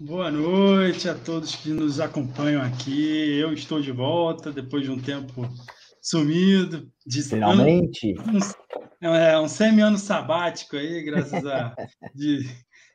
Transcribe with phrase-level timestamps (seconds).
[0.00, 3.38] Boa noite a todos que nos acompanham aqui.
[3.38, 5.48] Eu estou de volta depois de um tempo
[6.02, 6.90] sumido.
[7.06, 8.12] De Finalmente.
[9.00, 11.76] Um, é, um semi-ano sabático aí, graças a.
[12.12, 12.44] de,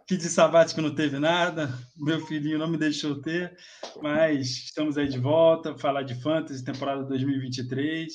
[0.06, 1.74] que de sabático não teve nada.
[1.96, 3.56] Meu filhinho não me deixou ter,
[4.02, 8.12] mas estamos aí de volta para falar de Fantasy, temporada 2023.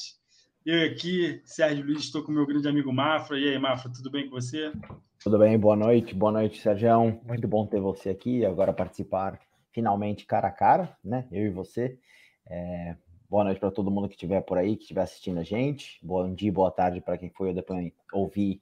[0.66, 3.38] Eu aqui, Sérgio Luiz, estou com meu grande amigo Mafra.
[3.38, 4.70] E aí, Mafra, tudo bem com você?
[5.24, 7.18] Tudo bem, boa noite, boa noite, Sérgio.
[7.24, 9.40] Muito bom ter você aqui, agora participar
[9.72, 11.26] finalmente cara a cara, né?
[11.32, 11.98] Eu e você.
[12.46, 12.94] É,
[13.26, 15.98] boa noite para todo mundo que estiver por aí, que estiver assistindo a gente.
[16.02, 18.60] Bom dia, boa tarde para quem foi depois ouvir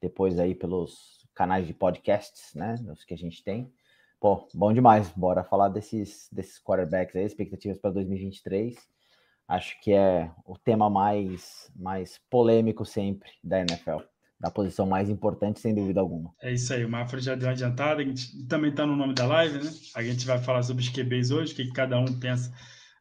[0.00, 2.76] depois aí pelos canais de podcasts, né?
[2.90, 3.70] Os que a gente tem.
[4.18, 5.10] Pô, bom demais.
[5.10, 8.78] Bora falar desses, desses quarterbacks aí, expectativas para 2023.
[9.46, 13.98] Acho que é o tema mais, mais polêmico sempre da NFL
[14.40, 16.32] da posição mais importante, sem dúvida alguma.
[16.40, 19.12] É isso aí, o Mafra já deu uma adiantada, a gente também está no nome
[19.14, 19.70] da live, né?
[19.96, 22.52] A gente vai falar sobre os QBs hoje, o que cada um pensa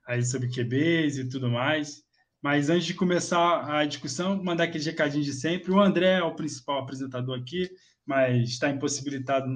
[0.07, 2.02] aí sobre QBs e tudo mais.
[2.41, 5.71] Mas antes de começar a discussão, mandar aquele recadinho de sempre.
[5.71, 7.69] O André é o principal apresentador aqui,
[8.05, 9.47] mas está impossibilitado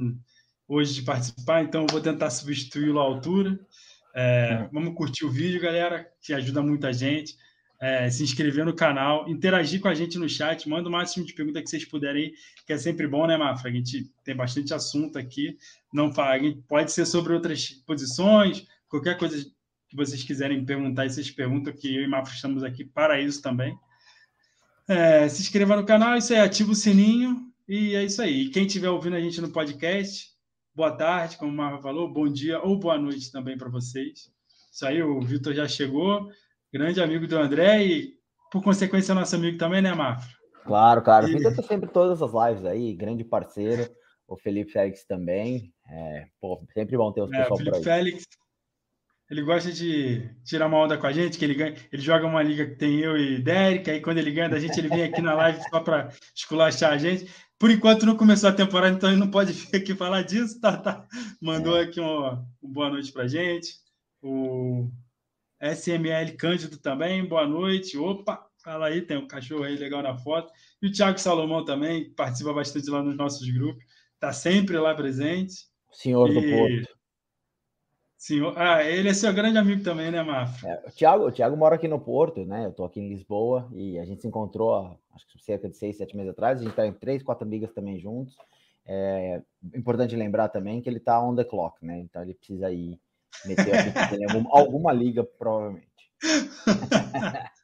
[0.67, 3.59] hoje de participar, então eu vou tentar substituí-lo à altura.
[4.13, 7.35] É, vamos curtir o vídeo, galera, que ajuda muita gente
[7.81, 11.33] é, se inscrever no canal, interagir com a gente no chat, manda o máximo de
[11.33, 12.31] perguntas que vocês puderem,
[12.67, 13.71] que é sempre bom, né, Mafra?
[13.71, 15.57] A gente tem bastante assunto aqui.
[15.91, 16.13] Não
[16.67, 19.43] pode ser sobre outras posições, qualquer coisa
[19.89, 23.75] que vocês quiserem perguntar, vocês perguntam, que eu e Mafra estamos aqui para isso também.
[24.87, 28.43] É, se inscreva no canal, isso aí, ativa o sininho, e é isso aí.
[28.43, 30.29] E quem estiver ouvindo a gente no podcast,
[30.75, 34.31] boa tarde, como o Mafra falou, bom dia ou boa noite também para vocês.
[34.71, 36.29] Isso aí, o Vitor já chegou
[36.71, 38.13] grande amigo do André e,
[38.51, 40.29] por consequência, nosso amigo também, né, Mafra?
[40.63, 41.27] Claro, claro.
[41.27, 41.33] E...
[41.33, 43.89] Fica sempre todas as lives aí, grande parceiro.
[44.27, 45.73] O Felipe Félix também.
[45.89, 47.83] É, pô, sempre bom ter os é, pessoal por aí.
[47.83, 48.23] Félix,
[49.29, 52.43] ele gosta de tirar uma onda com a gente, que ele ganha, ele joga uma
[52.43, 55.21] liga que tem eu e Derek, aí quando ele ganha da gente, ele vem aqui
[55.21, 57.31] na live só para esculachar a gente.
[57.57, 60.75] Por enquanto não começou a temporada, então ele não pode vir aqui falar disso, tá?
[60.75, 61.07] tá.
[61.41, 61.83] Mandou é.
[61.83, 63.75] aqui uma, uma boa noite para gente.
[64.21, 64.89] O
[65.61, 67.95] SML Cândido também, boa noite.
[67.95, 70.51] Opa, fala aí, tem um cachorro aí legal na foto.
[70.81, 73.83] E o Thiago Salomão também, participa bastante lá nos nossos grupos,
[74.15, 75.67] está sempre lá presente.
[75.91, 76.33] Senhor e...
[76.33, 77.01] do Porto.
[78.17, 78.53] Senhor...
[78.57, 80.67] Ah, ele é seu grande amigo também, né, Mafra?
[80.67, 82.65] É, o, Thiago, o Thiago mora aqui no Porto, né?
[82.65, 85.97] Eu estou aqui em Lisboa e a gente se encontrou, acho que cerca de seis,
[85.97, 86.57] sete meses atrás.
[86.57, 88.35] A gente está em três, quatro ligas também juntos.
[88.85, 89.41] É
[89.75, 91.99] importante lembrar também que ele está on the clock, né?
[91.99, 92.99] Então ele precisa ir
[93.45, 93.73] Meteu
[94.19, 95.87] em alguma, alguma liga, provavelmente.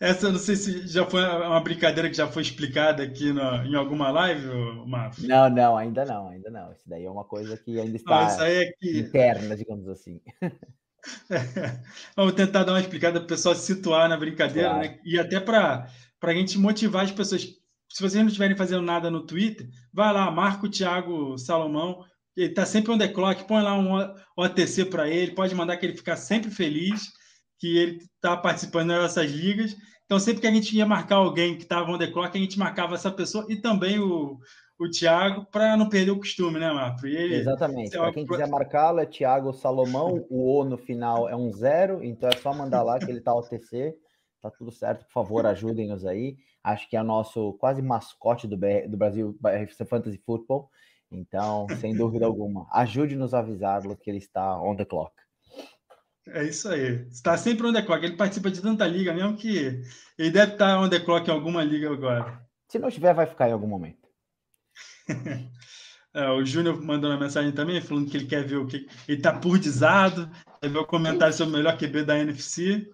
[0.00, 3.42] Essa eu não sei se já foi uma brincadeira que já foi explicada aqui no,
[3.66, 4.48] em alguma live,
[4.86, 5.28] Márcio?
[5.28, 6.72] Não, não, ainda não, ainda não.
[6.72, 9.00] Isso daí é uma coisa que ainda está não, é que...
[9.00, 10.18] interna, digamos assim.
[10.42, 10.50] É.
[12.16, 14.88] Vamos tentar dar uma explicada para o pessoal se situar na brincadeira, claro.
[14.88, 14.98] né?
[15.04, 15.86] E até para
[16.22, 17.42] a gente motivar as pessoas.
[17.42, 22.04] Se vocês não estiverem fazendo nada no Twitter, vai lá, marca o Thiago Salomão,
[22.36, 23.96] ele está sempre on the clock, põe lá um
[24.36, 27.08] OTC para ele, pode mandar que ele ficar sempre feliz
[27.58, 29.76] que ele está participando dessas ligas.
[30.06, 32.58] Então, sempre que a gente ia marcar alguém que estava on the clock, a gente
[32.58, 34.38] marcava essa pessoa e também o,
[34.78, 37.06] o Thiago, para não perder o costume, né, Marco?
[37.06, 37.90] Ele, Exatamente.
[37.90, 40.26] Para quem quiser marcá-lo, é Thiago Salomão.
[40.30, 43.34] O O no final é um zero, então é só mandar lá que ele está
[43.34, 43.94] OTC.
[44.40, 46.38] Tá tudo certo, por favor, ajudem-nos aí.
[46.64, 50.70] Acho que é o nosso quase mascote do, BR, do Brasil BRFC Fantasy Football.
[51.10, 55.12] Então, sem dúvida alguma, ajude-nos a avisá-lo que ele está on the clock.
[56.28, 57.06] É isso aí.
[57.10, 58.04] Está sempre on the clock.
[58.04, 59.82] Ele participa de tanta liga mesmo que
[60.18, 62.40] ele deve estar on the clock em alguma liga agora.
[62.68, 64.08] Se não tiver, vai ficar em algum momento.
[66.14, 68.86] é, o Júnior mandou uma mensagem também, falando que ele quer ver o que.
[69.08, 72.88] Ele está purdizado, quer ver o comentário sobre o melhor QB da NFC.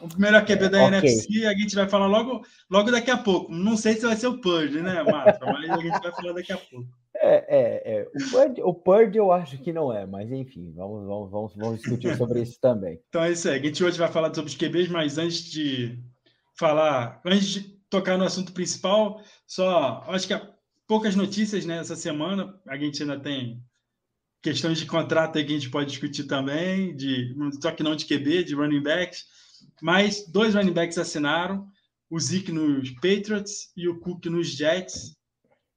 [0.00, 0.98] O melhor QB é, da okay.
[0.98, 3.52] NFC a gente vai falar logo, logo daqui a pouco.
[3.52, 5.46] Não sei se vai ser o Purge, né, Márcio?
[5.46, 6.88] Mas a gente vai falar daqui a pouco.
[7.22, 8.62] É, é, é.
[8.64, 12.40] O Purge, eu acho que não é, mas enfim, vamos, vamos, vamos, vamos discutir sobre
[12.40, 12.98] isso também.
[13.08, 13.60] Então é isso aí.
[13.60, 16.02] A gente hoje vai falar sobre os QBs, mas antes de
[16.58, 20.50] falar, antes de tocar no assunto principal, só acho que há
[20.86, 22.58] poucas notícias né, essa semana.
[22.66, 23.62] A gente ainda tem
[24.42, 28.06] questões de contrato aí que a gente pode discutir também, de, só que não de
[28.06, 29.24] QB, de running backs.
[29.82, 31.68] Mas dois running backs assinaram,
[32.08, 35.19] o Zeke nos Patriots e o Cook nos Jets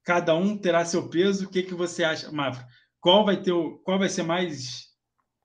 [0.04, 1.46] cada um terá seu peso.
[1.46, 2.66] O que, que você acha, Mafra?
[3.00, 4.94] Qual vai ter o, qual vai ser mais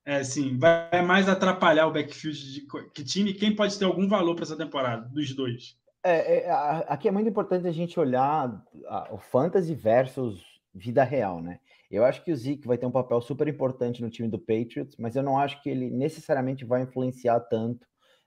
[0.06, 3.34] é, assim, vai mais atrapalhar o backfield de que time?
[3.34, 5.78] Quem pode ter algum valor para essa temporada dos dois?
[6.04, 6.52] É, é,
[6.88, 8.64] aqui é muito importante a gente olhar
[9.12, 10.42] o fantasy versus
[10.74, 11.60] vida real, né?
[11.92, 14.96] Eu acho que o Zeke vai ter um papel super importante no time do Patriots,
[14.98, 17.86] mas eu não acho que ele necessariamente vai influenciar tanto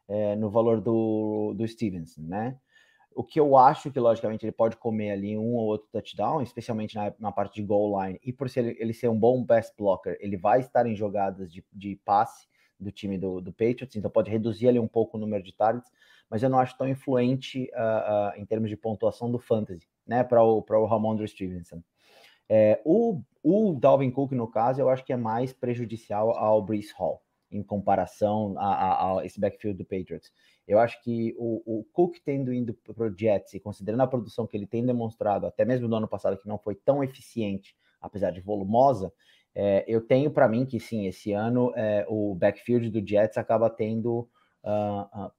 [0.09, 2.57] é, no valor do, do Stevenson, né?
[3.15, 6.95] O que eu acho que, logicamente, ele pode comer ali um ou outro touchdown, especialmente
[6.95, 10.17] na, na parte de goal line, e por ele, ele ser um bom best blocker,
[10.21, 12.47] ele vai estar em jogadas de, de passe
[12.79, 15.91] do time do, do Patriots, então pode reduzir ali um pouco o número de targets,
[16.29, 20.25] mas eu não acho tão influente uh, uh, em termos de pontuação do fantasy, né,
[20.25, 21.83] para o, o Ramondre Stevenson.
[22.49, 26.93] É, o, o Dalvin Cook, no caso, eu acho que é mais prejudicial ao Brees
[26.93, 27.23] Hall,
[27.53, 30.33] em comparação a, a, a esse backfield do Patriots.
[30.67, 34.47] Eu acho que o, o Cook tendo ido para o Jets e considerando a produção
[34.47, 38.31] que ele tem demonstrado, até mesmo no ano passado, que não foi tão eficiente, apesar
[38.31, 39.13] de volumosa,
[39.55, 43.69] é, eu tenho para mim que sim, esse ano é, o backfield do Jets acaba
[43.69, 44.29] tendo
[44.65, 45.33] uh, uh,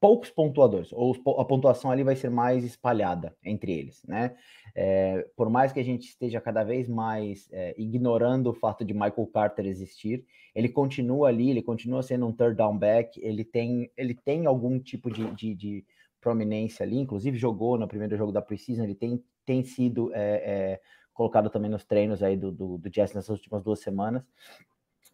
[0.00, 4.36] poucos pontuadores, ou a pontuação ali vai ser mais espalhada entre eles, né?
[4.74, 8.94] É, por mais que a gente esteja cada vez mais é, ignorando o fato de
[8.94, 10.24] Michael Carter existir,
[10.54, 14.78] ele continua ali, ele continua sendo um third down back, ele tem, ele tem algum
[14.78, 15.84] tipo de, de, de
[16.20, 20.80] prominência ali, inclusive jogou no primeiro jogo da Precision, ele tem, tem sido é,
[21.12, 24.22] colocado também nos treinos aí do, do, do nessas últimas duas semanas.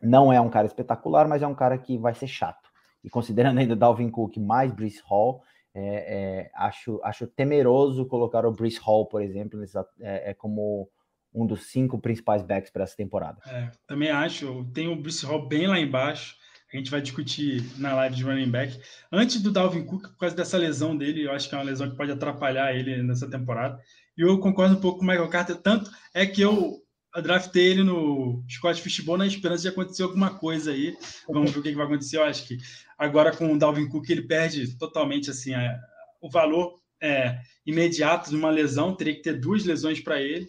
[0.02, 2.73] Não é um cara espetacular, mas é um cara que vai ser chato
[3.04, 5.42] e considerando ainda Dalvin Cook mais Brice Hall,
[5.74, 10.88] é, é, acho, acho temeroso colocar o Brice Hall, por exemplo, nessa, é, é, como
[11.34, 13.38] um dos cinco principais backs para essa temporada.
[13.46, 16.36] É, também acho, tem o Brice Hall bem lá embaixo,
[16.72, 18.80] a gente vai discutir na live de running back.
[19.12, 21.88] Antes do Dalvin Cook, por causa dessa lesão dele, eu acho que é uma lesão
[21.90, 23.78] que pode atrapalhar ele nessa temporada.
[24.16, 26.83] E eu concordo um pouco com o Michael Carter, tanto é que eu
[27.14, 30.96] eu draftei ele no Scott Fishbowl na esperança de acontecer alguma coisa aí.
[31.28, 32.16] Vamos ver o que, vai acontecer.
[32.16, 32.58] Eu acho que
[32.98, 35.78] agora com o Dalvin Cook ele perde totalmente assim a,
[36.20, 38.96] o valor é, imediato de uma lesão.
[38.96, 40.48] Teria que ter duas lesões para ele,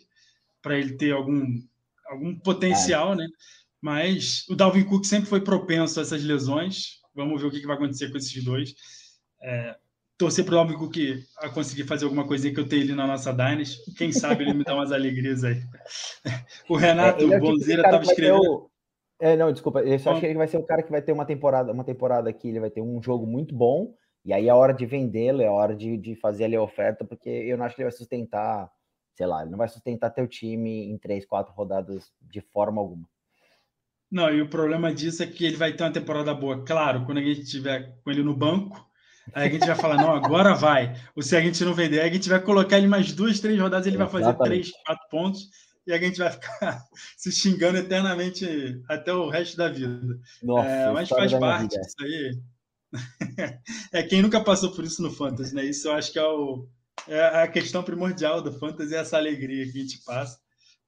[0.61, 1.61] para ele ter algum,
[2.07, 3.17] algum potencial, é.
[3.17, 3.27] né?
[3.79, 6.99] Mas o Dalvin Cook sempre foi propenso a essas lesões.
[7.13, 8.73] Vamos ver o que, que vai acontecer com esses dois.
[9.39, 9.77] É,
[10.17, 10.97] torcer para o Dalvin Cook
[11.37, 13.93] a conseguir fazer alguma coisinha que eu tenho ali na nossa Dynasty.
[13.95, 15.61] Quem sabe ele me dá umas alegrias aí.
[16.69, 18.39] O Renato é, é Bonzeira estava escrevendo.
[18.39, 18.69] O...
[19.19, 21.11] É, não, desculpa, eu só acho que ele vai ser o cara que vai ter
[21.11, 23.95] uma temporada, uma temporada aqui, ele vai ter um jogo muito bom,
[24.25, 27.29] e aí é hora de vendê-lo, é hora de, de fazer ali a oferta, porque
[27.29, 28.69] eu não acho que ele vai sustentar,
[29.13, 33.07] sei lá, ele não vai sustentar teu time em três, quatro rodadas de forma alguma.
[34.11, 36.63] Não, e o problema disso é que ele vai ter uma temporada boa.
[36.63, 38.85] Claro, quando a gente tiver com ele no banco,
[39.33, 40.95] Aí a gente vai falar, não, agora vai.
[41.15, 43.87] Ou se a gente não vender, a gente vai colocar ele mais duas, três rodadas,
[43.87, 44.23] ele Exatamente.
[44.23, 45.49] vai fazer três, quatro pontos,
[45.87, 46.83] e a gente vai ficar
[47.17, 50.19] se xingando eternamente até o resto da vida.
[50.43, 52.39] Nossa, é, mas faz parte disso aí.
[53.91, 55.65] é quem nunca passou por isso no Fantasy, né?
[55.65, 56.67] Isso eu acho que é, o,
[57.07, 60.39] é a questão primordial do Fantasy, é essa alegria que a gente passa.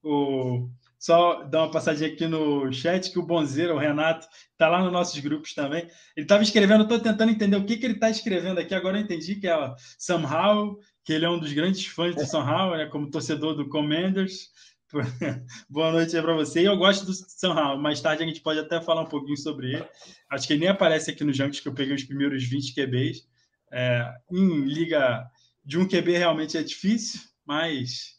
[0.04, 4.82] O, só dar uma passadinha aqui no chat, que o Bonzeiro, o Renato, está lá
[4.82, 5.84] nos nossos grupos também.
[6.16, 8.74] Ele estava escrevendo, estou tentando entender o que, que ele está escrevendo aqui.
[8.74, 12.38] Agora eu entendi que é Sam Howell, que ele é um dos grandes fãs do
[12.38, 14.50] Howell, né, como torcedor do Commanders.
[15.70, 16.68] Boa noite aí para você.
[16.68, 17.78] Eu gosto do Howell.
[17.78, 19.86] Mais tarde a gente pode até falar um pouquinho sobre ele.
[20.30, 23.28] Acho que ele nem aparece aqui no Junks, que eu peguei os primeiros 20 QBs.
[23.72, 25.30] É, em liga
[25.64, 28.17] de um QB realmente é difícil, mas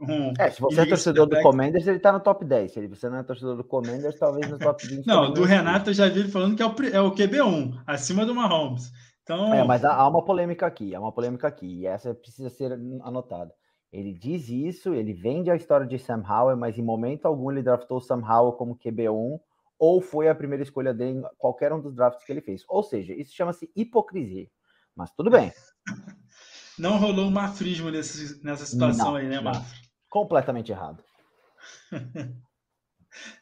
[0.00, 2.72] um, é, se você é torcedor do Commanders, ele tá no top 10.
[2.72, 5.06] Se você não é torcedor do Commanders, talvez no top 20.
[5.06, 8.24] Não, do Renato eu já vi ele falando que é o, é o QB1, acima
[8.24, 8.92] do Mahomes.
[9.22, 9.52] Então...
[9.52, 13.52] É, mas há uma polêmica aqui, há uma polêmica aqui, e essa precisa ser anotada.
[13.92, 17.62] Ele diz isso, ele vende a história de Sam Howell, mas em momento algum ele
[17.62, 19.40] draftou Sam Howell como QB1
[19.78, 22.64] ou foi a primeira escolha dele em qualquer um dos drafts que ele fez.
[22.68, 24.48] Ou seja, isso chama-se hipocrisia.
[24.94, 25.52] Mas tudo bem.
[26.78, 29.87] Não rolou um mafrismo nesse, nessa situação não, aí, né, Mafra?
[30.08, 31.02] Completamente errado.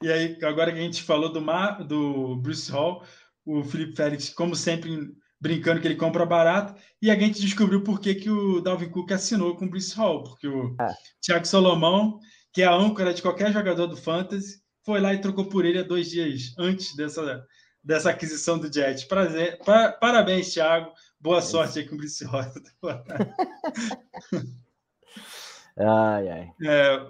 [0.02, 3.04] e aí, agora que a gente falou do, Mar, do Bruce Hall,
[3.44, 8.00] o Felipe Félix, como sempre, brincando que ele compra barato, e a gente descobriu por
[8.00, 10.94] que, que o Dalvin Cook assinou com o Bruce Hall, porque o é.
[11.20, 12.18] Thiago Solomão,
[12.52, 15.78] que é a âncora de qualquer jogador do Fantasy, foi lá e trocou por ele
[15.78, 17.44] há dois dias antes dessa,
[17.82, 19.06] dessa aquisição do Jet.
[19.06, 20.92] Prazer, pa, parabéns, Thiago.
[21.20, 22.44] Boa sorte aí com o Bruce Hall.
[25.78, 26.52] Ai, ai.
[26.62, 27.06] É,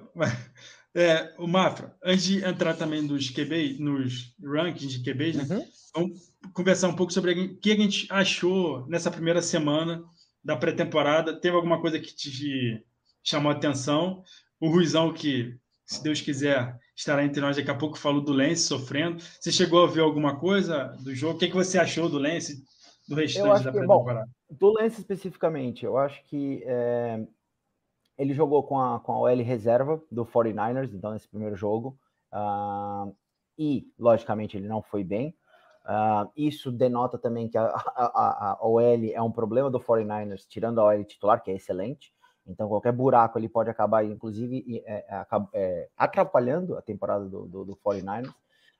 [0.94, 5.56] é, o Mafra, antes de entrar também nos QB, nos rankings de QBs, né?
[5.56, 5.66] Uhum.
[5.94, 10.04] Vamos conversar um pouco sobre o que a gente achou nessa primeira semana
[10.44, 11.38] da pré-temporada.
[11.40, 12.84] Teve alguma coisa que te
[13.22, 14.22] chamou a atenção?
[14.60, 18.62] O Ruizão, que, se Deus quiser, estará entre nós daqui a pouco, falou do Lance
[18.62, 19.22] sofrendo.
[19.40, 21.36] Você chegou a ver alguma coisa do jogo?
[21.36, 22.62] O que, que você achou do Lance,
[23.08, 24.28] do restante da pré-temporada?
[24.50, 27.26] Do Lance especificamente, eu acho que é,
[28.18, 31.98] ele jogou com a, com a OL reserva do 49ers, então, nesse primeiro jogo.
[32.32, 33.14] Uh,
[33.58, 35.36] e, logicamente, ele não foi bem.
[35.84, 40.80] Uh, isso denota também que a, a, a, OL é um problema do 49ers, tirando
[40.80, 42.12] a OL titular, que é excelente.
[42.46, 47.64] Então, qualquer buraco ele pode acabar, inclusive, é, é, é, atrapalhando a temporada do, do,
[47.64, 48.32] do 49ers.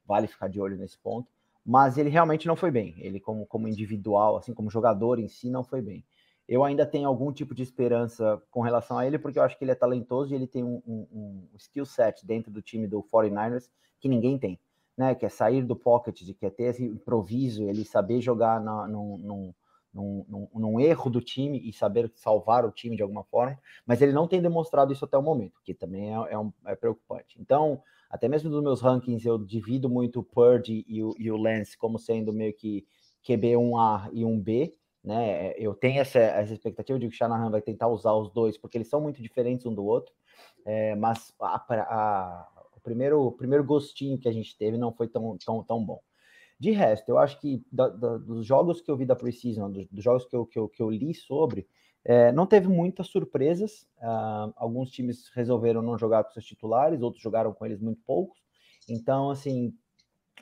[0.06, 1.28] Vale ficar de olho nesse ponto.
[1.64, 2.94] Mas ele realmente não foi bem.
[2.98, 6.04] Ele, como, como individual, assim como jogador em si, não foi bem
[6.48, 9.64] eu ainda tenho algum tipo de esperança com relação a ele, porque eu acho que
[9.64, 13.02] ele é talentoso e ele tem um, um, um skill set dentro do time do
[13.02, 14.58] 49ers que ninguém tem,
[14.96, 15.14] né?
[15.14, 18.86] Que é sair do pocket, de que é ter esse improviso, ele saber jogar na,
[18.86, 19.54] num, num,
[19.92, 24.12] num, num, erro do time e saber salvar o time de alguma forma, mas ele
[24.12, 27.36] não tem demonstrado isso até o momento, que também é, é, um, é preocupante.
[27.40, 31.36] Então, até mesmo nos meus rankings, eu divido muito o Purdy e o, e o
[31.36, 32.86] Lance como sendo meio que
[33.26, 34.72] QB 1A e 1B,
[35.06, 35.54] né?
[35.56, 38.76] Eu tenho essa, essa expectativa de que o Shanahan vai tentar usar os dois, porque
[38.76, 40.12] eles são muito diferentes um do outro,
[40.64, 45.06] é, mas a, a, o, primeiro, o primeiro gostinho que a gente teve não foi
[45.06, 46.00] tão, tão, tão bom.
[46.58, 49.86] De resto, eu acho que da, da, dos jogos que eu vi da Precision, dos,
[49.86, 51.68] dos jogos que eu, que eu, que eu li sobre,
[52.04, 53.82] é, não teve muitas surpresas.
[53.98, 58.40] Uh, alguns times resolveram não jogar com seus titulares, outros jogaram com eles muito poucos.
[58.88, 59.74] Então, assim,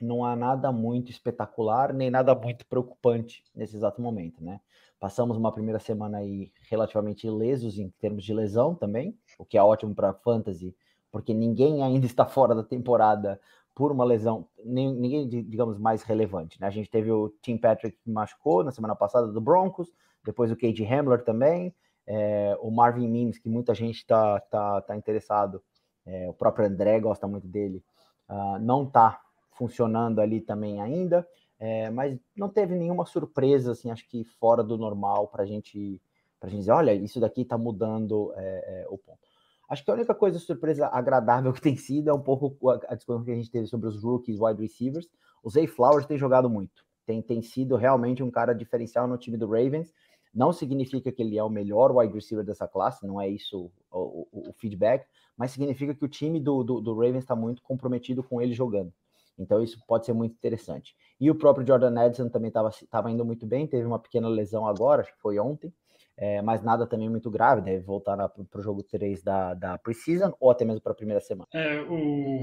[0.03, 4.61] não há nada muito espetacular, nem nada muito preocupante nesse exato momento, né?
[4.99, 9.63] Passamos uma primeira semana aí relativamente ilesos em termos de lesão também, o que é
[9.63, 10.75] ótimo para fantasy,
[11.13, 13.39] porque ninguém ainda está fora da temporada
[13.75, 16.69] por uma lesão, nem, ninguém, digamos, mais relevante, né?
[16.69, 19.93] A gente teve o Tim Patrick que machucou na semana passada do Broncos,
[20.25, 21.75] depois o Cade Hamler também,
[22.07, 25.63] é, o Marvin Mims, que muita gente está tá, tá interessado,
[26.07, 27.83] é, o próprio André gosta muito dele,
[28.29, 29.21] uh, não está
[29.55, 31.27] funcionando ali também ainda,
[31.59, 36.01] é, mas não teve nenhuma surpresa, assim, acho que fora do normal para gente,
[36.41, 39.21] a gente dizer, olha, isso daqui está mudando é, é, o ponto.
[39.69, 43.25] Acho que a única coisa surpresa agradável que tem sido é um pouco a discussão
[43.25, 45.09] que a gente teve sobre os rookies wide receivers.
[45.43, 49.37] O Zay Flowers tem jogado muito, tem, tem sido realmente um cara diferencial no time
[49.37, 49.93] do Ravens.
[50.35, 54.27] Não significa que ele é o melhor wide receiver dessa classe, não é isso o,
[54.33, 55.07] o, o feedback,
[55.37, 58.93] mas significa que o time do, do, do Ravens está muito comprometido com ele jogando.
[59.39, 60.95] Então isso pode ser muito interessante.
[61.21, 65.03] E o próprio Jordan Edson também estava indo muito bem, teve uma pequena lesão agora,
[65.03, 65.73] acho que foi ontem,
[66.17, 70.33] é, mas nada também muito grave, deve voltar para o jogo 3 da, da Precision
[70.39, 71.49] ou até mesmo para a primeira semana.
[71.53, 72.41] É, o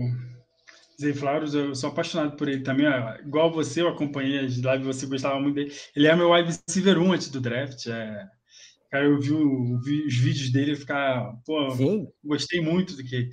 [0.99, 2.85] Zay Flowers, eu sou apaixonado por ele também,
[3.25, 5.73] igual você, eu acompanhei as lives, você gostava muito dele.
[5.95, 8.27] Ele é meu wide receiver 1 antes do draft, é...
[8.89, 12.09] Cara, eu vi, o, vi, os vídeos dele ficar, pô, Sim.
[12.21, 13.29] gostei muito do que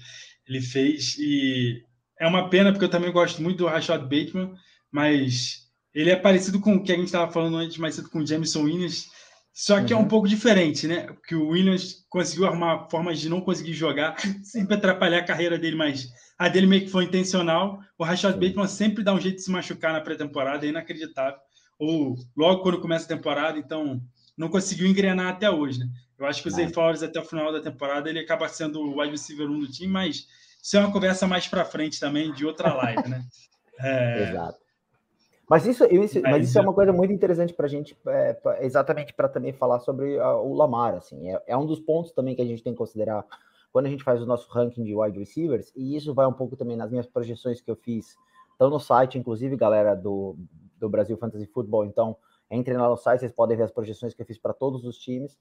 [0.46, 1.82] ele fez e
[2.20, 4.52] é uma pena, porque eu também gosto muito do Rashad Bateman,
[4.90, 8.20] mas ele é parecido com o que a gente estava falando antes, mais cedo com
[8.20, 9.08] o Jameson Williams,
[9.52, 9.98] só que uhum.
[9.98, 10.08] é um uhum.
[10.08, 11.06] pouco diferente, né?
[11.06, 15.74] Porque o Williams conseguiu arrumar formas de não conseguir jogar, sempre atrapalhar a carreira dele,
[15.74, 16.08] mas
[16.38, 17.80] a dele meio que foi intencional.
[17.98, 18.34] O Rashad.
[18.38, 21.40] Bateman sempre dá um jeito de se machucar na pré-temporada, é inacreditável.
[21.76, 24.00] Ou logo quando começa a temporada, então
[24.36, 25.88] não conseguiu engrenar até hoje, né?
[26.16, 29.00] Eu acho que o Zay Flowers até o final da temporada ele acaba sendo o
[29.00, 30.26] wide receiver 1 do time, mas
[30.68, 33.24] isso é uma conversa mais para frente também, de outra live, né?
[33.80, 34.30] É...
[34.30, 34.58] Exato.
[35.48, 38.60] Mas isso, isso, mas, isso é uma coisa muito interessante para a gente, é, pra,
[38.62, 40.96] exatamente para também falar sobre a, o Lamar.
[40.96, 43.24] Assim, é, é, um dos pontos também que a gente tem que considerar
[43.72, 46.56] quando a gente faz o nosso ranking de wide receivers, e isso vai um pouco
[46.56, 48.16] também nas minhas projeções que eu fiz,
[48.50, 50.36] estão no site, inclusive, galera do,
[50.76, 51.84] do Brasil Fantasy Football.
[51.84, 52.16] Então,
[52.50, 54.98] entrem lá no site, vocês podem ver as projeções que eu fiz para todos os
[54.98, 55.38] times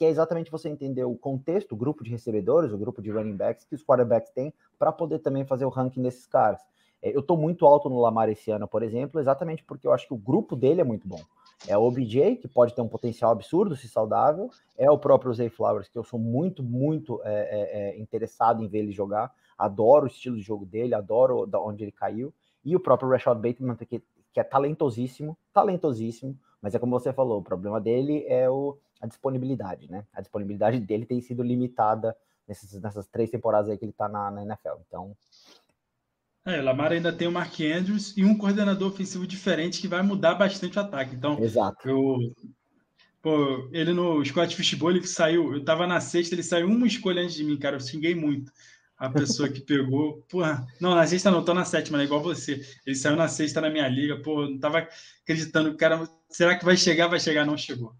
[0.00, 3.36] que é exatamente você entender o contexto, o grupo de recebedores, o grupo de running
[3.36, 6.58] backs que os quarterbacks têm, para poder também fazer o ranking desses caras.
[7.02, 10.06] É, eu estou muito alto no Lamar esse ano, por exemplo, exatamente porque eu acho
[10.06, 11.20] que o grupo dele é muito bom.
[11.68, 14.48] É o OBJ, que pode ter um potencial absurdo se saudável,
[14.78, 18.68] é o próprio Zay Flowers, que eu sou muito, muito é, é, é interessado em
[18.68, 22.32] ver ele jogar, adoro o estilo de jogo dele, adoro da onde ele caiu,
[22.64, 24.02] e o próprio Rashad Bateman, que,
[24.32, 29.06] que é talentosíssimo, talentosíssimo, mas é como você falou, o problema dele é o a
[29.06, 30.04] disponibilidade, né?
[30.12, 32.14] A disponibilidade dele tem sido limitada
[32.46, 34.80] nessas, nessas três temporadas aí que ele tá na, na NFL.
[34.86, 35.16] Então.
[36.44, 40.02] É, o Lamar ainda tem o Mark Andrews e um coordenador ofensivo diferente que vai
[40.02, 41.14] mudar bastante o ataque.
[41.14, 41.88] Então, Exato.
[41.88, 42.16] Eu,
[43.22, 47.22] pô, ele no Scott Fishbowl, ele saiu, eu tava na sexta, ele saiu uma escolha
[47.22, 47.76] antes de mim, cara.
[47.76, 48.52] Eu xinguei muito
[48.96, 50.22] a pessoa que pegou.
[50.28, 52.04] Porra, não, na sexta não, tô na sétima, né?
[52.04, 52.60] Igual você.
[52.86, 54.88] Ele saiu na sexta na minha liga, pô, não tava
[55.22, 57.08] acreditando, cara, será que vai chegar?
[57.08, 57.94] Vai chegar, não chegou.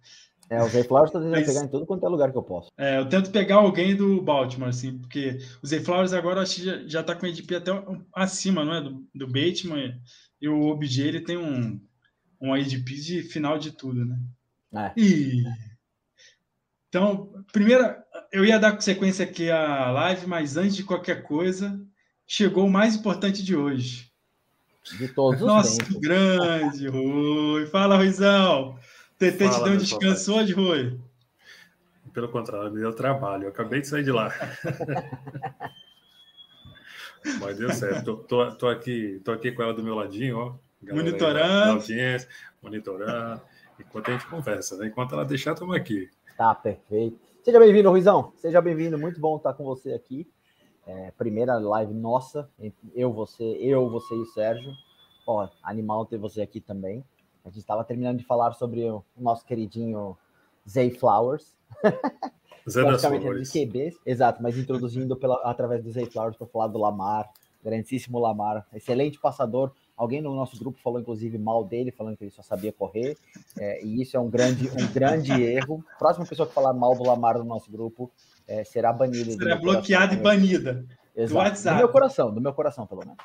[0.49, 2.43] É, o Zay Flowers tá tentando Mas, pegar em tudo quanto é lugar que eu
[2.43, 2.71] posso.
[2.77, 6.65] É, eu tento pegar alguém do Baltimore, assim, porque o Zay Flowers agora acho que
[6.65, 7.71] já, já tá com EDP até
[8.13, 8.81] acima, não é?
[8.81, 9.97] Do, do Bateman.
[10.41, 11.81] E o OBJ ele tem um,
[12.41, 14.19] um EDP de final de tudo, né?
[14.75, 14.93] É.
[14.97, 15.45] E
[16.89, 17.95] Então, primeiro,
[18.33, 21.81] eu ia dar sequência aqui à live, mas antes de qualquer coisa,
[22.27, 24.10] chegou o mais importante de hoje.
[24.99, 25.95] De todos os Nossa, tempos.
[25.95, 27.67] que grande, Rui.
[27.67, 28.79] Fala, Ruizão.
[29.19, 30.99] TT te deu um descanso hoje, Rui?
[32.13, 33.45] Pelo contrário, me deu trabalho.
[33.45, 34.33] Eu acabei de sair de lá.
[37.39, 38.05] Mas deu certo.
[38.05, 40.55] Tô, tô, tô aqui, tô aqui com ela do meu ladinho, ó.
[40.83, 41.73] Galera Monitorando.
[41.73, 42.29] Audiência,
[42.63, 43.43] monitorando.
[43.79, 44.87] Enquanto a gente conversa, né?
[44.87, 46.09] Enquanto ela deixar, estamos aqui.
[46.37, 47.19] Tá perfeito.
[47.43, 48.33] Seja bem-vindo, Ruizão.
[48.37, 48.99] Seja bem-vindo.
[48.99, 50.27] Muito bom estar com você aqui.
[50.87, 52.51] É, primeira live nossa,
[52.95, 54.73] eu, você, eu, você e o Sérgio.
[55.27, 57.05] Ó, animal ter você aqui também.
[57.45, 60.17] A gente estava terminando de falar sobre o nosso queridinho
[60.69, 61.55] Zay Flowers.
[62.69, 63.51] Zé das Flores.
[63.51, 67.31] QBs, exato, mas introduzindo pela, através do Zay Flowers para falar do Lamar,
[67.65, 69.73] grandíssimo Lamar, excelente passador.
[69.97, 73.19] Alguém no nosso grupo falou, inclusive, mal dele, falando que ele só sabia correr,
[73.59, 75.85] é, e isso é um grande, um grande erro.
[75.99, 78.11] Próxima pessoa que falar mal do Lamar no nosso grupo
[78.51, 79.25] é, será banida.
[79.37, 80.85] do Será bloqueada e banida.
[81.17, 81.37] Exato.
[81.37, 81.77] WhatsApp.
[81.77, 83.17] Do meu coração, do meu coração, pelo menos.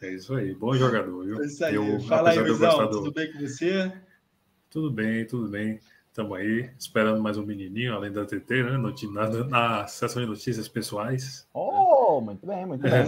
[0.00, 0.52] É isso aí.
[0.54, 1.40] Bom jogador, viu?
[1.42, 1.74] É isso aí.
[1.74, 3.92] Eu, Fala aí, do- Tudo bem com você?
[4.68, 5.78] Tudo bem, tudo bem.
[6.08, 8.76] Estamos aí, esperando mais um menininho, além da TT, né?
[8.76, 11.46] No, na, na sessão de notícias pessoais.
[11.54, 13.06] Oh, muito bem, muito bem.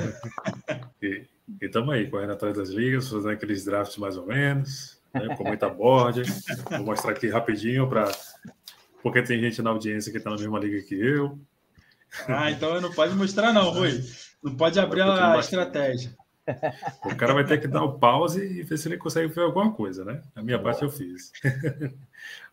[1.61, 5.45] E estamos aí, correndo atrás das ligas, fazendo aqueles drafts mais ou menos, né, com
[5.45, 6.23] muita board.
[6.71, 8.11] Vou mostrar aqui rapidinho, pra,
[9.05, 11.39] porque tem gente na audiência que está na mesma liga que eu.
[12.27, 14.03] Ah, então não pode mostrar, não, Rui.
[14.43, 15.45] Não pode abrir a bastante.
[15.45, 16.17] estratégia.
[17.05, 19.73] O cara vai ter que dar o pause e ver se ele consegue ver alguma
[19.73, 20.23] coisa, né?
[20.35, 21.33] A minha parte eu fiz.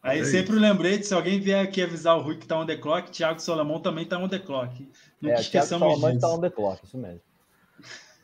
[0.03, 2.65] Aí é sempre o lembrete, se alguém vier aqui avisar o Rui que tá on
[2.65, 4.73] the clock, Thiago Solomon também tá on the clock.
[5.21, 6.25] Nunca É, o Thiago esqueçamos Salomão disso.
[6.25, 7.21] está on the clock, isso mesmo.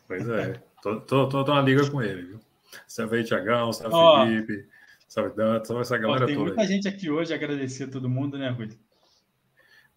[0.07, 2.39] Pois é, tô, tô, tô, tô na liga com ele, viu?
[2.87, 4.25] Salve aí, Tiagão, salve Ó.
[4.25, 4.67] Felipe,
[5.07, 6.67] salve Dante, salve essa Ó, galera tem toda muita aí.
[6.67, 8.69] gente aqui hoje, agradecer a todo mundo, né, Rui?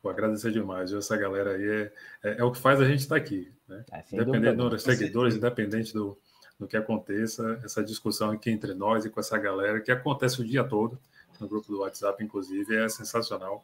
[0.03, 0.93] Vou agradecer demais?
[0.93, 1.93] Essa galera aí é,
[2.25, 3.85] é, é o que faz a gente estar aqui, né?
[3.93, 6.19] É, Independente dos seguidores, independente do,
[6.59, 10.45] do que aconteça, essa discussão aqui entre nós e com essa galera, que acontece o
[10.45, 10.99] dia todo,
[11.39, 13.63] no grupo do WhatsApp, inclusive, é sensacional.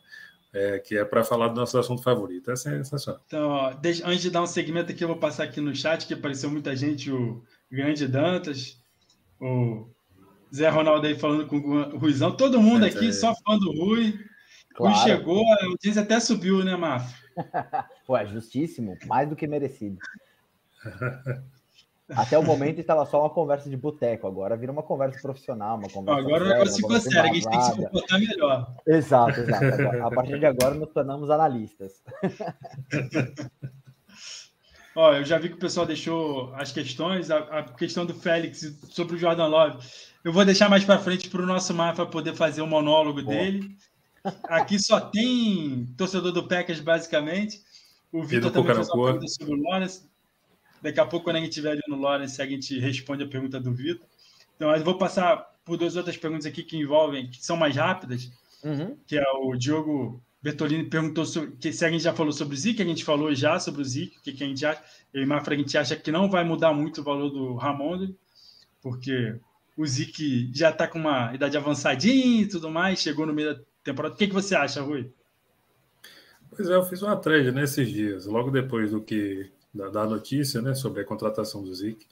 [0.53, 2.51] É, que é para falar do nosso assunto favorito.
[2.51, 3.21] É sensacional.
[3.27, 6.07] Então, ó, deixa- antes de dar um segmento aqui, eu vou passar aqui no chat,
[6.07, 8.81] que apareceu muita gente, o Grande Dantas,
[9.39, 9.87] o
[10.57, 13.13] Zé Ronaldo aí falando com o Ruizão, todo mundo É, aqui, é.
[13.13, 14.05] só fã do Rui.
[14.13, 14.97] Rui Claro.
[14.99, 17.15] chegou, a audiência até subiu, né, Mafra?
[18.09, 19.99] Ué, justíssimo, mais do que merecido.
[22.09, 25.89] Até o momento estava só uma conversa de boteco, agora vira uma conversa profissional, uma
[25.89, 26.21] conversa.
[26.21, 28.75] agora o séria, ficou conversa sério, a gente tem que se comportar melhor.
[28.87, 29.65] Exato, exato.
[29.75, 32.01] Agora- a partir de agora nos tornamos analistas.
[34.95, 38.79] Ó, eu já vi que o pessoal deixou as questões, a, a questão do Félix
[38.89, 39.87] sobre o Jordan Love.
[40.27, 43.37] Eu vou deixar mais para frente para o nosso Mafra poder fazer o monólogo Boa.
[43.37, 43.77] dele.
[44.49, 47.63] Aqui só tem torcedor do Packers, basicamente.
[48.11, 50.05] O Vitor também fez uma pergunta sobre o Lawrence.
[50.83, 53.61] Daqui a pouco, quando a gente estiver ali no Lawrence, a gente responde a pergunta
[53.61, 54.05] do Vitor.
[54.57, 58.29] Então, eu vou passar por duas outras perguntas aqui que envolvem, que são mais rápidas
[58.65, 58.97] Uhum.
[59.07, 62.59] que é o Diogo Bertolini perguntou sobre, que se a gente já falou sobre o
[62.59, 64.83] Zic, a gente falou já sobre o Zic, o que, que a gente acha.
[65.15, 68.09] Eu e Mafra, a gente acha que não vai mudar muito o valor do Ramon,
[68.83, 69.39] porque
[69.77, 73.63] o Zic já está com uma idade avançadinha e tudo mais, chegou no meio da
[73.85, 74.15] temporada.
[74.15, 75.13] O que, que você acha, Rui?
[76.51, 80.63] Pois é, eu fiz uma thread nesses dias, logo depois do que da, da notícia,
[80.63, 82.07] né, sobre a contratação do Zic.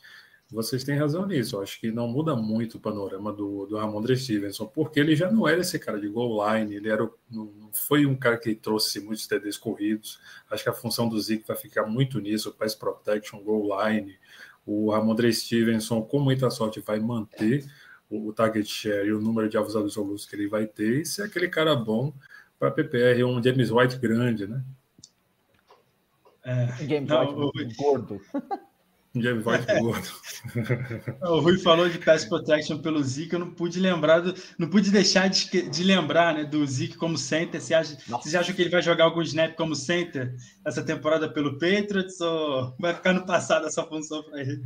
[0.51, 1.57] Vocês têm razão nisso.
[1.57, 5.33] Eu acho que não muda muito o panorama do, do Ramondre Stevenson, porque ele já
[5.33, 9.01] não era esse cara de goal line, ele era, não foi um cara que trouxe
[9.01, 10.21] muitos TDs corridos.
[10.51, 14.17] Acho que a função do Zic vai ficar muito nisso, pass protection, goal line.
[14.67, 17.65] O Ramondre Stevenson, com muita sorte, vai manter
[18.11, 21.07] o, o target share e o número de alvos absolutos que ele vai ter, e
[21.07, 22.13] ser aquele cara bom
[22.59, 24.63] para PPR, um James White grande, né?
[26.43, 28.21] É, James Não, White gordo.
[29.15, 30.09] James White gordo.
[31.23, 34.91] o Rui falou de pass protection pelo Zic, eu não pude lembrar, do, não pude
[34.91, 37.61] deixar de, de lembrar né, do Zic como center.
[37.61, 41.53] Você acha, vocês acham que ele vai jogar algum snap como center essa temporada pelo
[41.59, 44.65] Patriots ou vai ficar no passado essa função para ele?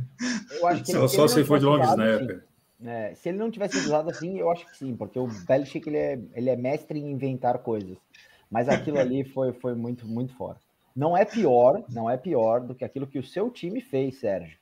[0.51, 2.43] Eu acho que Só, ele- só ele se for de long snapper.
[2.83, 5.97] É, se ele não tivesse usado assim, eu acho que sim, porque o Belichick ele
[5.97, 7.97] é, ele é mestre em inventar coisas.
[8.49, 10.57] Mas aquilo ali foi, foi muito, muito fora.
[10.99, 14.57] Não é pior, não é pior do que aquilo que o seu time fez, Sérgio.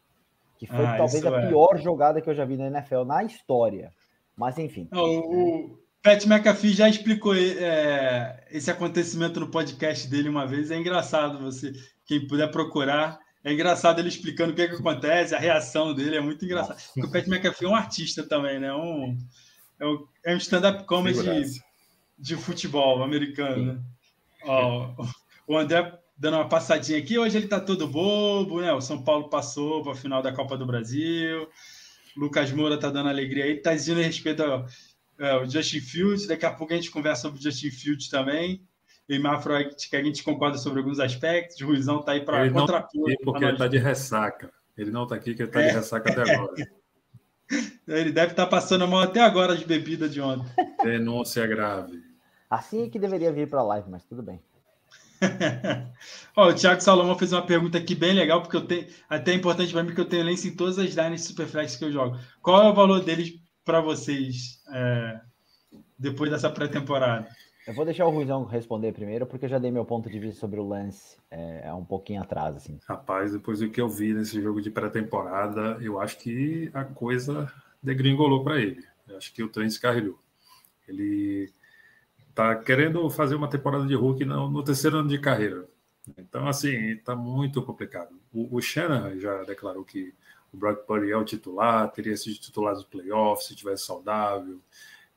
[0.59, 1.47] Que foi Ah, talvez a é.
[1.47, 3.91] pior jogada que eu já vi na NFL na história.
[4.35, 4.87] Mas enfim.
[4.91, 10.69] Não, o, Pat McAfee já explicou é, esse acontecimento no podcast dele uma vez.
[10.69, 11.73] É engraçado você,
[12.05, 13.17] quem puder procurar.
[13.43, 16.77] É engraçado ele explicando o que, é que acontece, a reação dele é muito engraçado.
[16.93, 18.71] Porque o Pat McAfee é um artista também, né?
[18.71, 19.17] Um,
[19.79, 21.63] é um, é um stand-up comedy Figuraça.
[22.19, 23.79] de futebol americano, né?
[24.43, 24.93] Ó,
[25.47, 28.73] o André dando uma passadinha aqui, hoje ele tá todo bobo, né?
[28.73, 31.47] O São Paulo passou para a final da Copa do Brasil.
[32.15, 34.65] Lucas Moura tá dando alegria aí, tá dizendo a respeito ao,
[35.19, 36.25] ao é, Justin Fields.
[36.25, 38.61] Daqui a pouco a gente conversa sobre o Justin Fields também.
[39.07, 39.53] E Mafro,
[39.89, 41.61] que a gente concorda sobre alguns aspectos.
[41.61, 43.13] O Ruizão tá aí para contrapor.
[43.23, 44.51] Porque ele tá de ressaca.
[44.77, 45.67] Ele não tá aqui, porque ele tá é.
[45.67, 46.53] de ressaca até agora.
[47.87, 50.45] Ele deve estar tá passando mal até agora de bebida de ontem.
[50.83, 52.03] Denúncia grave.
[52.49, 54.41] Assim é que deveria vir para a live, mas tudo bem.
[56.35, 59.35] Ó, o Thiago Salomão fez uma pergunta aqui bem legal, porque eu tenho até é
[59.35, 62.17] importante para mim que eu tenho lance em todas as Dynasty Superflex que eu jogo.
[62.41, 65.19] Qual é o valor deles para vocês é,
[65.97, 67.27] depois dessa pré-temporada?
[67.67, 70.39] Eu vou deixar o Ruizão responder primeiro, porque eu já dei meu ponto de vista
[70.39, 72.55] sobre o lance é, é um pouquinho atrás.
[72.55, 72.79] Assim.
[72.87, 77.51] Rapaz, depois do que eu vi nesse jogo de pré-temporada, eu acho que a coisa
[77.83, 78.85] degringolou para ele.
[79.05, 80.17] Eu acho que o trem se carregou.
[80.87, 81.51] Ele
[82.37, 85.67] tá querendo fazer uma temporada de Hulk no, no terceiro ano de carreira.
[86.15, 88.15] Então, assim, está muito complicado.
[88.31, 90.13] O, o Shannon já declarou que
[90.53, 94.61] o Brock Purdy é o titular, teria sido titular dos playoffs se tivesse saudável.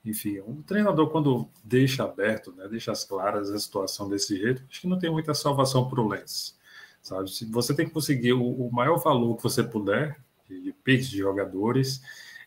[0.03, 4.81] Enfim, um treinador, quando deixa aberto, né, deixa as claras a situação desse jeito, acho
[4.81, 6.59] que não tem muita salvação para o Lens.
[7.03, 7.31] Sabe?
[7.51, 11.19] Você tem que conseguir o, o maior valor que você puder de, de picks de
[11.19, 12.01] jogadores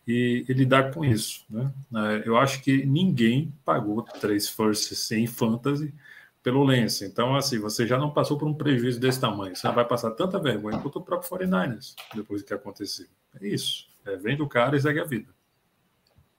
[0.07, 1.45] e, e lidar com isso.
[1.49, 1.71] Né?
[1.95, 5.93] É, eu acho que ninguém pagou três firsts em fantasy
[6.41, 7.01] pelo Lens.
[7.01, 9.55] Então, assim, você já não passou por um prejuízo desse tamanho.
[9.55, 13.07] Você vai passar tanta vergonha quanto o próprio 49ers depois do que aconteceu.
[13.41, 13.87] É isso.
[14.05, 15.29] É, vende o cara e segue a vida.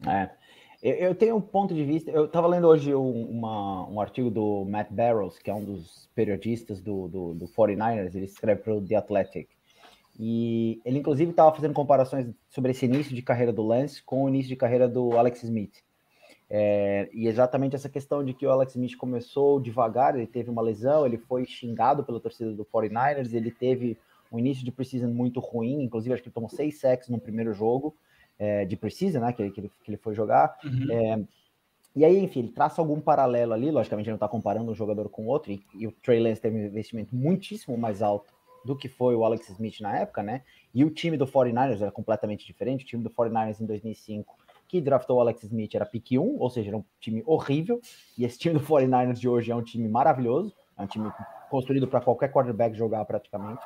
[0.07, 0.31] É.
[0.83, 2.11] Eu, tenho um ponto de vista.
[2.11, 6.11] Eu estava lendo hoje um, uma, um artigo do Matt Barrows, que é um dos
[6.15, 8.15] periodistas do, do, do 49ers.
[8.15, 9.49] Ele escreve para o The Athletic.
[10.19, 14.29] E ele, inclusive, estava fazendo comparações sobre esse início de carreira do Lance com o
[14.29, 15.83] início de carreira do Alex Smith.
[16.49, 20.63] É, e exatamente essa questão de que o Alex Smith começou devagar, ele teve uma
[20.63, 23.99] lesão, ele foi xingado pela torcida do 49ers, ele teve
[24.31, 27.53] um início de preseason muito ruim, inclusive acho que ele tomou seis sacks no primeiro
[27.53, 27.97] jogo
[28.39, 30.57] é, de preseason, né, que ele, que ele, que ele foi jogar.
[30.65, 30.93] Uhum.
[30.93, 31.25] É,
[31.97, 35.09] e aí, enfim, ele traça algum paralelo ali, logicamente ele não está comparando um jogador
[35.09, 38.34] com outro, e, e o Trey Lance teve um investimento muitíssimo mais alto
[38.65, 40.43] do que foi o Alex Smith na época, né?
[40.73, 42.85] E o time do 49ers era completamente diferente.
[42.85, 46.51] O time do 49ers em 2005, que draftou o Alex Smith, era pick 1, ou
[46.51, 47.81] seja, era um time horrível.
[48.17, 50.55] E esse time do 49ers de hoje é um time maravilhoso.
[50.77, 51.13] É um time
[51.51, 53.63] construído para qualquer quarterback jogar praticamente.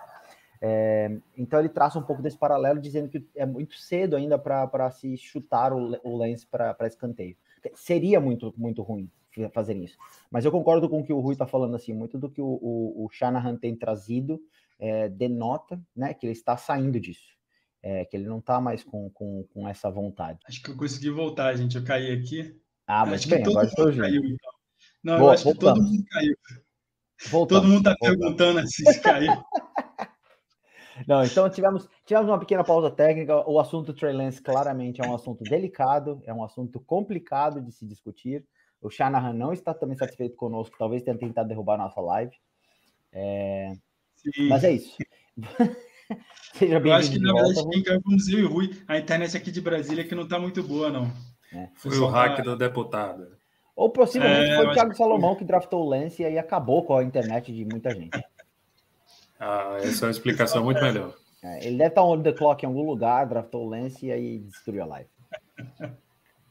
[0.61, 4.91] É, então ele traça um pouco desse paralelo, dizendo que é muito cedo ainda para
[4.91, 7.37] se chutar o, o lance para escanteio.
[7.75, 9.11] Seria muito, muito ruim
[9.53, 9.97] fazer isso.
[10.31, 12.59] Mas eu concordo com o que o Rui está falando, assim, muito do que o,
[12.61, 14.41] o, o Shanahan tem trazido
[14.79, 17.37] é, denota né, que ele está saindo disso.
[17.83, 20.41] É, que ele não está mais com, com, com, essa vontade.
[20.47, 21.77] Acho que eu consegui voltar, gente.
[21.77, 22.61] Eu caí aqui.
[22.87, 24.53] Ah, mas acho bem, agora estou caiu, então.
[25.03, 25.79] Não, Boa, eu acho voltamos.
[25.79, 26.37] que todo mundo caiu.
[27.31, 29.33] Voltamos, todo mundo está perguntando assim se caiu.
[31.07, 33.49] Não, então tivemos, tivemos uma pequena pausa técnica.
[33.49, 37.87] O assunto Trey Lance claramente é um assunto delicado, é um assunto complicado de se
[37.87, 38.45] discutir.
[38.81, 42.35] O Shanahan não está também satisfeito conosco, talvez tenha tentado derrubar a nossa live.
[43.13, 43.73] É,
[44.19, 44.49] Sim.
[44.49, 44.97] Mas é isso.
[46.55, 48.71] Seja bem Eu acho que na verdade quem caiu fomos eu e o Rui.
[48.89, 51.13] A internet aqui de Brasília que não está muito boa, não.
[51.53, 51.69] É.
[51.77, 53.29] Foi o hack do deputado.
[53.77, 56.97] Ou possivelmente é, foi o Thiago Salomão que draftou o Lance e aí acabou com
[56.97, 58.21] a internet de muita gente.
[59.39, 61.15] Ah, essa é uma explicação muito melhor.
[61.43, 64.39] É, ele deve estar on the clock em algum lugar, draftou o Lance e aí
[64.39, 65.11] destruiu a live.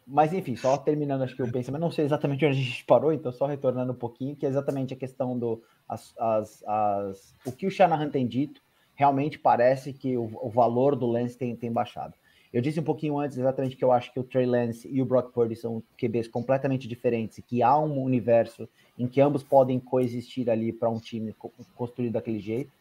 [0.09, 3.11] Mas enfim, só terminando acho que o pensamento, não sei exatamente onde a gente parou,
[3.11, 7.51] então só retornando um pouquinho, que é exatamente a questão do as, as, as, o
[7.51, 8.61] que o Shanahan tem dito,
[8.95, 12.13] realmente parece que o, o, valor do Lance tem, tem baixado.
[12.53, 15.05] Eu disse um pouquinho antes exatamente que eu acho que o Trey Lance e o
[15.05, 18.67] Brock Purdy são QBs completamente diferentes que há um universo
[18.97, 21.35] em que ambos podem coexistir ali para um time
[21.75, 22.71] construído daquele jeito.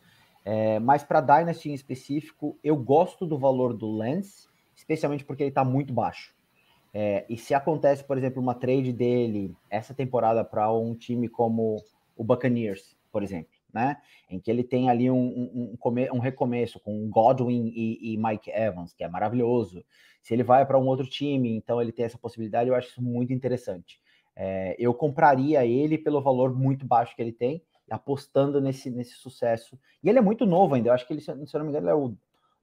[0.44, 5.50] É, mas para Dynasty em específico, eu gosto do valor do Lance, especialmente porque ele
[5.50, 6.35] está muito baixo.
[6.98, 11.76] É, e se acontece, por exemplo, uma trade dele essa temporada para um time como
[12.16, 13.98] o Buccaneers, por exemplo, né?
[14.30, 15.76] Em que ele tem ali um, um,
[16.14, 19.84] um, recomeço com Godwin e, e, Mike Evans, que é maravilhoso.
[20.22, 23.02] Se ele vai para um outro time, então ele tem essa possibilidade, eu acho isso
[23.02, 24.00] muito interessante.
[24.34, 29.78] É, eu compraria ele pelo valor muito baixo que ele tem, apostando nesse, nesse sucesso.
[30.02, 31.88] E ele é muito novo ainda, eu acho que ele, se eu não me engano,
[31.88, 32.16] ele é o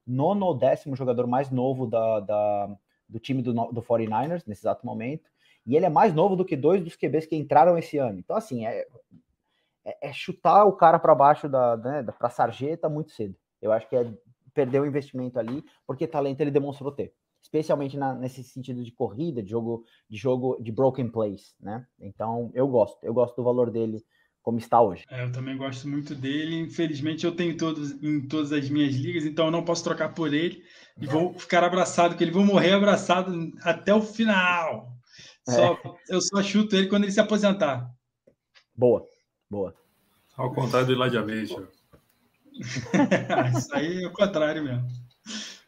[0.04, 2.76] nono ou décimo jogador mais novo da, da
[3.14, 5.30] do time do, do 49ers nesse exato momento.
[5.64, 8.18] E ele é mais novo do que dois dos QBs que entraram esse ano.
[8.18, 8.84] Então, assim, é,
[9.84, 13.36] é, é chutar o cara para baixo da, né, da pra sarjeta muito cedo.
[13.62, 14.12] Eu acho que é
[14.52, 17.14] perder o investimento ali, porque talento ele demonstrou ter.
[17.40, 21.86] especialmente na, nesse sentido de corrida, de jogo, de jogo de broken plays, né?
[22.00, 24.04] Então eu gosto, eu gosto do valor dele
[24.44, 25.04] como está hoje.
[25.10, 26.60] É, eu também gosto muito dele.
[26.60, 30.34] Infelizmente, eu tenho todos em todas as minhas ligas, então eu não posso trocar por
[30.34, 30.62] ele.
[31.00, 34.92] E vou ficar abraçado com ele, vou morrer abraçado até o final.
[35.48, 35.80] Só, é.
[36.10, 37.90] Eu só chuto ele quando ele se aposentar.
[38.76, 39.06] Boa,
[39.50, 39.74] boa.
[40.36, 41.66] Ao contrário do Elijah Mitchell.
[43.56, 44.86] Isso aí é o contrário mesmo.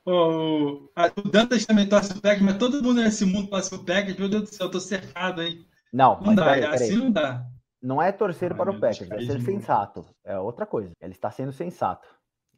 [0.05, 4.19] O, o Dantas também torce o Packers, mas todo mundo nesse mundo torce o Packers.
[4.19, 5.67] Meu Deus do céu, eu tô cercado, hein?
[5.91, 6.75] Não, não dá, peraí, peraí.
[6.75, 7.47] assim não dá.
[7.87, 10.05] Não é torcer Ai, para o Packers, é ser sensato.
[10.25, 10.91] É outra coisa.
[11.01, 12.09] Ele está sendo sensato.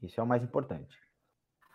[0.02, 0.96] Isso é o mais importante.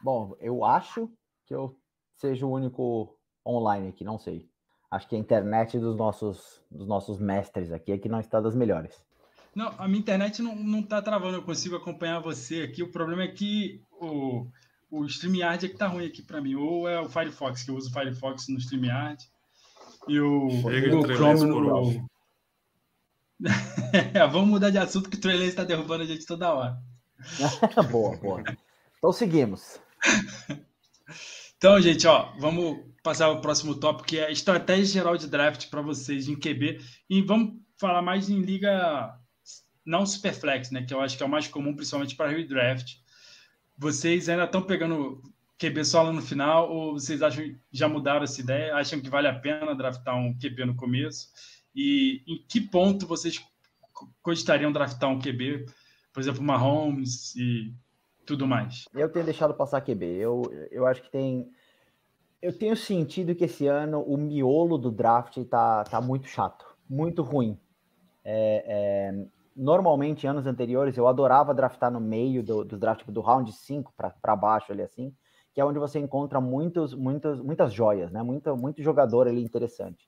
[0.02, 1.08] Bom, eu acho
[1.46, 1.78] que eu
[2.16, 4.50] seja o único online aqui, não sei.
[4.90, 8.56] Acho que a internet dos nossos, dos nossos mestres aqui é que não está das
[8.56, 9.06] melhores.
[9.54, 12.82] Não, a minha internet não, não tá travando, eu consigo acompanhar você aqui.
[12.82, 14.48] O problema é que o,
[14.90, 16.56] o StreamYard é que tá ruim aqui para mim.
[16.56, 19.24] Ou é o Firefox, que eu uso o Firefox no StreamYard.
[20.08, 22.10] E o, o Chrome no,
[24.32, 26.78] Vamos mudar de assunto que o Trey está derrubando a gente toda hora.
[27.92, 28.44] boa, boa.
[28.98, 29.80] Então seguimos.
[31.58, 35.82] Então, gente, ó, vamos passar ao próximo tópico, que é estratégia geral de draft para
[35.82, 36.80] vocês em QB.
[37.10, 39.18] E vamos falar mais em liga
[39.86, 40.84] não superflex, né?
[40.84, 42.98] Que eu acho que é o mais comum, principalmente para redraft.
[43.78, 45.22] Vocês ainda estão pegando
[45.60, 48.76] QB solo no final, ou vocês acham já mudaram essa ideia?
[48.76, 51.28] Acham que vale a pena draftar um QB no começo?
[51.76, 53.44] E em que ponto vocês
[54.22, 55.66] cogitariam draftar um QB,
[56.14, 57.74] por exemplo, Mahomes e
[58.26, 58.86] tudo mais?
[58.94, 60.06] Eu tenho deixado passar QB.
[60.06, 61.50] Eu, eu acho que tem.
[62.42, 67.22] Eu tenho sentido que esse ano o miolo do draft tá, tá muito chato, muito
[67.22, 67.58] ruim.
[68.24, 73.52] É, é, normalmente, anos anteriores, eu adorava draftar no meio do, do draft, do round
[73.52, 75.16] 5 para baixo, ali assim,
[75.54, 78.22] que é onde você encontra muitos, muitas, muitas joias, né?
[78.22, 80.06] Muito, muito jogador ali interessante.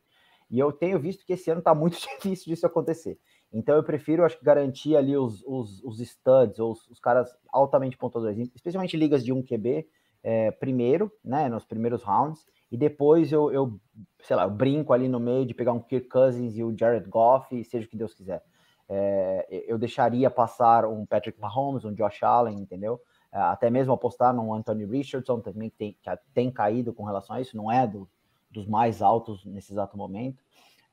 [0.49, 3.19] E eu tenho visto que esse ano está muito difícil disso acontecer.
[3.51, 7.29] Então eu prefiro, acho que, garantir ali os, os, os studs, ou os, os, caras
[7.51, 9.87] altamente pontuadores, especialmente ligas de 1 QB,
[10.23, 13.79] é, primeiro, né, nos primeiros rounds, e depois eu, eu,
[14.23, 17.07] sei lá, eu brinco ali no meio de pegar um Kirk Cousins e o Jared
[17.07, 18.43] Goff, seja o que Deus quiser.
[18.89, 22.99] É, eu deixaria passar um Patrick Mahomes, um Josh Allen, entendeu?
[23.31, 27.35] É, até mesmo apostar num Anthony Richardson, também que tem, que tem caído com relação
[27.35, 28.09] a isso, não é do,
[28.55, 30.43] dos mais altos nesse exato momento.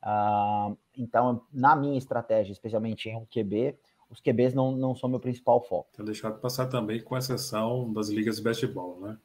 [0.03, 3.75] Uh, então, na minha estratégia, especialmente em um QB,
[4.09, 5.89] os QBs não, não são meu principal foco.
[5.95, 9.17] Tenho deixado passar também com exceção das ligas de baseball, né?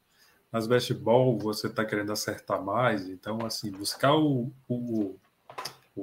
[0.51, 5.15] Nas baseball você está querendo acertar mais, então, assim, buscar o, o,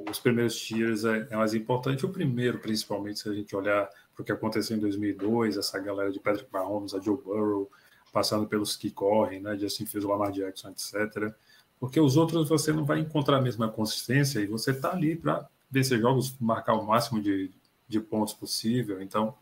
[0.09, 2.07] os primeiros tiers é, é, mais importante.
[2.07, 6.13] O primeiro, principalmente, se a gente olhar para o que aconteceu em 2002, essa galera
[6.13, 7.69] de Patrick Mahomes, a Joe Burrow,
[8.13, 9.57] passando pelos que correm, né?
[9.59, 11.35] Justin Fields, Lamar Jackson, etc
[11.79, 15.49] porque os outros você não vai encontrar a mesma consistência e você está ali para
[15.71, 17.51] vencer jogos, marcar o máximo de,
[17.89, 19.03] de pontos possível.
[19.03, 19.35] Então,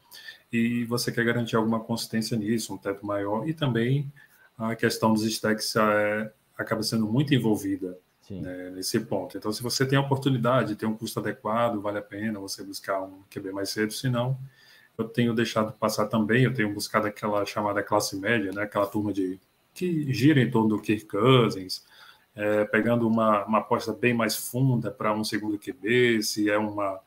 [0.53, 4.13] e você quer garantir alguma consistência nisso, um teto maior e também
[4.57, 7.99] a questão dos stacks é, acaba sendo muito envolvida
[8.31, 9.37] né, nesse ponto.
[9.37, 13.03] Então, se você tem a oportunidade, tem um custo adequado, vale a pena você buscar
[13.03, 14.39] um QB mais cedo, senão
[14.97, 19.13] eu tenho deixado passar também, eu tenho buscado aquela chamada classe média, né, aquela turma
[19.13, 19.41] de
[19.75, 21.85] que gira em torno do Kirk Cousins,
[22.35, 27.01] é, pegando uma, uma aposta bem mais funda para um segundo QB, se é uma,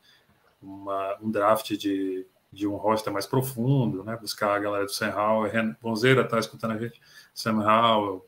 [0.62, 4.18] uma, um draft de, de um roster mais profundo, né?
[4.20, 7.02] buscar a galera do Sam Howell, Bonzeira está escutando a gente,
[7.34, 8.26] Sam Howell,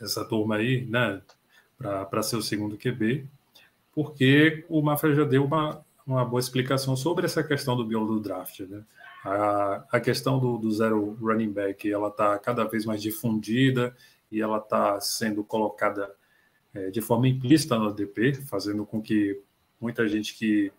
[0.00, 1.22] essa turma aí, né?
[1.78, 3.26] para ser o segundo QB,
[3.92, 8.20] porque o Mafra já deu uma, uma boa explicação sobre essa questão do biolo do
[8.20, 8.82] draft, né?
[9.24, 13.94] A, a questão do, do zero running back, ela está cada vez mais difundida
[14.30, 16.14] e ela está sendo colocada
[16.74, 19.40] é, de forma implícita no ADP, fazendo com que
[19.80, 20.72] muita gente que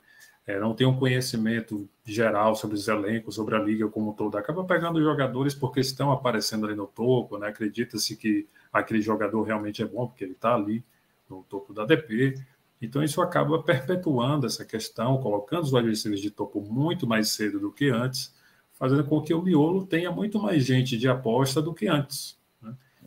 [0.45, 4.37] é, não tem um conhecimento geral sobre os elencos, sobre a liga como um todo,
[4.37, 7.49] acaba pegando jogadores porque estão aparecendo ali no topo, né?
[7.49, 10.83] acredita-se que aquele jogador realmente é bom porque ele está ali
[11.29, 12.41] no topo da ADP,
[12.81, 17.71] então isso acaba perpetuando essa questão, colocando os adversários de topo muito mais cedo do
[17.71, 18.33] que antes,
[18.73, 22.36] fazendo com que o miolo tenha muito mais gente de aposta do que antes.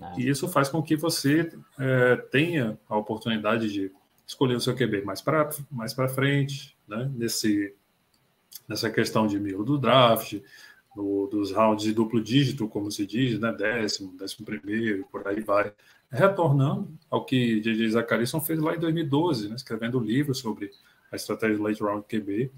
[0.00, 0.20] É.
[0.20, 3.92] E isso faz com que você é, tenha a oportunidade de
[4.26, 7.10] escolher o seu QB mais para mais frente, né?
[7.14, 7.74] Nesse,
[8.68, 10.40] nessa questão de mil do draft,
[10.94, 13.52] no, dos rounds de duplo dígito, como se diz, né?
[13.52, 15.72] décimo, décimo primeiro, por aí vai.
[16.10, 17.90] Retornando ao que J.J.
[17.90, 19.54] Zacarias fez lá em 2012, né?
[19.54, 20.70] escrevendo um livro sobre
[21.10, 22.50] a estratégia do late round QB.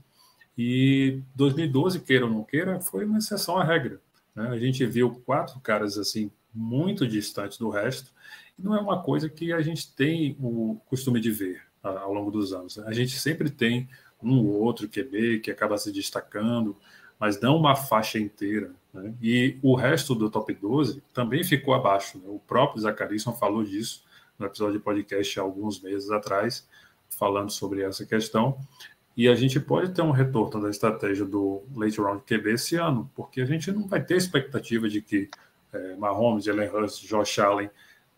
[0.56, 4.00] E 2012, queira ou não queira, foi uma exceção à regra.
[4.34, 4.48] Né?
[4.48, 8.12] A gente viu quatro caras assim muito distante do resto.
[8.58, 12.52] Não é uma coisa que a gente tem o costume de ver ao longo dos
[12.52, 12.76] anos.
[12.76, 12.84] Né?
[12.86, 13.88] A gente sempre tem
[14.22, 16.76] um ou outro QB que acaba se destacando,
[17.18, 18.70] mas não uma faixa inteira.
[18.92, 19.14] Né?
[19.20, 22.18] E o resto do top 12 também ficou abaixo.
[22.18, 22.24] Né?
[22.26, 24.04] O próprio Zacharisson falou disso
[24.38, 26.68] no episódio de podcast há alguns meses atrás,
[27.10, 28.58] falando sobre essa questão.
[29.16, 33.10] E a gente pode ter um retorno da estratégia do late round QB esse ano,
[33.14, 35.28] porque a gente não vai ter expectativa de que
[35.72, 37.70] é, Mahomes, Jalen Hurts, Josh Allen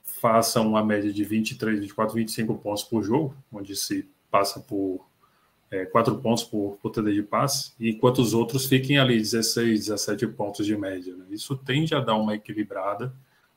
[0.02, 5.04] façam uma média de 23, 24, 25 pontos por jogo, onde se passa por
[5.70, 10.26] é, 4 pontos por, por TD de passe, enquanto os outros fiquem ali 16, 17
[10.28, 11.14] pontos de média.
[11.16, 11.26] Né?
[11.30, 13.12] Isso tende a dar uma equilibrada,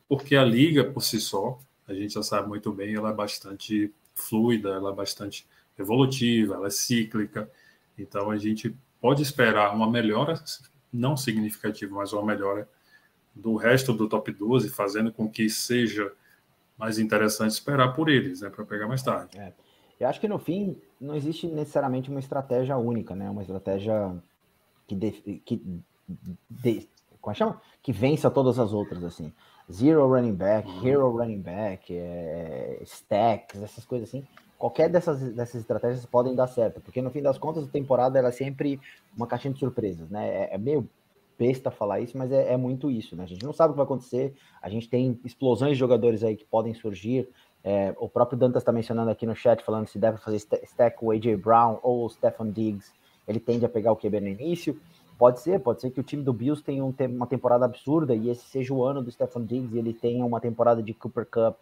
[0.08, 3.94] porque a liga por si só, a gente já sabe muito bem, ela é bastante
[4.14, 5.46] fluida, ela é bastante
[5.78, 7.50] evolutiva, ela é cíclica.
[7.98, 10.42] Então a gente pode esperar uma melhora,
[10.92, 12.68] não significativa, mas uma melhora
[13.42, 16.12] do resto do top 12, fazendo com que seja
[16.78, 19.38] mais interessante esperar por eles, né, para pegar mais tarde.
[19.38, 19.54] É.
[20.00, 23.28] Eu acho que no fim não existe necessariamente uma estratégia única, né?
[23.30, 24.16] Uma estratégia
[24.86, 25.62] que de, que
[26.48, 26.88] de,
[27.20, 27.60] como é chama?
[27.82, 29.34] Que vença todas as outras assim.
[29.72, 30.88] Zero running back, uhum.
[30.88, 34.24] hero running back, é, stacks, essas coisas assim
[34.58, 38.30] qualquer dessas, dessas estratégias podem dar certo, porque no fim das contas a temporada ela
[38.30, 38.80] é sempre
[39.16, 40.28] uma caixinha de surpresas, né?
[40.28, 40.90] É, é meio
[41.38, 43.24] besta falar isso, mas é, é, muito isso, né?
[43.24, 46.36] A gente não sabe o que vai acontecer, a gente tem explosões de jogadores aí
[46.36, 47.30] que podem surgir.
[47.64, 51.12] É, o próprio Dantas está mencionando aqui no chat, falando se deve fazer stack o
[51.12, 52.92] AJ Brown ou o Stefan Diggs,
[53.28, 54.80] ele tende a pegar o QB no início.
[55.18, 58.30] Pode ser, pode ser que o time do Bills tenha um, uma temporada absurda e
[58.30, 61.58] esse seja o ano do Stefan Diggs e ele tenha uma temporada de Cooper Cup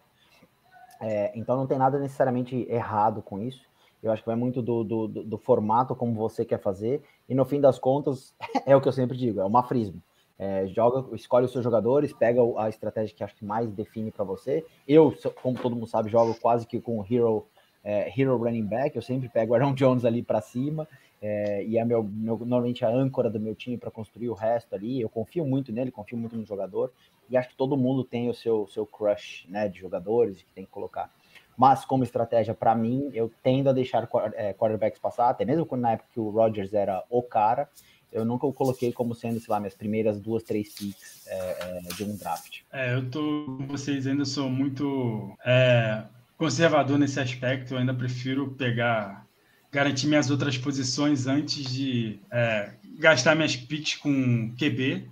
[1.00, 3.62] é, então não tem nada necessariamente errado com isso.
[4.06, 7.44] Eu acho que vai muito do, do, do, formato como você quer fazer, e no
[7.44, 10.02] fim das contas, é o que eu sempre digo, é o mafrismo.
[10.38, 14.24] É, joga, escolhe os seus jogadores, pega a estratégia que acho que mais define para
[14.24, 14.66] você.
[14.88, 17.46] Eu, como todo mundo sabe, jogo quase que com hero,
[17.84, 20.88] é, hero running back, eu sempre pego o Aaron Jones ali para cima,
[21.22, 24.76] é, e é meu, meu, normalmente a âncora do meu time para construir o resto
[24.76, 25.02] ali.
[25.02, 26.92] Eu confio muito nele, confio muito no jogador,
[27.30, 30.66] e acho que todo mundo tem o seu, seu crush né, de jogadores que tem
[30.66, 31.10] que colocar.
[31.58, 35.92] Mas como estratégia para mim, eu tendo a deixar é, quarterbacks passar, até mesmo na
[35.92, 37.70] época que o Rodgers era o cara,
[38.12, 41.94] eu nunca o coloquei como sendo, sei lá, minhas primeiras duas, três picks é, é,
[41.96, 42.62] de um draft.
[42.72, 43.20] É, eu tô
[43.58, 46.04] com vocês ainda sou muito é,
[46.38, 49.26] conservador nesse aspecto, eu ainda prefiro pegar,
[49.72, 55.10] garantir minhas outras posições antes de é, gastar minhas picks com QB,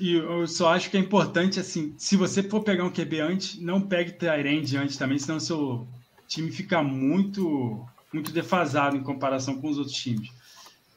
[0.00, 3.58] e eu só acho que é importante, assim, se você for pegar um QB antes,
[3.60, 5.86] não pegue Tyrande antes também, senão seu
[6.26, 10.30] time fica muito, muito defasado em comparação com os outros times.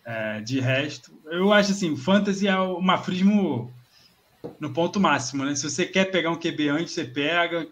[0.06, 3.72] É, de resto, eu acho assim, o Fantasy é o mafrismo
[4.60, 5.54] no ponto máximo, né?
[5.56, 7.68] Se você quer pegar um QB antes, você pega.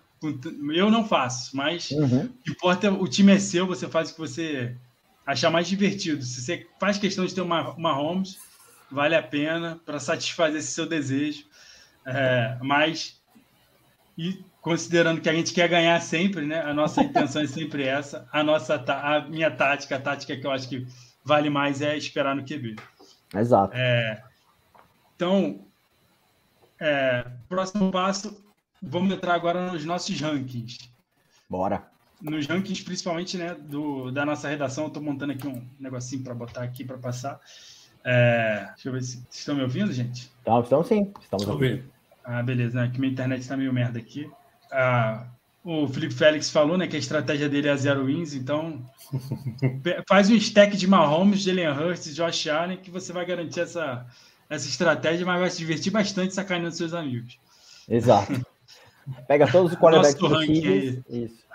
[0.74, 2.26] Eu não faço, mas uhum.
[2.26, 4.76] o que importa o time é seu, você faz o que você
[5.26, 6.24] achar mais divertido.
[6.24, 8.38] Se você faz questão de ter uma, uma Holmes,
[8.92, 11.46] vale a pena para satisfazer esse seu desejo.
[12.06, 13.22] É, mas,
[14.18, 16.62] e considerando que a gente quer ganhar sempre, né?
[16.62, 18.28] A nossa intenção é sempre essa.
[18.32, 20.88] A nossa, a minha tática, a tática que eu acho que
[21.24, 22.78] vale mais é esperar no QB.
[23.36, 23.76] Exato.
[23.76, 24.24] É,
[25.16, 25.60] então,
[26.80, 28.42] é, próximo passo,
[28.82, 30.78] vamos entrar agora nos nossos rankings.
[31.50, 31.86] Bora.
[32.22, 36.34] Nos rankings, principalmente, né, do, da nossa redação, eu estou montando aqui um negocinho para
[36.34, 37.40] botar aqui para passar.
[38.10, 40.32] É, deixa eu ver se estão me ouvindo, gente.
[40.42, 41.84] Então, estão sim, estamos ouvindo.
[42.24, 42.90] Ah, beleza, né?
[42.90, 44.32] que minha internet está meio merda aqui.
[44.72, 45.26] Ah,
[45.62, 48.82] o Felipe Félix falou, né, que a estratégia dele é zero wins, então
[50.08, 54.06] faz um stack de Mahomes, Jalen Hurts, Josh Allen, que você vai garantir essa,
[54.50, 57.38] essa estratégia, mas vai se divertir bastante sacaneando seus amigos.
[57.90, 58.42] Exato.
[59.28, 61.02] Pega todos os quarterbacks possíveis.
[61.10, 61.47] Isso.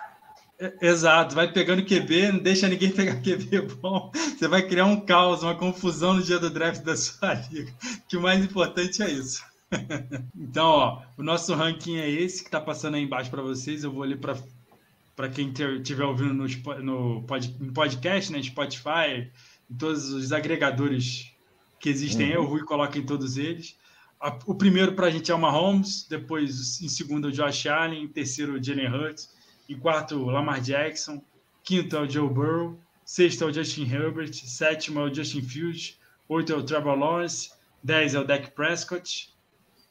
[0.81, 4.11] Exato, vai pegando QB, não deixa ninguém pegar QB bom.
[4.15, 7.73] Você vai criar um caos, uma confusão no dia do draft da sua liga.
[8.09, 9.43] Que o mais importante é isso.
[10.37, 13.83] Então, ó, o nosso ranking é esse que está passando aí embaixo para vocês.
[13.83, 16.47] Eu vou ali para quem estiver ouvindo no,
[16.83, 19.31] no, pod, no podcast, né, Spotify,
[19.71, 21.33] em todos os agregadores
[21.81, 22.29] que existem.
[22.29, 22.35] Uhum.
[22.35, 23.75] Eu, o Rui, coloca em todos eles.
[24.45, 28.09] O primeiro para a gente é o Mahomes, depois em segundo o Josh Allen, em
[28.09, 29.31] terceiro o Jalen Hurts
[29.73, 31.23] em quarto, Lamar Jackson.
[31.65, 32.79] Quinto é o Joe Burrow.
[33.05, 34.33] Sexto é o Justin Herbert.
[34.33, 35.99] Sétimo é o Justin Fields.
[36.29, 37.51] Oito é o Trevor Lawrence.
[37.83, 39.33] Dez é o Dak Prescott.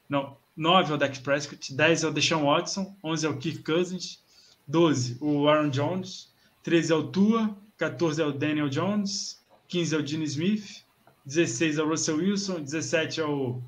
[0.07, 1.73] Não, nove é o Dak Prescott.
[1.73, 2.95] Dez é o Deshaun Watson.
[3.03, 4.19] Onze é o Kirk Cousins.
[4.67, 6.31] Doze, o Aaron Jones.
[6.63, 7.55] Treze é o Tua.
[7.77, 9.41] 14 é o Daniel Jones.
[9.67, 10.83] 15 é o Gene Smith.
[11.25, 12.61] 16 é o Russell Wilson.
[12.61, 13.61] 17 é o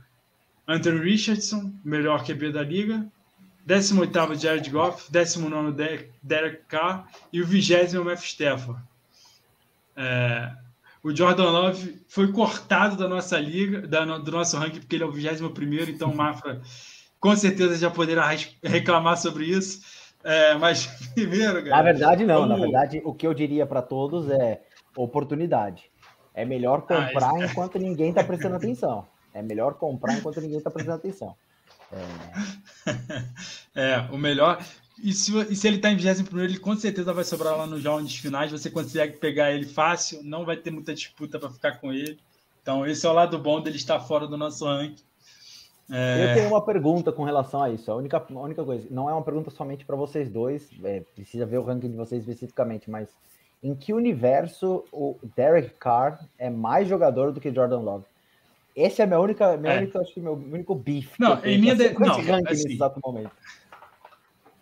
[0.68, 3.05] Anthony Richardson, melhor QB da liga.
[3.68, 8.82] 18º Jared Goff, 19 Derek Carr e o 20 Matt Stafford.
[9.95, 10.51] É,
[11.03, 15.07] o Jordan Love foi cortado da nossa liga, da, do nosso ranking, porque ele é
[15.07, 15.47] o 21
[15.89, 16.61] então o Mafra
[17.20, 18.30] com certeza já poderá
[18.64, 19.82] reclamar sobre isso.
[20.24, 22.41] É, mas primeiro, galera, Na verdade, não.
[22.41, 22.49] Vamos...
[22.49, 24.61] Na verdade, o que eu diria para todos é
[24.95, 25.91] oportunidade.
[26.34, 29.05] É melhor comprar ah, enquanto ninguém está prestando atenção.
[29.34, 31.36] É melhor comprar enquanto ninguém está prestando atenção.
[33.75, 33.93] É...
[33.93, 34.63] é, o melhor.
[35.01, 37.83] E se, e se ele está em 21, ele com certeza vai sobrar lá nos
[37.83, 38.51] rounds finais.
[38.51, 42.19] Você consegue pegar ele fácil, não vai ter muita disputa para ficar com ele.
[42.61, 45.03] Então, esse é o lado bom dele estar fora do nosso ranking.
[45.91, 46.31] É...
[46.31, 47.91] Eu tenho uma pergunta com relação a isso.
[47.91, 51.45] A única, a única coisa, não é uma pergunta somente para vocês dois, é, precisa
[51.45, 53.09] ver o ranking de vocês especificamente, mas
[53.61, 58.05] em que universo o Derek Carr é mais jogador do que Jordan Love?
[58.76, 59.78] Esse é a minha única, minha é.
[59.80, 61.13] única acho que meu único beef.
[61.19, 61.93] Não, em minha de...
[61.93, 63.32] não, assim, nesse exato momento.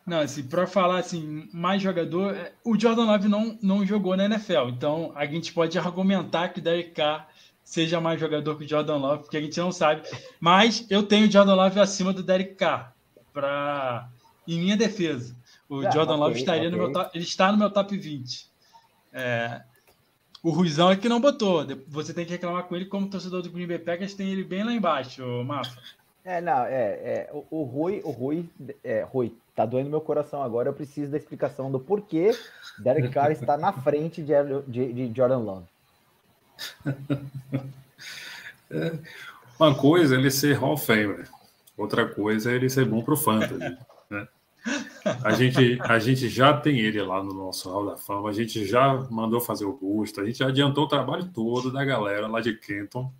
[0.05, 4.25] Não, assim, para falar assim, mais jogador, é, o Jordan Love não, não jogou na
[4.25, 7.29] NFL, então a gente pode argumentar que Derek Carr
[7.63, 10.01] seja mais jogador que o Jordan Love, porque a gente não sabe.
[10.39, 12.93] Mas eu tenho o Jordan Love acima do Derek Carr,
[13.31, 14.09] pra...
[14.47, 15.35] em minha defesa.
[15.69, 16.71] O é, Jordan okay, Love estaria okay.
[16.71, 18.49] no meu top, ele está no meu top 20.
[19.13, 19.61] É...
[20.43, 21.65] O Ruizão é que não botou.
[21.87, 24.63] Você tem que reclamar com ele como torcedor do Green Bay Packers, tem ele bem
[24.63, 25.79] lá embaixo, Mafa.
[26.23, 28.47] É, não, é, é o, o Rui, o Rui,
[28.83, 30.69] é, Rui, tá doendo meu coração agora.
[30.69, 32.31] Eu preciso da explicação do porquê
[32.79, 34.33] Derek Carr está na frente de,
[34.67, 35.65] de, de Jordan Love.
[38.73, 38.97] É,
[39.59, 41.27] uma coisa é ele ser Hall of Famer,
[41.77, 43.77] outra coisa é ele ser bom para o Fantasy.
[44.09, 44.27] Né?
[45.23, 48.65] A, gente, a gente já tem ele lá no nosso Hall da Fama, a gente
[48.65, 52.39] já mandou fazer o busto, a gente já adiantou o trabalho todo da galera lá
[52.39, 53.11] de Kenton.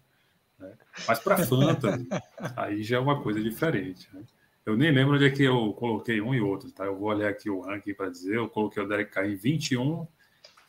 [0.60, 0.72] Né?
[1.08, 2.08] Mas para Fantasy,
[2.56, 4.08] aí já é uma coisa diferente.
[4.14, 4.22] Né?
[4.66, 6.86] Eu nem lembro onde é que eu coloquei um e outro, tá?
[6.86, 8.36] Eu vou olhar aqui o ranking para dizer.
[8.36, 10.08] Eu coloquei o Derek Carr em 21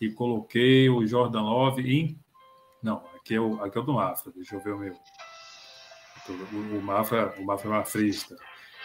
[0.01, 2.19] e coloquei o Jordan Love em
[2.83, 4.33] não, aqui é o, aqui é o do Mafra.
[4.35, 4.97] Deixa eu ver o meu.
[6.53, 7.85] O, Mafra, o Mafra é.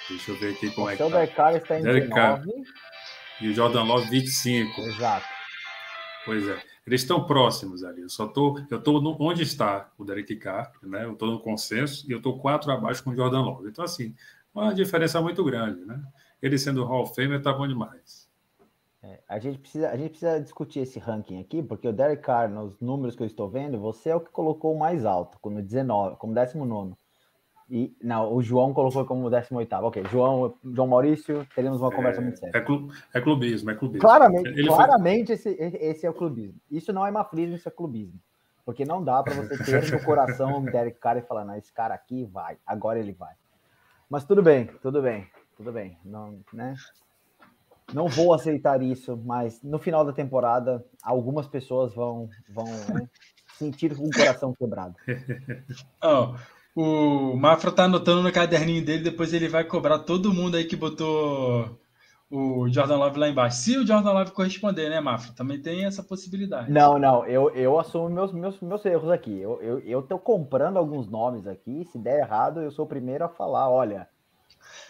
[0.09, 1.09] Deixa eu ver aqui como o é que tá.
[1.09, 2.51] Derek está em Derek 19.
[3.41, 4.81] E o Jordan Love 25.
[4.81, 5.25] Exato.
[6.25, 6.59] Pois é.
[6.85, 8.01] Eles estão próximos ali.
[8.01, 11.03] Eu só tô, eu tô no, onde está o Derek Carr, né?
[11.03, 13.67] Eu estou no consenso e eu estou quatro abaixo com o Jordan Love.
[13.67, 14.15] Então assim,
[14.55, 16.01] uma diferença muito grande, né?
[16.41, 18.27] Ele sendo Hall of Famer tá bom demais.
[19.03, 22.49] É, a, gente precisa, a gente precisa discutir esse ranking aqui, porque o Derek Carr,
[22.49, 25.61] nos números que eu estou vendo, você é o que colocou o mais alto, como
[25.61, 26.95] 19, como 19.
[27.69, 29.73] E, não, o João colocou como 18.
[29.75, 32.57] Ok, João, João Maurício, teremos uma conversa é, muito séria.
[32.57, 34.01] É, clu, é clubismo, é clubismo.
[34.01, 35.51] Claramente, Ele claramente foi...
[35.51, 36.59] esse, esse é o clubismo.
[36.71, 38.19] Isso não é mafrismo, isso é clubismo.
[38.65, 41.71] Porque não dá para você ter no coração o Derek Carr e falar, não, esse
[41.71, 43.33] cara aqui vai, agora ele vai.
[44.09, 45.97] Mas tudo bem, tudo bem, tudo bem.
[46.05, 46.75] Não, né?
[47.93, 53.09] não vou aceitar isso, mas no final da temporada, algumas pessoas vão, vão né,
[53.57, 54.95] sentir com o coração quebrado.
[56.03, 56.35] Oh,
[56.79, 60.75] o Mafra tá anotando no caderninho dele, depois ele vai cobrar todo mundo aí que
[60.75, 61.79] botou
[62.29, 63.57] o Jordan Love lá embaixo.
[63.57, 65.33] Se o Jordan Love corresponder, né, Mafra?
[65.35, 66.71] Também tem essa possibilidade.
[66.71, 69.39] Não, não, eu, eu assumo meus, meus, meus erros aqui.
[69.39, 71.83] Eu, eu, eu tô comprando alguns nomes aqui.
[71.85, 74.07] Se der errado, eu sou o primeiro a falar: olha,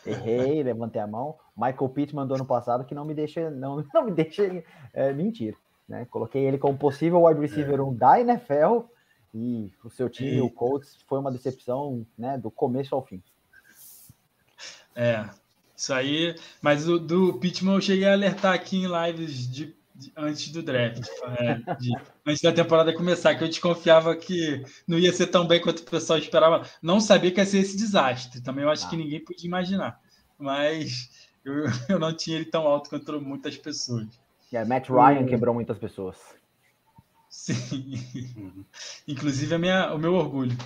[0.05, 1.35] Errei, levantei a mão.
[1.55, 4.63] Michael Pittman do ano passado que não me deixa, não, não me deixa
[4.93, 5.55] é, mentir.
[5.87, 6.05] Né?
[6.09, 7.95] Coloquei ele como possível wide receiver 1 é.
[7.95, 8.79] da NFL
[9.33, 10.41] e o seu time, e...
[10.41, 13.21] o Colts, foi uma decepção né, do começo ao fim.
[14.95, 15.29] É,
[15.75, 16.35] isso aí.
[16.61, 19.75] Mas do, do Pittman eu cheguei a alertar aqui em lives de
[20.15, 21.07] antes do draft,
[21.39, 21.91] é, de,
[22.25, 25.85] antes da temporada começar, que eu desconfiava que não ia ser tão bem quanto o
[25.85, 26.67] pessoal esperava.
[26.81, 28.41] Não sabia que ia ser esse desastre.
[28.41, 28.89] Também eu acho ah.
[28.89, 29.99] que ninguém podia imaginar.
[30.37, 31.09] Mas
[31.43, 31.53] eu,
[31.89, 34.07] eu não tinha ele tão alto quanto muitas pessoas.
[34.51, 36.17] É, Matt Ryan quebrou muitas pessoas.
[37.37, 37.99] Sim.
[39.07, 40.57] Inclusive a minha, o meu orgulho.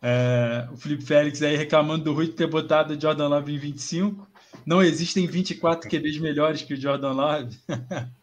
[0.00, 4.26] É, o Felipe Félix aí reclamando do Rui ter botado o Jordan Love em 25.
[4.64, 7.58] Não existem 24 QBs melhores que o Jordan Love.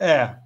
[0.00, 0.36] É.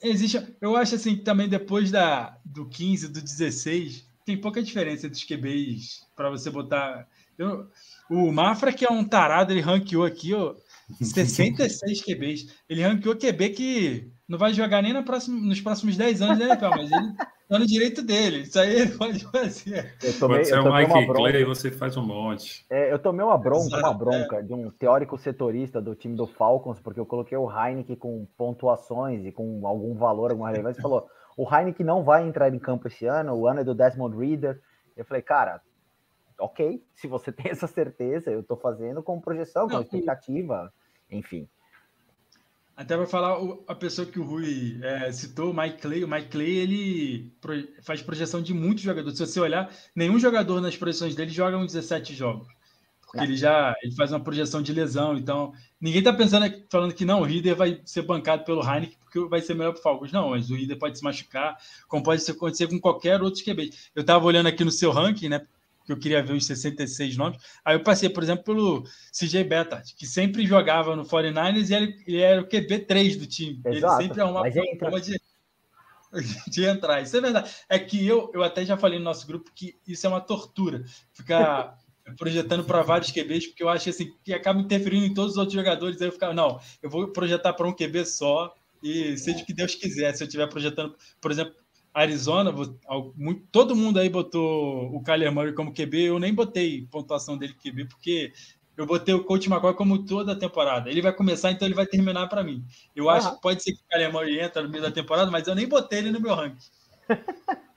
[0.00, 0.54] Existe.
[0.60, 5.18] Eu acho assim que também depois da, do 15, do 16, tem pouca diferença entre
[5.18, 7.08] os QBs para você botar.
[7.36, 7.68] Eu,
[8.08, 10.54] o Mafra, que é um tarado, ele ranqueou aqui, ó,
[11.02, 12.54] 66 QBs.
[12.68, 16.90] Ele ranqueou QB que não vai jogar nem próxima, nos próximos 10 anos, né, Mas
[16.92, 18.40] ele tá no direito dele.
[18.40, 19.96] Isso aí ele pode fazer.
[20.02, 22.66] Eu tomei, pode ser o Mike Clay, você faz um monte.
[22.68, 26.78] É, eu tomei uma bronca, uma bronca de um teórico setorista do time do Falcons,
[26.78, 31.08] porque eu coloquei o Heineken com pontuações e com algum valor, alguma relevância, e falou:
[31.34, 34.60] o Heineken não vai entrar em campo esse ano, o ano é do Desmond Reader.
[34.94, 35.62] Eu falei, cara,
[36.38, 40.70] ok, se você tem essa certeza, eu estou fazendo com projeção, com expectativa,
[41.10, 41.48] enfim.
[42.78, 46.28] Até para falar, a pessoa que o Rui é, citou, o Mike Clay, o Mike
[46.28, 47.32] Clay, ele
[47.82, 49.18] faz projeção de muitos jogadores.
[49.18, 52.46] Se você olhar, nenhum jogador nas projeções dele joga uns 17 jogos.
[53.00, 57.04] Porque ele já ele faz uma projeção de lesão, então ninguém está pensando falando que
[57.04, 60.12] não, o Rieder vai ser bancado pelo Heineken porque vai ser melhor para o Falcons.
[60.12, 61.56] Não, mas o Rieder pode se machucar,
[61.88, 63.70] como pode acontecer com qualquer outro QB.
[63.92, 65.44] Eu estava olhando aqui no seu ranking, né?
[65.88, 67.40] Que eu queria ver os 66 nomes.
[67.64, 72.04] Aí eu passei, por exemplo, pelo CJ Beathard, que sempre jogava no 49ers e ele,
[72.06, 73.58] ele era o QB3 do time.
[73.64, 74.02] Exato.
[74.02, 75.18] Ele sempre arrumava uma forma de,
[76.46, 77.00] de entrar.
[77.00, 77.50] Isso é verdade.
[77.70, 80.84] É que eu, eu até já falei no nosso grupo que isso é uma tortura.
[81.10, 81.78] Ficar
[82.18, 85.54] projetando para vários QBs, porque eu acho assim, que acaba interferindo em todos os outros
[85.54, 86.02] jogadores.
[86.02, 89.54] Aí eu ficava, não, eu vou projetar para um QB só e seja o que
[89.54, 90.14] Deus quiser.
[90.14, 91.54] Se eu estiver projetando, por exemplo,
[91.92, 92.54] Arizona,
[93.50, 97.86] todo mundo aí botou o Kyler Murray como QB, eu nem botei pontuação dele QB,
[97.86, 98.32] porque
[98.76, 100.88] eu botei o Coach McCoy como toda a temporada.
[100.88, 102.64] Ele vai começar, então ele vai terminar para mim.
[102.94, 103.10] Eu uhum.
[103.10, 105.54] acho que pode ser que o Kyler Murray entra no meio da temporada, mas eu
[105.54, 106.68] nem botei ele no meu ranking.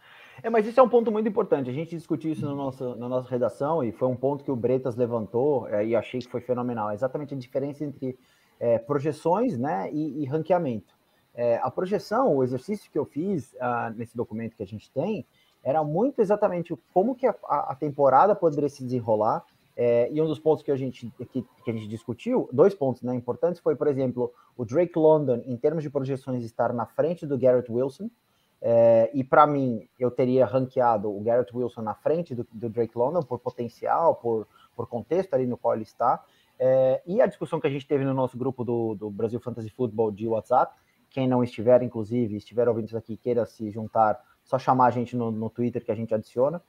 [0.44, 1.70] É, mas isso é um ponto muito importante.
[1.70, 4.56] A gente discutiu isso no nosso, na nossa redação e foi um ponto que o
[4.56, 6.90] Bretas levantou é, e achei que foi fenomenal.
[6.90, 8.18] É exatamente a diferença entre
[8.60, 10.96] é, projeções né, e, e ranqueamento.
[11.34, 15.26] É, a projeção, o exercício que eu fiz uh, nesse documento que a gente tem,
[15.64, 19.46] era muito exatamente como que a, a temporada poderia se desenrolar.
[19.78, 23.02] É, e um dos pontos que a gente que, que, a gente discutiu, dois pontos
[23.02, 27.26] né, importantes, foi, por exemplo, o Drake London, em termos de projeções, estar na frente
[27.26, 28.10] do Garrett Wilson.
[28.62, 32.96] É, e para mim, eu teria ranqueado o Garrett Wilson na frente do, do, Drake
[32.96, 36.24] London por potencial, por, por contexto ali no qual ele está.
[36.60, 39.70] É, e a discussão que a gente teve no nosso grupo do, do Brasil Fantasy
[39.72, 40.76] Football de WhatsApp,
[41.12, 45.16] quem não estiver, inclusive, estiver ouvindo isso aqui, queira se juntar, só chamar a gente
[45.16, 46.62] no, no Twitter que a gente adiciona.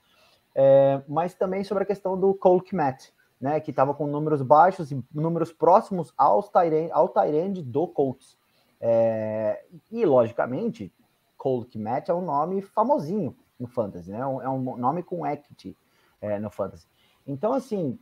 [0.53, 4.91] É, mas também sobre a questão do Cole Kmet, né, que estava com números baixos
[4.91, 8.37] e números próximos aos Tyrend, ao Tyrande do Colts.
[8.79, 10.93] É, e, logicamente,
[11.37, 14.19] Cole Kmet é um nome famosinho no Fantasy, né?
[14.19, 15.75] É é um nome com equity
[16.21, 16.87] é, no Fantasy.
[17.25, 17.97] Então, assim,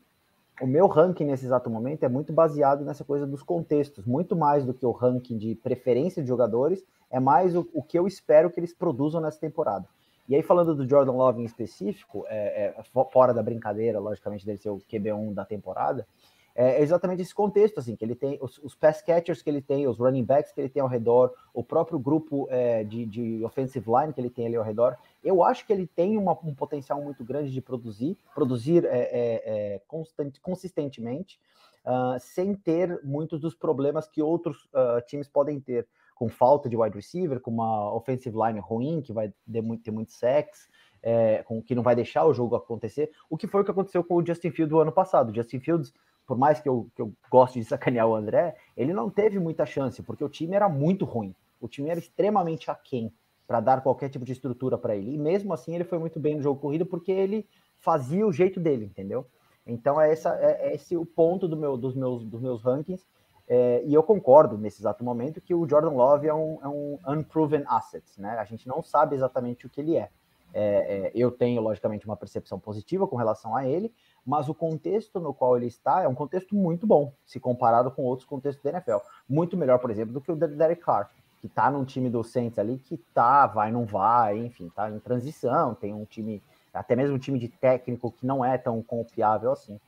[0.61, 4.63] o meu ranking nesse exato momento é muito baseado nessa coisa dos contextos, muito mais
[4.63, 8.51] do que o ranking de preferência de jogadores, é mais o, o que eu espero
[8.51, 9.85] que eles produzam nessa temporada.
[10.29, 14.59] E aí, falando do Jordan Love em específico, é, é, fora da brincadeira, logicamente, dele
[14.59, 16.07] ser o QB1 da temporada,
[16.55, 19.87] é exatamente esse contexto, assim, que ele tem os, os pass catchers que ele tem,
[19.87, 23.85] os running backs que ele tem ao redor, o próprio grupo é, de, de offensive
[23.89, 24.97] line que ele tem ali ao redor.
[25.23, 29.41] Eu acho que ele tem uma, um potencial muito grande de produzir, produzir é, é,
[29.75, 31.39] é constant, consistentemente,
[31.85, 36.77] uh, sem ter muitos dos problemas que outros uh, times podem ter, com falta de
[36.77, 40.69] wide receiver, com uma offensive line ruim, que vai ter muito, ter muito sacks,
[41.03, 44.03] é, com, que não vai deixar o jogo acontecer, o que foi o que aconteceu
[44.03, 45.31] com o Justin Fields do ano passado.
[45.31, 45.93] O Justin Fields
[46.31, 49.65] por mais que eu, que eu goste de sacanear o André, ele não teve muita
[49.65, 51.35] chance, porque o time era muito ruim.
[51.59, 53.13] O time era extremamente aquém
[53.45, 55.13] para dar qualquer tipo de estrutura para ele.
[55.13, 57.45] E mesmo assim, ele foi muito bem no jogo corrido, porque ele
[57.81, 59.27] fazia o jeito dele, entendeu?
[59.67, 63.05] Então, é, essa, é, é esse o ponto do meu, dos, meus, dos meus rankings.
[63.45, 66.97] É, e eu concordo nesse exato momento que o Jordan Love é um, é um
[67.09, 68.37] unproven asset, né?
[68.39, 70.09] A gente não sabe exatamente o que ele é.
[70.53, 73.93] É, é, eu tenho, logicamente, uma percepção positiva com relação a ele,
[74.25, 78.03] mas o contexto no qual ele está é um contexto muito bom, se comparado com
[78.03, 78.97] outros contextos da NFL.
[79.27, 81.09] Muito melhor, por exemplo, do que o Derek Carr,
[81.39, 84.99] que está num time do Saints ali que tá, vai, não vai, enfim, tá em
[84.99, 86.41] transição, tem um time,
[86.73, 89.79] até mesmo um time de técnico que não é tão confiável assim.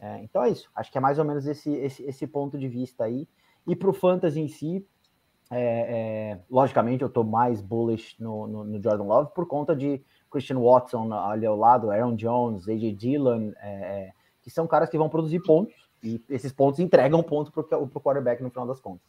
[0.00, 2.68] É, então é isso, acho que é mais ou menos esse, esse, esse ponto de
[2.68, 3.26] vista aí.
[3.66, 4.86] E para o Fantasy em si,
[5.50, 10.02] é, é, logicamente eu estou mais bullish no, no, no, Jordan Love por conta de
[10.36, 14.12] Christian Watson ali ao lado, Aaron Jones, AJ Dillon, é, é,
[14.42, 18.42] que são caras que vão produzir pontos e esses pontos entregam pontos para o quarterback
[18.42, 19.06] no final das contas.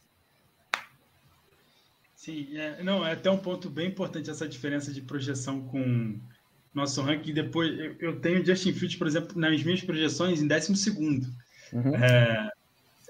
[2.14, 6.18] Sim, é, não, é até um ponto bem importante essa diferença de projeção com
[6.74, 7.32] nosso ranking.
[7.32, 11.26] Depois, eu, eu tenho Justin Fields, por exemplo, nas minhas projeções em 12 segundo.
[11.72, 11.94] Uhum.
[11.94, 12.50] É,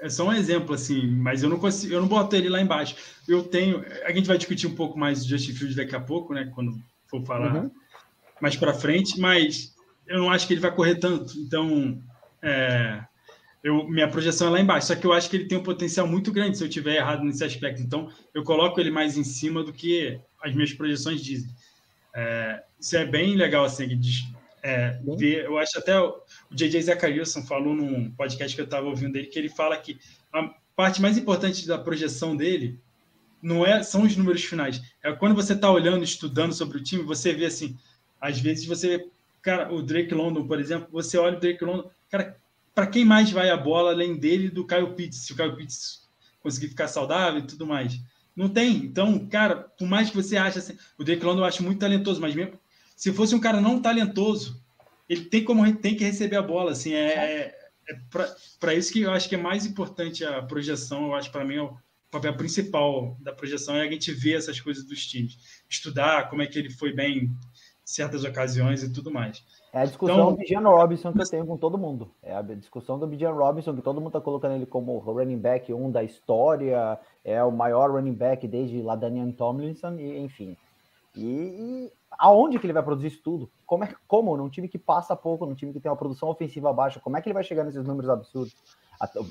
[0.00, 2.96] é só um exemplo, assim, mas eu não consigo, eu não boto ele lá embaixo.
[3.26, 6.34] Eu tenho, a gente vai discutir um pouco mais do Justin Fields daqui a pouco,
[6.34, 6.50] né?
[6.54, 7.70] Quando for falar uhum.
[8.40, 9.74] Mais para frente, mas
[10.06, 11.38] eu não acho que ele vai correr tanto.
[11.38, 12.00] Então,
[12.42, 13.02] é,
[13.62, 14.88] eu, minha projeção é lá embaixo.
[14.88, 17.24] Só que eu acho que ele tem um potencial muito grande se eu tiver errado
[17.24, 17.82] nesse aspecto.
[17.82, 21.50] Então, eu coloco ele mais em cima do que as minhas projeções dizem.
[22.14, 24.00] É, isso é bem legal, assim,
[24.62, 26.20] é, ver, eu acho até o,
[26.50, 26.82] o J.J.
[26.82, 29.98] Zacariason falou num podcast que eu estava ouvindo dele, que ele fala que
[30.32, 32.80] a parte mais importante da projeção dele
[33.40, 34.82] não é são os números finais.
[35.02, 37.76] É quando você está olhando, estudando sobre o time, você vê assim,
[38.20, 39.08] às vezes você
[39.42, 42.36] cara, o Drake London, por exemplo, você olha o Drake London, cara,
[42.74, 46.06] para quem mais vai a bola além dele do Caio Pitts, se o Caio Pitts
[46.40, 48.00] conseguir ficar saudável e tudo mais.
[48.36, 48.76] Não tem.
[48.76, 52.20] Então, cara, por mais que você ache assim, o Drake London eu acho muito talentoso,
[52.20, 52.58] mas mesmo
[52.94, 54.60] se fosse um cara não talentoso,
[55.08, 57.58] ele tem como tem que receber a bola, assim, é, é,
[57.88, 57.98] é
[58.58, 61.54] para isso que eu acho que é mais importante a projeção, eu acho para mim
[61.54, 61.76] é o
[62.10, 65.38] papel principal da projeção é a gente ver essas coisas dos times,
[65.68, 67.36] estudar como é que ele foi bem em
[67.88, 69.42] certas ocasiões e tudo mais.
[69.72, 72.10] É a discussão então, do Bijan Robinson que eu tenho com todo mundo.
[72.22, 75.38] É a discussão do Bijan Robinson, que todo mundo está colocando ele como o running
[75.38, 80.54] back um da história, é o maior running back desde Ladanian Tomlinson, e, enfim.
[81.16, 83.50] E, e, aonde que ele vai produzir isso tudo?
[83.64, 86.70] Como, é, como num time que passa pouco, num time que tem uma produção ofensiva
[86.74, 88.54] baixa, como é que ele vai chegar nesses números absurdos?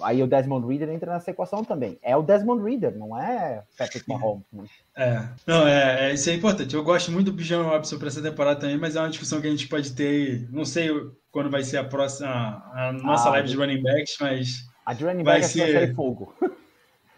[0.01, 1.99] Aí o Desmond Reader entra nessa equação também.
[2.01, 4.45] É o Desmond Reader, não é Patrick Mahomes.
[4.51, 4.65] Né?
[4.95, 6.73] É, não, é, é, isso é importante.
[6.73, 9.47] Eu gosto muito do Bijan Robson para essa temporada também, mas é uma discussão que
[9.47, 10.47] a gente pode ter.
[10.51, 10.89] Não sei
[11.31, 12.29] quando vai ser a próxima,
[12.73, 14.65] a nossa ah, live de running backs, mas.
[14.85, 15.23] A de running ser...
[15.23, 16.33] vai ser fogo.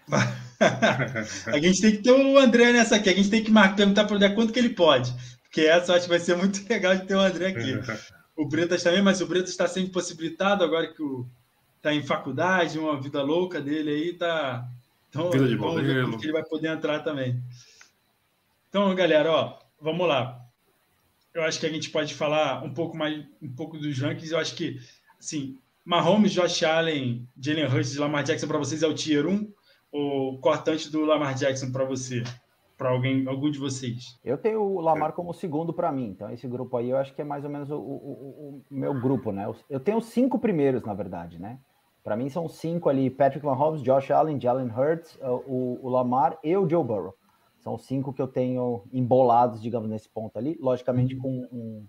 [0.09, 3.09] a gente tem que ter o André nessa aqui.
[3.09, 5.13] A gente tem que marcar, perguntar para o André quanto que ele pode.
[5.43, 7.79] Porque essa eu acho que vai ser muito legal de ter o André aqui.
[8.35, 11.27] o Bretas também, mas o Bretas está sendo possibilitado agora que o
[11.81, 14.67] tá em faculdade, uma vida louca dele aí, tá.
[15.09, 17.41] Então, vida de vamos ver que ele vai poder entrar também.
[18.69, 20.39] Então, galera, ó, vamos lá.
[21.33, 24.31] Eu acho que a gente pode falar um pouco mais, um pouco dos rankings.
[24.31, 24.79] Eu acho que,
[25.19, 29.51] assim, Mahomes, Josh Allen, Jalen Hurts e Lamar Jackson para vocês é o tier 1
[29.91, 32.23] ou cortante do Lamar Jackson para você?
[32.77, 34.17] Para alguém, algum de vocês?
[34.23, 37.21] Eu tenho o Lamar como segundo para mim, então esse grupo aí eu acho que
[37.21, 39.51] é mais ou menos o, o, o meu grupo, né?
[39.69, 41.59] Eu tenho cinco primeiros, na verdade, né?
[42.09, 46.39] Para mim são cinco ali: Patrick Mahomes, Josh Allen, Jalen Hurts, uh, o, o, Lamar
[46.43, 47.15] e o Joe Burrow.
[47.59, 50.57] São cinco que eu tenho embolados, digamos, nesse ponto ali.
[50.59, 51.85] Logicamente com um,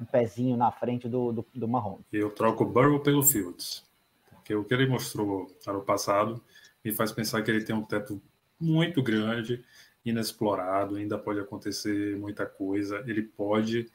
[0.00, 2.06] um pezinho na frente do, do, do Mahomes.
[2.10, 3.84] Eu troco o Burrow pelo Fields.
[4.30, 6.42] Porque o que ele mostrou ano passado
[6.82, 8.22] me faz pensar que ele tem um teto
[8.58, 9.62] muito grande,
[10.02, 13.04] inexplorado, ainda pode acontecer muita coisa.
[13.06, 13.86] Ele pode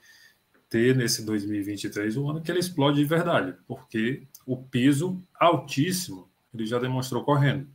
[0.73, 6.65] ter nesse 2023 um ano que ele explode de verdade, porque o piso altíssimo ele
[6.65, 7.67] já demonstrou correndo.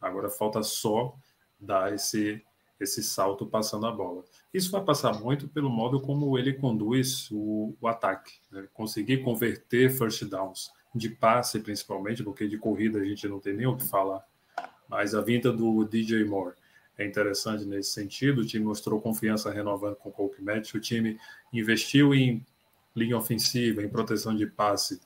[0.00, 1.14] Agora falta só
[1.60, 2.42] dar esse
[2.80, 4.24] esse salto passando a bola.
[4.54, 8.66] Isso vai passar muito pelo modo como ele conduz o, o ataque, né?
[8.72, 13.66] conseguir converter first downs de passe principalmente, porque de corrida a gente não tem nem
[13.66, 14.24] o que falar.
[14.88, 16.54] Mas a vinda do DJ Moore
[17.00, 18.42] é interessante nesse sentido.
[18.42, 20.74] O time mostrou confiança renovando com o Match.
[20.74, 21.18] O time
[21.52, 22.44] investiu em
[22.94, 25.00] linha ofensiva, em proteção de passe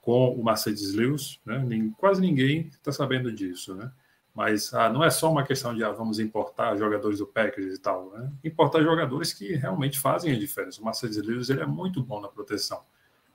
[0.00, 1.64] com o Mercedes Lewis, né?
[1.96, 3.90] quase ninguém está sabendo disso, né?
[4.34, 7.78] Mas ah, não é só uma questão de ah, vamos importar jogadores do Packers e
[7.78, 8.32] tal, né?
[8.42, 10.80] Importar jogadores que realmente fazem a diferença.
[10.80, 12.82] O Mercedes Lewis ele é muito bom na proteção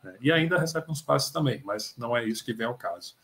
[0.04, 0.18] né?
[0.20, 3.16] e ainda recebe uns passes também, mas não é isso que vem ao caso.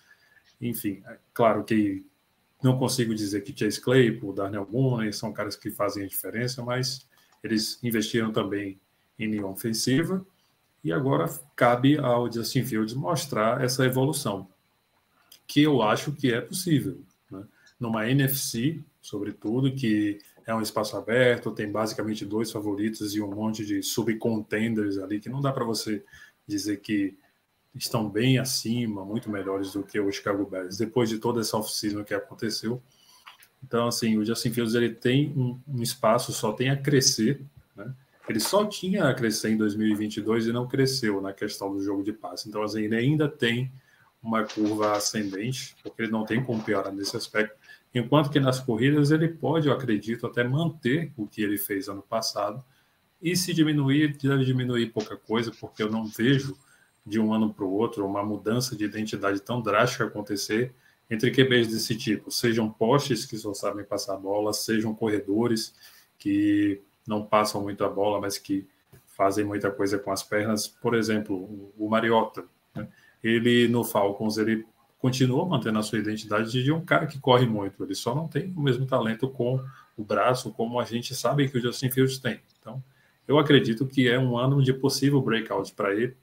[0.62, 2.06] Enfim, é claro que
[2.64, 7.05] não consigo dizer que Chase Claypool, Darnell Mooney são caras que fazem a diferença, mas
[7.43, 8.80] eles investiram também
[9.20, 10.26] em linha ofensiva
[10.84, 14.47] e agora cabe ao Justin Fields mostrar essa evolução,
[15.47, 17.01] que eu acho que é possível.
[17.30, 17.43] Né?
[17.80, 23.66] Numa NFC, sobretudo, que é um espaço aberto, tem basicamente dois favoritos e um monte
[23.66, 26.03] de subcontenders ali, que não dá para você
[26.45, 27.18] dizer que
[27.76, 32.03] estão bem acima, muito melhores do que o Chicago Bears, depois de toda essa off-season
[32.03, 32.82] que aconteceu.
[33.63, 37.41] Então, assim, o Justin Fields ele tem um, um espaço, só tem a crescer,
[37.76, 37.93] né?
[38.28, 42.13] Ele só tinha a crescer em 2022 e não cresceu na questão do jogo de
[42.13, 42.47] passe.
[42.47, 43.71] Então, assim, ele ainda tem
[44.21, 47.57] uma curva ascendente, porque ele não tem como piorar nesse aspecto.
[47.93, 52.01] Enquanto que nas corridas ele pode, eu acredito, até manter o que ele fez ano
[52.01, 52.63] passado.
[53.21, 56.57] E se diminuir, deve diminuir pouca coisa, porque eu não vejo
[57.06, 60.74] de um ano para o outro uma mudança de identidade tão drástica acontecer
[61.10, 65.76] entre QBs desse tipo, sejam postes que só sabem passar a bola, sejam corredores
[66.18, 68.66] que não passam muito a bola, mas que
[69.06, 70.68] fazem muita coisa com as pernas.
[70.68, 72.88] Por exemplo, o Mariota, né?
[73.24, 74.66] ele no Falcons ele
[74.97, 77.84] continua mantendo a sua identidade de um cara que corre muito.
[77.84, 79.62] Ele só não tem o mesmo talento com
[79.97, 82.39] o braço, como a gente sabe que o Justin Fields tem.
[82.60, 82.82] Então,
[83.28, 86.16] eu acredito que é um ano de possível breakout para ele,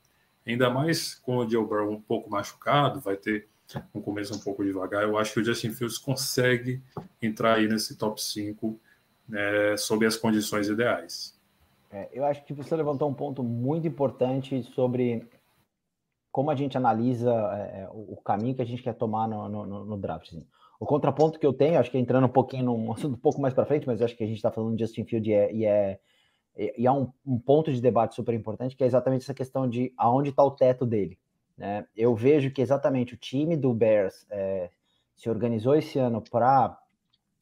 [0.46, 3.48] ainda mais com o Joe Burrow um pouco machucado, vai ter
[3.94, 5.02] um começo um pouco devagar.
[5.02, 6.82] Eu acho que o Justin Fields consegue
[7.22, 8.78] entrar aí nesse top 5
[9.28, 11.38] né, sob as condições ideais.
[11.90, 15.28] É, eu acho que você levantou um ponto muito importante sobre
[16.30, 19.84] como a gente analisa é, é o caminho que a gente quer tomar no, no,
[19.84, 20.28] no draft.
[20.28, 20.46] Assim.
[20.78, 23.52] O contraponto que eu tenho, acho que entrando um pouquinho num assunto um pouco mais
[23.52, 25.64] para frente, mas acho que a gente está falando de Justin Field e é, e
[25.64, 25.98] é,
[26.56, 29.68] E, e há um, um, ponto de debate super importante que é exatamente essa questão
[29.68, 31.18] de aonde está o teto dele.
[31.56, 31.86] Né?
[31.96, 34.70] Eu vejo que exatamente o time do Bears é,
[35.14, 36.78] se organizou esse ano para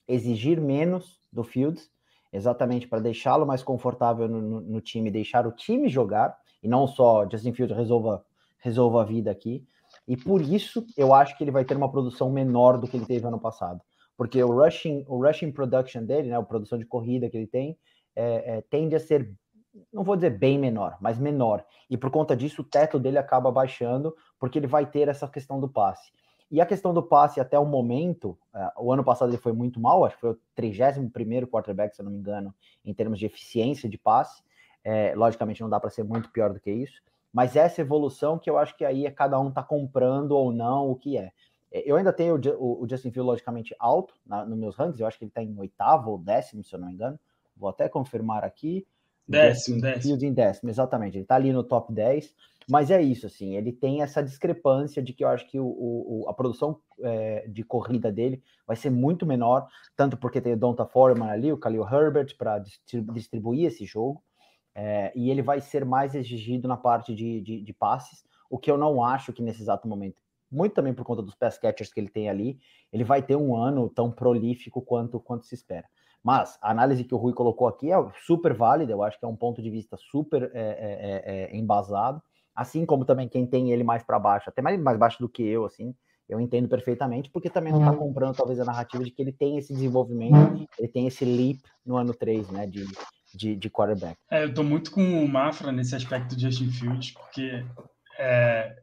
[0.07, 1.91] exigir menos do Fields,
[2.33, 6.87] exatamente para deixá-lo mais confortável no, no, no, time, deixar o time jogar, e não
[6.87, 8.25] só Justin Fields resolva,
[8.59, 9.65] resolva a vida aqui.
[10.07, 13.07] E por isso eu acho que ele vai ter uma produção menor do que ele
[13.07, 13.81] teve ano passado.
[14.17, 17.79] Porque o rushing, o rushing production dele, né, a produção de corrida que ele tem,
[18.19, 19.33] é, é, tende a ser,
[19.93, 21.65] não vou dizer bem menor, mas menor.
[21.89, 25.61] E por conta disso, o teto dele acaba baixando, porque ele vai ter essa questão
[25.61, 26.11] do passe.
[26.51, 29.79] E a questão do passe até o momento, uh, o ano passado ele foi muito
[29.79, 31.09] mal, acho que foi o 31
[31.47, 32.53] quarterback, se eu não me engano,
[32.85, 34.43] em termos de eficiência de passe.
[34.83, 37.03] É, logicamente não dá para ser muito pior do que isso,
[37.33, 40.89] mas essa evolução que eu acho que aí é cada um tá comprando ou não
[40.89, 41.31] o que é.
[41.71, 45.07] é eu ainda tenho o, o Justin Field logicamente alto na, nos meus rankings, eu
[45.07, 47.19] acho que ele está em oitavo ou décimo, se eu não me engano.
[47.59, 48.87] Vou até confirmar aqui.
[49.27, 50.03] Décimo, décimo.
[50.03, 51.17] Field em décimo, exatamente.
[51.17, 52.35] Ele está ali no top 10.
[52.71, 56.27] Mas é isso, assim, ele tem essa discrepância de que eu acho que o, o
[56.29, 60.85] a produção é, de corrida dele vai ser muito menor, tanto porque tem o Donta
[60.85, 62.63] Foreman ali, o Khalil Herbert, para
[63.15, 64.23] distribuir esse jogo,
[64.75, 68.71] é, e ele vai ser mais exigido na parte de, de, de, passes, o que
[68.71, 71.99] eu não acho que nesse exato momento, muito também por conta dos pass catchers que
[71.99, 72.61] ele tem ali,
[72.93, 75.89] ele vai ter um ano tão prolífico quanto, quanto se espera.
[76.23, 77.97] Mas a análise que o Rui colocou aqui é
[78.27, 81.57] super válida, eu acho que é um ponto de vista super é, é, é, é
[81.57, 82.23] embasado
[82.59, 85.45] assim como também quem tem ele mais para baixo, até mais, mais baixo do que
[85.45, 85.95] eu, assim,
[86.29, 87.99] eu entendo perfeitamente, porque também não está uhum.
[87.99, 91.97] comprando talvez a narrativa de que ele tem esse desenvolvimento, ele tem esse leap no
[91.97, 92.85] ano 3, né, de,
[93.33, 94.17] de, de quarterback.
[94.29, 97.65] É, eu tô muito com o Mafra nesse aspecto do Justin Fields, porque
[98.19, 98.77] é,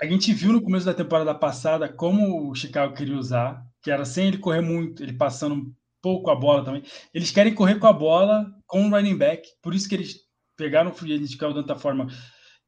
[0.00, 4.06] a gente viu no começo da temporada passada como o Chicago queria usar, que era
[4.06, 5.70] sem ele correr muito, ele passando
[6.02, 6.82] pouco a bola também.
[7.12, 10.16] Eles querem correr com a bola com o running back, por isso que eles
[10.56, 12.08] pegaram o free agent de tanta forma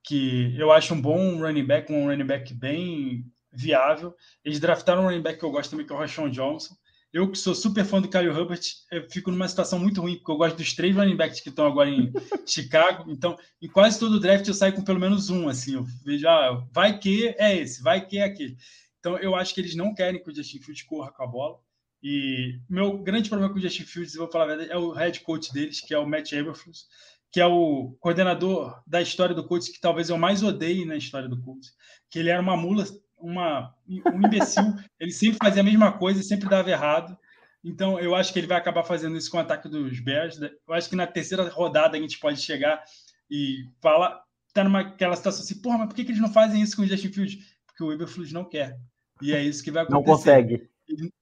[0.04, 4.14] que eu acho um bom running back, um running back bem viável.
[4.44, 6.74] Eles draftaram um running back que eu gosto também, que é o Rashawn Johnson.
[7.12, 8.62] Eu que sou super fã do Kyle Herbert,
[9.10, 11.90] fico numa situação muito ruim, porque eu gosto dos três running backs que estão agora
[11.90, 12.12] em
[12.46, 13.10] Chicago.
[13.10, 15.74] Então, em quase todo draft eu saio com pelo menos um, assim.
[15.74, 18.56] Eu vejo, ah, vai que é esse, vai que é aquele.
[19.00, 21.58] Então, eu acho que eles não querem que o Justin Fields corra com a bola.
[22.02, 25.20] E meu grande problema com o Justin Fields, vou falar a verdade, é o head
[25.20, 26.86] coach deles, que é o Matt Eberflus
[27.32, 31.28] que é o coordenador da história do Colts, que talvez eu mais odeie na história
[31.28, 31.72] do Colts,
[32.10, 32.84] que ele era uma mula,
[33.16, 34.64] uma, um imbecil,
[34.98, 37.16] ele sempre fazia a mesma coisa e sempre dava errado.
[37.62, 40.40] Então, eu acho que ele vai acabar fazendo isso com o ataque dos Bears.
[40.40, 42.82] Eu acho que na terceira rodada a gente pode chegar
[43.30, 44.20] e falar,
[44.52, 46.82] tá numa aquela situação assim, porra, mas por que, que eles não fazem isso com
[46.82, 47.36] o Justin Fields?
[47.66, 48.78] Porque o Eberflus não quer.
[49.20, 50.00] E é isso que vai acontecer.
[50.00, 50.70] Não consegue.
[50.88, 51.12] Ele,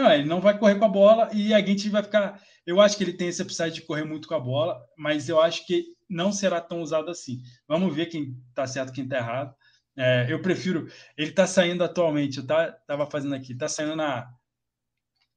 [0.00, 2.40] não, ele não vai correr com a bola e a gente vai ficar.
[2.66, 5.40] Eu acho que ele tem esse upside de correr muito com a bola, mas eu
[5.40, 7.42] acho que não será tão usado assim.
[7.68, 9.54] Vamos ver quem está certo quem está errado.
[9.94, 10.88] É, eu prefiro.
[11.16, 14.32] Ele está saindo atualmente, eu estava fazendo aqui, está saindo na,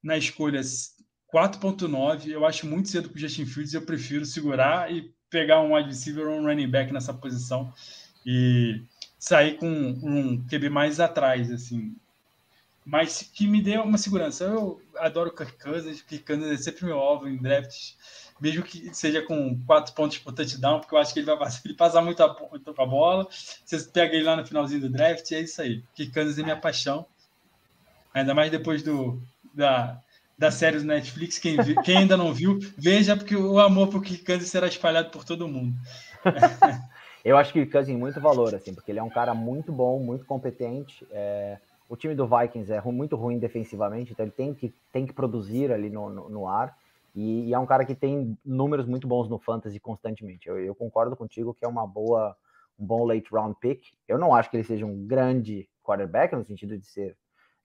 [0.01, 2.29] na escolha 4.9.
[2.29, 3.73] Eu acho muito cedo para o Justin Fields.
[3.73, 7.73] Eu prefiro segurar e pegar um wide receiver ou um running back nessa posição
[8.25, 8.81] e
[9.19, 11.93] sair com um QB mais atrás, assim
[12.85, 14.43] mas que me deu uma segurança.
[14.43, 17.97] Eu adoro Kirk Cousins, Kirk Cousins é sempre meu alvo em drafts,
[18.39, 21.61] mesmo que seja com quatro pontos por touchdown, porque eu acho que ele vai passar,
[21.65, 23.27] ele passa muito a, a bola.
[23.29, 25.83] Você pega ele lá no finalzinho do draft, é isso aí.
[25.95, 27.07] Kirk Cousins é minha paixão.
[28.13, 29.21] Ainda mais depois do,
[29.53, 29.99] da,
[30.37, 31.39] da série do Netflix.
[31.39, 35.09] Quem, viu, quem ainda não viu, veja, porque o amor por Kirk Cousins será espalhado
[35.09, 35.75] por todo mundo.
[37.25, 39.99] eu acho que o Cousins muito valor, assim, porque ele é um cara muito bom,
[39.99, 41.05] muito competente.
[41.09, 41.57] É
[41.95, 45.71] o time do Vikings é muito ruim defensivamente, então ele tem que, tem que produzir
[45.71, 46.77] ali no, no, no ar.
[47.15, 50.49] E, e, é um cara que tem números muito bons no fantasy constantemente.
[50.49, 52.35] Eu, eu, concordo contigo que é uma boa,
[52.77, 53.81] um bom late round pick.
[54.05, 57.15] Eu não acho que ele seja um grande quarterback no sentido de ser,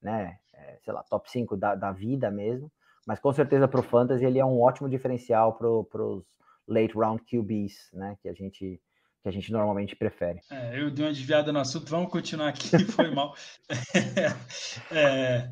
[0.01, 2.71] né, é, sei lá, top 5 da, da vida mesmo.
[3.05, 6.25] Mas com certeza para o fantasy ele é um ótimo diferencial para os
[6.69, 8.81] late round QBs, né, que a gente
[9.23, 10.41] que a gente normalmente prefere.
[10.51, 13.35] É, eu dei uma desviada no assunto, vamos continuar aqui, foi mal.
[14.91, 15.51] É,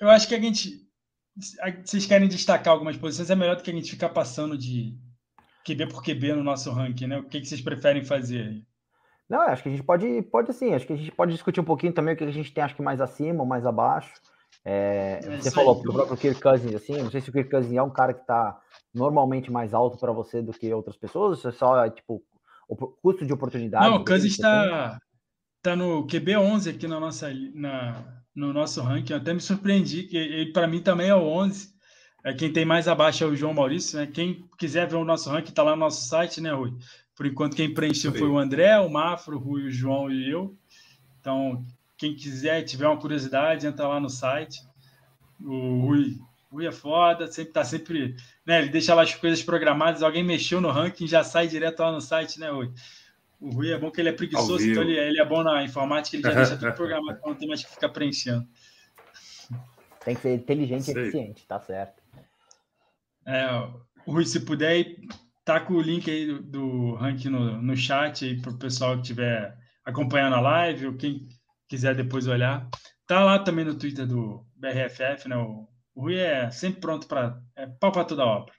[0.00, 0.86] eu acho que a gente.
[1.84, 4.96] Vocês querem destacar algumas posições, é melhor do que a gente ficar passando de
[5.64, 7.18] QB por QB no nosso ranking, né?
[7.18, 8.60] O que, que vocês preferem fazer
[9.28, 11.64] Não, acho que a gente pode, pode sim, acho que a gente pode discutir um
[11.64, 14.12] pouquinho também o que a gente tem, acho que mais acima ou mais abaixo.
[14.64, 17.76] É, é você falou do próprio Kirk Cousins, assim, não sei se o Kirk Cousins
[17.76, 18.60] é um cara que está
[18.92, 22.22] normalmente mais alto para você do que outras pessoas, ou se é só, tipo,
[22.68, 23.88] o custo de oportunidade.
[23.88, 24.98] Não, o Kansas está
[25.62, 29.14] tá no QB11 aqui na nossa, na, no nosso ranking.
[29.14, 31.76] Eu até me surpreendi, que ele para mim também é o 11.
[32.24, 33.98] É, quem tem mais abaixo é o João Maurício.
[33.98, 34.06] Né?
[34.06, 36.74] Quem quiser ver o nosso ranking, está lá no nosso site, né, Rui?
[37.16, 40.56] Por enquanto, quem preencheu foi o André, o Mafro, o Rui, o João e eu.
[41.20, 41.64] Então,
[41.96, 44.60] quem quiser, tiver uma curiosidade, entra lá no site.
[45.40, 46.16] O Rui,
[46.50, 48.16] Rui é foda, sempre tá sempre.
[48.46, 51.92] Né, ele deixa lá as coisas programadas, alguém mexeu no ranking, já sai direto lá
[51.92, 52.72] no site, né, Rui?
[53.40, 56.16] O Rui é bom que ele é preguiçoso, então ele, ele, é bom na informática,
[56.16, 58.48] ele já deixa tudo programado, então não tem mais que ficar preenchendo.
[60.04, 62.02] Tem que ser inteligente e eficiente, tá certo.
[63.26, 63.46] É,
[64.06, 64.96] o Rui, se puder,
[65.44, 68.94] tá com o link aí do, do ranking no, no chat aí para o pessoal
[68.94, 71.28] que estiver acompanhando a live ou quem
[71.68, 72.68] quiser depois olhar.
[73.06, 75.36] Tá lá também no Twitter do BRFF, né?
[75.36, 75.68] O,
[75.98, 78.52] o Rui é sempre pronto para é pau para toda a obra.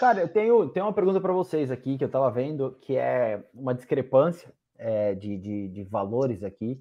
[0.00, 3.44] Cara, eu tenho, tenho uma pergunta para vocês aqui que eu estava vendo, que é
[3.52, 6.78] uma discrepância é, de, de, de, valores aqui,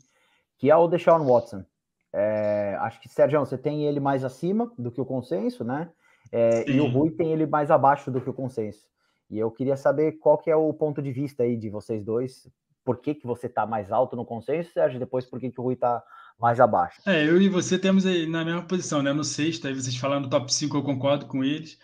[0.57, 1.65] que é o Deshaun Watson.
[2.13, 5.89] É, acho que, Sérgio, você tem ele mais acima do que o consenso, né?
[6.31, 8.87] É, e o Rui tem ele mais abaixo do que o consenso.
[9.29, 12.49] E eu queria saber qual que é o ponto de vista aí de vocês dois.
[12.85, 14.99] Por que, que você está mais alto no consenso, Sérgio?
[14.99, 16.01] Depois, por que, que o Rui está
[16.39, 17.01] mais abaixo?
[17.05, 19.11] É, eu e você temos aí na mesma posição, né?
[19.11, 21.77] No sexto, aí vocês falaram no top 5, eu concordo com eles.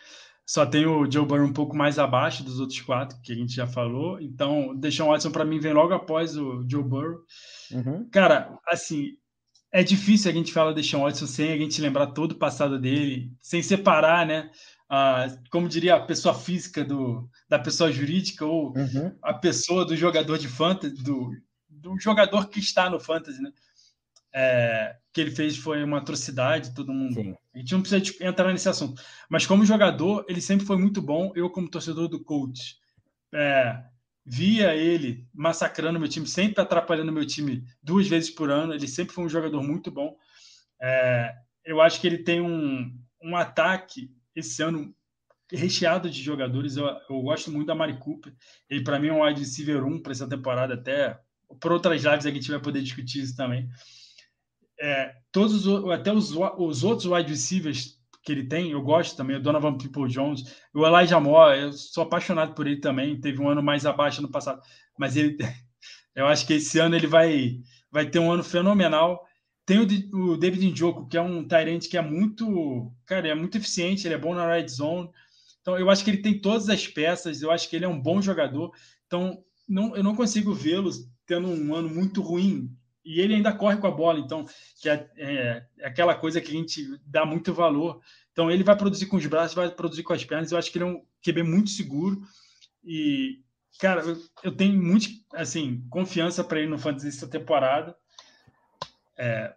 [0.46, 3.54] Só tem o Joe Burrow um pouco mais abaixo dos outros quatro, que a gente
[3.54, 4.20] já falou.
[4.20, 7.20] Então, o Deshaun Watson, para mim, vem logo após o Joe Burrow.
[7.72, 8.10] Uhum.
[8.12, 9.12] Cara, assim,
[9.72, 12.78] é difícil a gente falar do Deshaun Watson sem a gente lembrar todo o passado
[12.78, 14.52] dele, sem separar, né?
[14.90, 19.16] A, como diria a pessoa física do, da pessoa jurídica ou uhum.
[19.24, 21.32] a pessoa do jogador de fantasy, do,
[21.70, 23.52] do jogador que está no fantasy, né?
[24.34, 27.14] É, que ele fez foi uma atrocidade, todo mundo.
[27.14, 27.36] Sim.
[27.54, 29.02] A gente não precisa tipo, entrar nesse assunto.
[29.30, 31.32] Mas como jogador, ele sempre foi muito bom.
[31.36, 32.78] Eu, como torcedor do coach,
[33.32, 33.84] é,
[34.26, 38.74] via ele massacrando meu time, sempre atrapalhando meu time duas vezes por ano.
[38.74, 40.18] Ele sempre foi um jogador muito bom.
[40.82, 44.96] É, eu acho que ele tem um, um ataque esse ano
[45.52, 46.76] recheado de jogadores.
[46.76, 48.34] Eu, eu gosto muito da Mari Cooper.
[48.68, 51.20] Ele, para mim, é um wide receiver 1 para essa temporada, até
[51.60, 53.70] por outras lives a gente vai poder discutir isso também
[54.80, 59.36] é, todos os, até os, os outros wide receivers que ele tem, eu gosto também,
[59.36, 60.44] o Donovan People Jones,
[60.74, 64.32] o Elijah Moore, eu sou apaixonado por ele também, teve um ano mais abaixo no
[64.32, 64.62] passado,
[64.98, 65.38] mas ele,
[66.16, 67.60] eu acho que esse ano ele vai,
[67.92, 69.22] vai ter um ano fenomenal.
[69.66, 73.58] Tem o, o David Njoku, que é um Tyrant que é muito, cara, é muito
[73.58, 75.10] eficiente, ele é bom na red zone,
[75.62, 78.00] então eu acho que ele tem todas as peças, eu acho que ele é um
[78.00, 78.72] bom jogador,
[79.08, 80.92] então não, eu não consigo vê-lo
[81.26, 82.70] tendo um ano muito ruim
[83.06, 84.46] e ele ainda corre com a bola, então
[84.82, 88.02] que é, é, é, aquela coisa que a gente dá muito valor.
[88.32, 90.52] Então ele vai produzir com os braços, vai produzir com as pernas.
[90.52, 92.22] Eu acho que ele é um QB muito seguro
[92.84, 93.40] e
[93.80, 97.96] cara, eu, eu tenho muito assim confiança para ele no fantasy essa temporada.
[99.18, 99.54] É,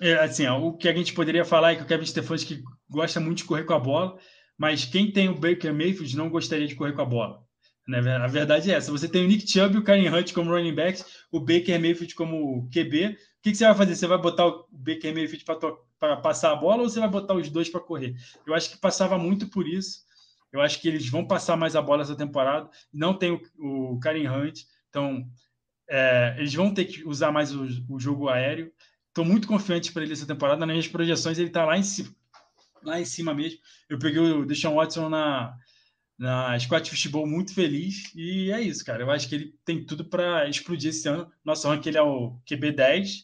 [0.00, 3.20] é, assim, ó, o que a gente poderia falar é que o Kevin Stefanski gosta
[3.20, 4.18] muito de correr com a bola,
[4.58, 7.42] mas quem tem o Baker Mayfield não gostaria de correr com a bola.
[7.86, 7.98] Né?
[8.16, 8.92] A verdade é essa.
[8.92, 12.14] Você tem o Nick Chubb e o Karen Hunt como running backs, o Baker Mayfield
[12.14, 13.06] como QB.
[13.06, 13.96] O que, você vai fazer?
[13.96, 15.44] Você vai botar o Baker Mayfield
[15.98, 18.14] para passar a bola ou você vai botar os dois para correr?
[18.46, 20.02] Eu acho que passava muito por isso.
[20.52, 22.68] Eu acho que eles vão passar mais a bola essa temporada.
[22.92, 25.26] Não tem o, o Karen Hunt, então
[25.88, 28.70] é, eles vão ter que usar mais o, o jogo aéreo.
[29.08, 30.60] Estou muito confiante para ele essa temporada.
[30.60, 32.14] Nas minhas projeções, ele está lá em cima,
[32.82, 33.58] lá em cima mesmo.
[33.88, 35.56] Eu peguei o Deshaun Watson na
[36.22, 38.12] na Scott Fishbowl muito feliz.
[38.14, 39.02] E é isso, cara.
[39.02, 41.28] Eu acho que ele tem tudo para explodir esse ano.
[41.44, 43.22] Nosso ranking ele é o QB10.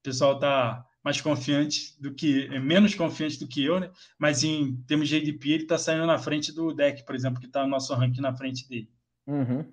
[0.00, 3.90] O pessoal tá mais confiante do que, menos confiante do que eu, né?
[4.18, 7.48] Mas em termos de ADP, ele tá saindo na frente do deck, por exemplo, que
[7.48, 8.90] tá no nosso ranking na frente dele.
[9.26, 9.64] Uhum.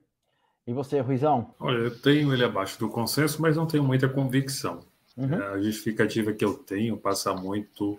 [0.66, 1.54] E você, Ruizão?
[1.60, 4.86] Olha, eu tenho ele abaixo do consenso, mas não tenho muita convicção.
[5.18, 5.34] Uhum.
[5.34, 7.98] É, a justificativa que eu tenho passa muito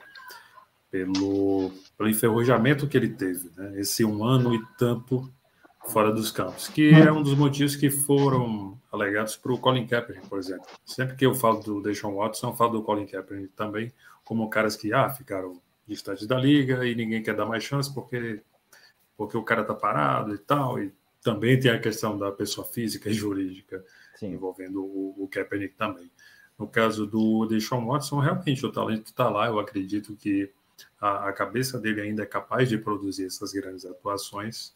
[0.92, 3.80] pelo, pelo enferrujamento que ele teve, né?
[3.80, 5.32] esse um ano e tanto
[5.86, 10.28] fora dos campos, que é um dos motivos que foram alegados para o Colin Kaepernick,
[10.28, 10.66] por exemplo.
[10.84, 13.90] Sempre que eu falo do Deshaun Watson, eu falo do Colin Kaepernick também,
[14.22, 18.42] como caras que ah, ficaram distantes da liga e ninguém quer dar mais chance porque,
[19.16, 23.08] porque o cara está parado e tal, e também tem a questão da pessoa física
[23.08, 23.82] e jurídica
[24.14, 24.34] Sim.
[24.34, 26.10] envolvendo o, o Kaepernick também.
[26.58, 30.52] No caso do Deshaun Watson, realmente o talento está lá, eu acredito que
[31.02, 34.72] a, a cabeça dele ainda é capaz de produzir essas grandes atuações,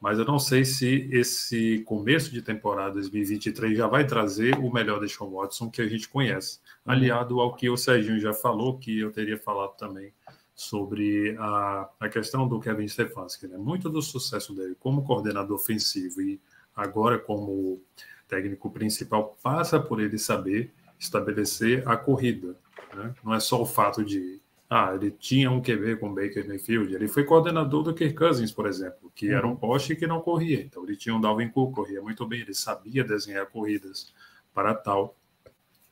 [0.00, 5.00] mas eu não sei se esse começo de temporada 2023 já vai trazer o melhor
[5.00, 6.92] de Sean Watson que a gente conhece, uhum.
[6.92, 10.12] aliado ao que o Serginho já falou, que eu teria falado também
[10.54, 13.48] sobre a, a questão do Kevin Stefanski.
[13.48, 13.56] Né?
[13.58, 16.40] Muito do sucesso dele como coordenador ofensivo e
[16.76, 17.82] agora como
[18.28, 22.54] técnico principal passa por ele saber estabelecer a corrida.
[22.94, 23.12] Né?
[23.24, 27.06] Não é só o fato de ah, ele tinha um QB com Baker Mayfield, ele
[27.06, 29.36] foi coordenador do Kirk Cousins, por exemplo, que uhum.
[29.36, 29.56] era um uhum.
[29.56, 30.62] poste que não corria.
[30.62, 34.12] Então ele tinha um Dalvin Cook, corria muito bem, ele sabia desenhar corridas
[34.54, 35.16] para tal.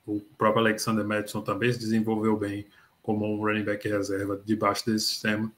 [0.06, 2.66] O próprio Alexander Madison também se desenvolveu bem
[3.02, 5.52] como um running back reserva debaixo desse sistema.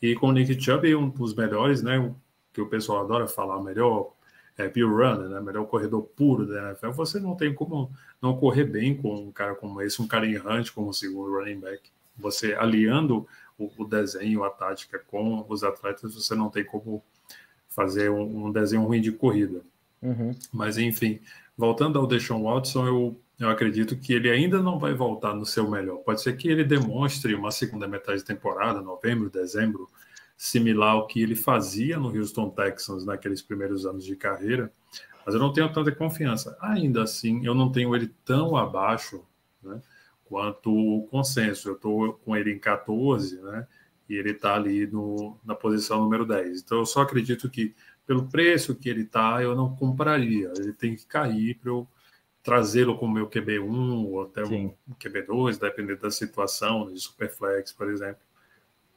[0.00, 2.12] E com o Nick Chubb, um dos melhores, né,
[2.52, 4.12] que o pessoal adora falar, o melhor
[4.58, 7.90] é, pure runner, né, melhor corredor puro da NFL, você não tem como
[8.20, 11.58] não correr bem com um cara como esse, um cara errante como o segundo running
[11.58, 13.26] back você aliando
[13.58, 17.02] o, o, desenho, a tática com os atletas, você não tem como
[17.68, 19.62] fazer um, um desenho ruim de corrida.
[20.00, 20.34] Uhum.
[20.52, 21.20] Mas, enfim,
[21.56, 25.70] voltando ao Deshaun Watson, eu, eu acredito que ele ainda não vai voltar no seu
[25.70, 25.98] melhor.
[25.98, 29.88] Pode ser que ele demonstre uma segunda metade de temporada, novembro, dezembro,
[30.36, 34.72] similar ao que ele fazia no Houston Texans naqueles primeiros anos de carreira,
[35.24, 36.56] mas eu não tenho tanta confiança.
[36.60, 39.24] Ainda assim, eu não tenho ele tão abaixo,
[39.62, 39.80] né?
[40.32, 41.68] Quanto o consenso.
[41.68, 43.66] Eu estou com ele em 14, né?
[44.08, 46.62] E ele está ali no, na posição número 10.
[46.62, 47.74] Então eu só acredito que,
[48.06, 50.50] pelo preço que ele está, eu não compraria.
[50.56, 51.86] Ele tem que cair para eu
[52.42, 54.72] trazê-lo como meu QB1 ou até Sim.
[54.88, 58.22] um QB2, dependendo da situação, de Superflex, por exemplo.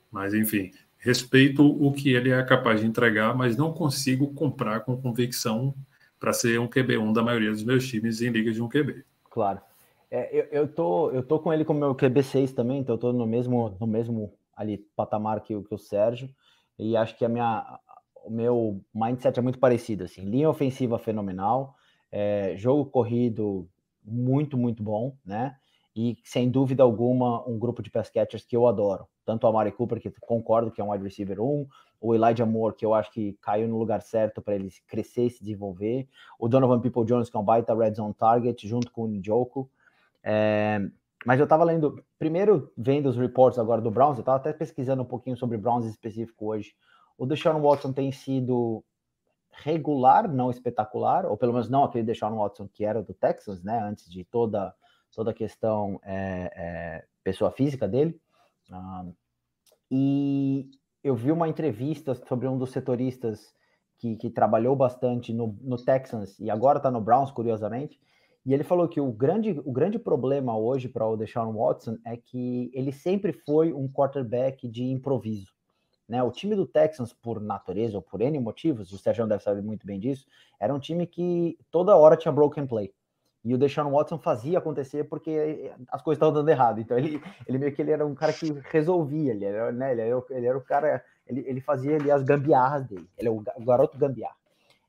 [0.09, 4.99] Mas, enfim, respeito o que ele é capaz de entregar, mas não consigo comprar com
[5.01, 5.75] convicção
[6.17, 9.03] para ser um QB1 da maioria dos meus times em liga de um QB.
[9.29, 9.59] Claro.
[10.09, 13.11] É, eu, eu, tô, eu tô com ele como meu QB6 também, então eu tô
[13.11, 16.29] no mesmo, no mesmo ali patamar que, que o Sérgio,
[16.77, 17.79] e acho que a minha,
[18.23, 21.75] o meu mindset é muito parecido, assim, linha ofensiva fenomenal,
[22.11, 23.67] é, jogo corrido
[24.03, 25.55] muito, muito bom, né?
[25.95, 29.07] E sem dúvida alguma, um grupo de pass catchers que eu adoro.
[29.23, 31.67] Tanto o Amari Cooper, que concordo que é um wide receiver 1,
[32.01, 35.29] o Elijah Moore, que eu acho que caiu no lugar certo para ele crescer e
[35.29, 39.03] se desenvolver, o Donovan People Jones, que é um baita red zone target, junto com
[39.03, 39.69] o Njoku.
[40.25, 40.79] É,
[41.23, 45.03] mas eu estava lendo, primeiro vendo os reports agora do Browns, eu estava até pesquisando
[45.03, 46.73] um pouquinho sobre Browns específico hoje.
[47.15, 48.83] O Deshaun Watson tem sido
[49.51, 53.79] regular, não espetacular, ou pelo menos não aquele Deshaun Watson que era do Texas, né,
[53.79, 54.73] antes de toda,
[55.13, 58.19] toda a questão é, é, pessoa física dele.
[59.89, 60.69] E
[61.03, 63.53] eu vi uma entrevista sobre um dos setoristas
[63.97, 67.99] que, que trabalhou bastante no, no Texans e agora está no Browns, curiosamente,
[68.45, 72.15] e ele falou que o grande, o grande problema hoje para o Deshaun Watson é
[72.15, 75.51] que ele sempre foi um quarterback de improviso.
[76.07, 76.21] Né?
[76.21, 79.87] O time do Texans, por natureza ou por N motivos, o Sérgio deve saber muito
[79.87, 80.27] bem disso,
[80.59, 82.93] era um time que toda hora tinha broken play.
[83.43, 86.79] E o Deshaun Watson fazia acontecer porque as coisas estavam dando errado.
[86.79, 90.01] Então ele, ele meio que ele era um cara que resolvia, ele era, né, ele
[90.01, 93.07] era, ele era o cara, ele, ele fazia ali as gambiarras dele.
[93.17, 94.35] Ele é o garoto gambiarra.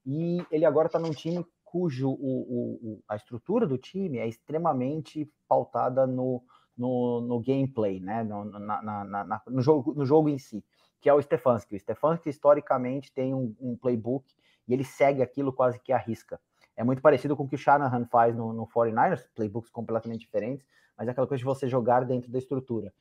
[0.04, 5.31] E ele agora está num time cujo o, o, a estrutura do time é extremamente
[5.49, 6.43] pautada no,
[6.79, 8.23] no, no gameplay, né?
[8.23, 10.64] No, na, na, na, no, jogo, no jogo em si,
[11.01, 11.75] que é o Stefanski.
[11.75, 14.33] O Stefanski, historicamente, tem um, um, playbook
[14.67, 16.41] e ele segue aquilo quase que à risca.
[16.77, 20.64] É muito parecido com o que o Shanahan faz no, no 49ers, playbooks completamente diferentes,
[20.97, 22.93] mas é aquela coisa de você jogar dentro da estrutura.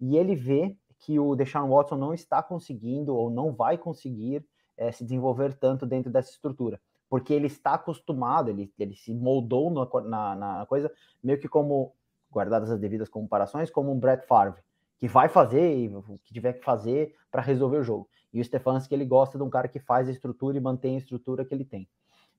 [0.00, 4.44] E ele vê que o Deshaun Watson não está conseguindo ou não vai conseguir
[4.76, 9.70] é, se desenvolver tanto dentro dessa estrutura porque ele está acostumado, ele, ele se moldou
[9.70, 10.90] na, na, na coisa,
[11.22, 11.92] meio que como,
[12.30, 14.60] guardadas as devidas comparações, como um Brett Favre,
[14.98, 18.08] que vai fazer o que tiver que fazer para resolver o jogo.
[18.32, 20.98] E o Stefanski, ele gosta de um cara que faz a estrutura e mantém a
[20.98, 21.88] estrutura que ele tem.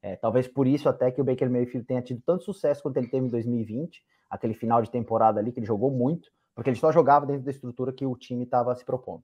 [0.02, 3.08] É, talvez por isso até que o Baker Mayfield tenha tido tanto sucesso quanto ele
[3.08, 6.92] teve em 2020, aquele final de temporada ali que ele jogou muito, porque ele só
[6.92, 9.24] jogava dentro da estrutura que o time estava se propondo.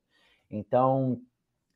[0.49, 1.21] Então,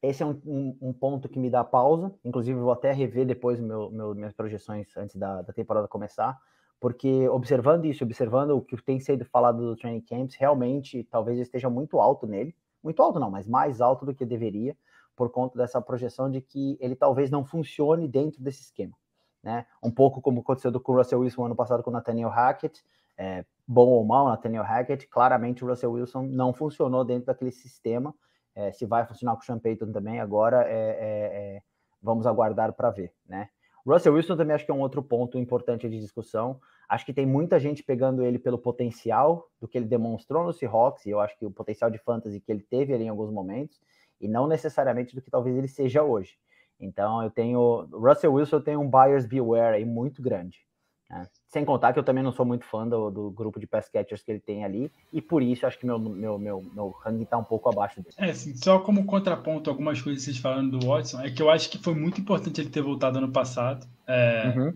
[0.02, 2.14] esse é um, um, um, ponto que me dá pausa.
[2.24, 6.38] Inclusive, vou até rever depois meu, meu, minhas projeções antes da, da, temporada começar,
[6.80, 11.70] porque observando isso, observando o que tem sido falado do training camps, realmente talvez esteja
[11.70, 12.56] muito alto nele.
[12.84, 14.78] Muito alto não, mas mais alto do que deveria,
[15.16, 18.93] por conta dessa projeção de que ele talvez não funcione dentro desse esquema.
[19.41, 19.66] Né?
[19.82, 22.84] Um pouco como aconteceu com o Russell Wilson ano passado com o Nathaniel Hackett,
[23.18, 28.14] é, bom ou mal, Nathaniel Hackett, claramente o Russell Wilson não funcionou dentro daquele sistema,
[28.56, 31.62] é, se vai funcionar com o Sean Payton também, agora é, é, é
[32.01, 33.49] vamos aguardar para ver, né?
[33.86, 36.60] Russell Wilson também acho que é um outro ponto importante de discussão.
[36.89, 41.06] Acho que tem muita gente pegando ele pelo potencial do que ele demonstrou no Seahawks,
[41.06, 43.80] e eu acho que o potencial de fantasy que ele teve ali em alguns momentos,
[44.20, 46.38] e não necessariamente do que talvez ele seja hoje.
[46.80, 47.88] Então eu tenho.
[47.91, 50.66] Russell Wilson tem um buyer's beware aí muito grande.
[51.10, 51.28] Né?
[51.47, 54.24] Sem contar que eu também não sou muito fã do, do, grupo de pass catchers
[54.24, 57.38] que ele tem ali, e por isso acho que meu, meu, meu, meu ranking está
[57.38, 58.16] um pouco abaixo dele.
[58.18, 61.49] É, assim, só como contraponto, algumas coisas que vocês falando do Watson, é que eu
[61.49, 63.88] acho que foi muito importante ele ter voltado ano passado.
[64.08, 64.74] É, uhum.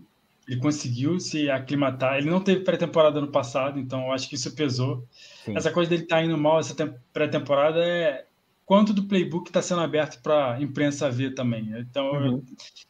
[0.48, 2.18] ele conseguiu se aclimatar.
[2.18, 5.04] Ele não teve pré-temporada no passado, então eu acho que isso pesou.
[5.44, 5.56] Sim.
[5.56, 6.74] Essa coisa dele estar tá indo mal essa
[7.12, 8.24] pré-temporada é
[8.70, 11.76] quanto do playbook está sendo aberto para a imprensa ver também.
[11.76, 12.44] Então, uhum.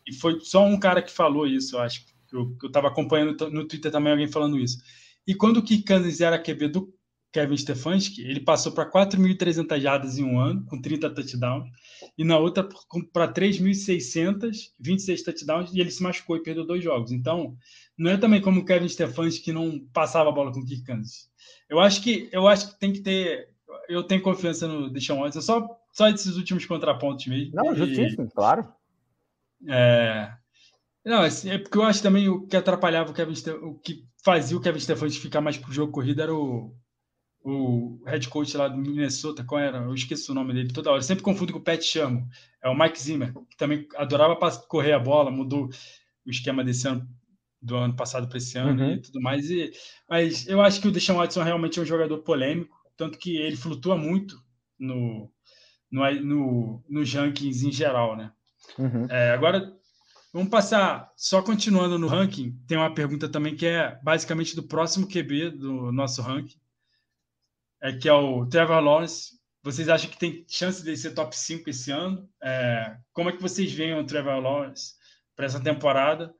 [0.07, 2.05] e foi só um cara que falou isso, eu acho.
[2.33, 4.79] Eu estava acompanhando no Twitter também alguém falando isso.
[5.27, 6.95] E quando o Cousins era QB do
[7.33, 11.69] Kevin Stefanski, ele passou para 4.300 jardas em um ano, com 30 touchdowns,
[12.19, 12.69] e na outra
[13.13, 17.13] para 3.600, 26 touchdowns, e ele se machucou e perdeu dois jogos.
[17.13, 17.57] Então,
[17.97, 20.85] não é também como o Kevin Stefanski que não passava a bola com o Kirk.
[21.69, 23.49] Eu acho que eu acho que tem que ter
[23.89, 27.55] eu tenho confiança no Deshaun Watson, só só esses últimos contrapontos mesmo.
[27.55, 28.73] Não, justíssimo, e, claro.
[29.69, 30.33] É,
[31.05, 34.61] não, é porque eu acho também o que atrapalhava o Kevin o que fazia o
[34.61, 36.75] Kevin Stefanski ficar mais pro jogo corrido era o
[37.43, 39.79] o head coach lá do Minnesota, qual era?
[39.79, 40.99] Eu esqueci o nome dele toda hora.
[40.99, 42.29] Eu sempre confundo com o Pat Chamo.
[42.63, 44.37] É o Mike Zimmer, que também adorava
[44.69, 45.71] correr a bola, mudou
[46.27, 47.09] o esquema desse ano,
[47.61, 48.93] do ano passado para esse ano uhum.
[48.93, 49.51] e tudo mais.
[49.51, 49.73] E,
[50.09, 53.57] mas eu acho que o Deshaun Watson realmente é um jogador polêmico, tanto que ele
[53.57, 54.37] flutua muito
[54.79, 55.31] no,
[55.91, 58.31] no, no, nos rankings em geral, né?
[58.79, 59.07] Uhum.
[59.09, 59.73] É, agora,
[60.33, 65.07] vamos passar, só continuando no ranking, tem uma pergunta também que é basicamente do próximo
[65.07, 66.59] QB do nosso ranking,
[67.83, 69.39] é, que é o Trevor Lawrence.
[69.63, 72.29] Vocês acham que tem chance de ser top 5 esse ano?
[72.43, 74.95] É, como é que vocês veem o Trevor Lawrence
[75.37, 76.33] para essa temporada?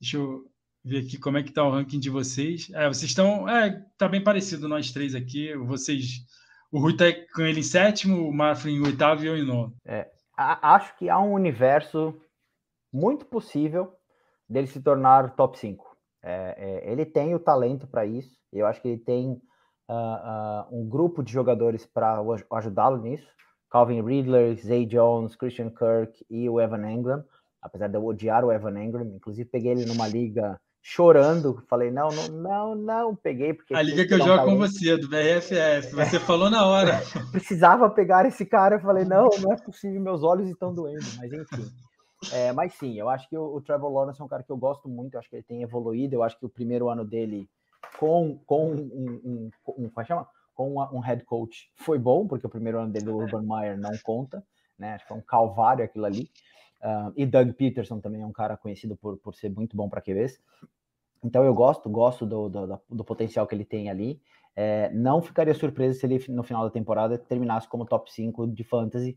[0.00, 0.44] Deixa eu
[0.84, 2.70] ver aqui como é que está o ranking de vocês.
[2.72, 3.48] É, vocês estão...
[3.48, 5.54] É, tá bem parecido nós três aqui.
[5.56, 6.24] Vocês...
[6.70, 9.74] O Rui está com ele em sétimo, o Marfrin em oitavo e eu em nono.
[9.84, 12.14] É, acho que há um universo
[12.92, 13.92] muito possível
[14.48, 15.84] dele se tornar top 5.
[16.22, 16.54] É,
[16.86, 18.36] é, ele tem o talento para isso.
[18.52, 19.30] Eu acho que ele tem
[19.88, 22.20] uh, uh, um grupo de jogadores para
[22.52, 23.28] ajudá-lo nisso.
[23.70, 27.22] Calvin Ridley, Zay Jones, Christian Kirk e o Evan Engram.
[27.60, 31.62] Apesar de eu odiar o Evan Engram, inclusive peguei ele numa liga chorando.
[31.68, 33.52] Falei, não, não, não, não, peguei.
[33.52, 37.02] Porque a liga que eu jogo com você, do BRFF, você falou na hora.
[37.30, 41.30] Precisava pegar esse cara, eu falei, não, não é possível, meus olhos estão doendo, mas
[41.32, 41.68] enfim.
[42.32, 44.56] É, mas sim, eu acho que o, o Trevor Lawrence é um cara que eu
[44.56, 47.48] gosto muito, eu acho que ele tem evoluído, eu acho que o primeiro ano dele
[47.98, 50.28] com, com um, um, um, como é chama?
[50.58, 53.92] com um head coach foi bom, porque o primeiro ano dele do Urban Meyer não
[54.02, 54.44] conta,
[54.76, 54.94] né?
[54.94, 56.28] Acho que foi um calvário aquilo ali.
[56.82, 60.00] Uh, e Doug Peterson também é um cara conhecido por, por ser muito bom para
[60.00, 60.40] QBs.
[61.22, 64.20] Então eu gosto, gosto do, do, do potencial que ele tem ali.
[64.56, 68.64] É, não ficaria surpreso se ele no final da temporada terminasse como top 5 de
[68.64, 69.16] fantasy.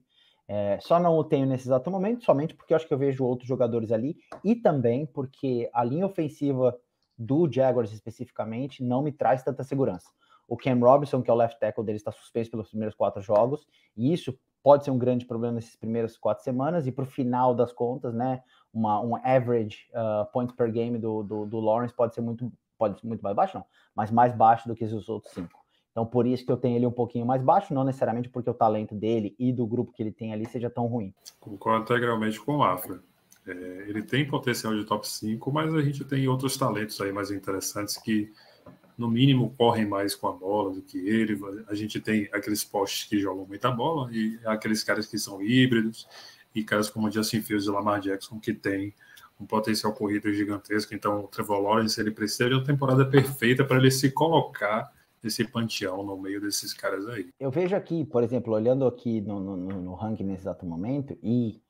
[0.54, 3.24] É, só não o tenho nesse exato momento, somente porque eu acho que eu vejo
[3.24, 6.78] outros jogadores ali, e também porque a linha ofensiva
[7.18, 10.10] do Jaguars especificamente não me traz tanta segurança.
[10.45, 13.66] O Cam Robinson, que é o left tackle dele, está suspenso pelos primeiros quatro jogos,
[13.95, 17.56] e isso pode ser um grande problema nessas primeiras quatro semanas, e para o final
[17.56, 18.43] das contas, né,
[18.74, 22.99] uma, um average uh, points per game do, do, do, Lawrence pode ser muito, pode
[22.99, 25.61] ser muito mais baixo, não, mas mais baixo do que os outros cinco.
[25.92, 28.54] Então, por isso que eu tenho ele um pouquinho mais baixo, não necessariamente porque o
[28.54, 31.14] talento dele e do grupo que ele tem ali seja tão ruim.
[31.39, 33.02] Concordo integralmente com o Afra.
[33.46, 33.52] É,
[33.88, 37.98] ele tem potencial de top 5, mas a gente tem outros talentos aí mais interessantes
[37.98, 38.32] que,
[38.98, 41.38] no mínimo, correm mais com a bola do que ele.
[41.68, 46.08] A gente tem aqueles postes que jogam muita bola e aqueles caras que são híbridos
[46.56, 48.94] e caras como Justin Fields e Lamar Jackson que tem
[49.39, 50.94] um potencial corrido gigantesco.
[50.94, 54.89] Então, o Trevor Lawrence ele precisa de uma temporada perfeita para ele se colocar
[55.24, 57.30] esse panteão no meio desses caras aí.
[57.39, 61.61] Eu vejo aqui, por exemplo, olhando aqui no, no, no ranking nesse exato momento e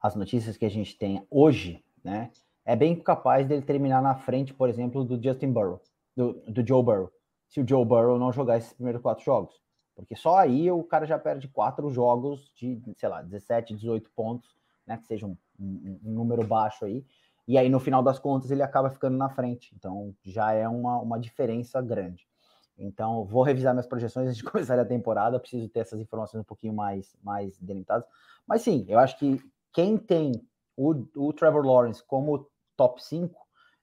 [0.00, 2.30] as notícias que a gente tem hoje, né,
[2.64, 5.80] é bem capaz dele terminar na frente, por exemplo, do Justin Burrow,
[6.14, 7.10] do, do Joe Burrow,
[7.48, 9.60] se o Joe Burrow não jogar esses primeiros quatro jogos.
[9.96, 14.54] Porque só aí o cara já perde quatro jogos de, sei lá, 17, 18 pontos,
[14.86, 17.04] né, que seja um, um, um número baixo aí,
[17.48, 19.74] e aí no final das contas ele acaba ficando na frente.
[19.74, 22.27] Então já é uma, uma diferença grande.
[22.78, 25.40] Então, vou revisar minhas projeções antes de começar a temporada.
[25.40, 28.06] Preciso ter essas informações um pouquinho mais, mais delimitadas.
[28.46, 29.42] Mas sim, eu acho que
[29.72, 30.32] quem tem
[30.76, 33.36] o, o Trevor Lawrence como top 5,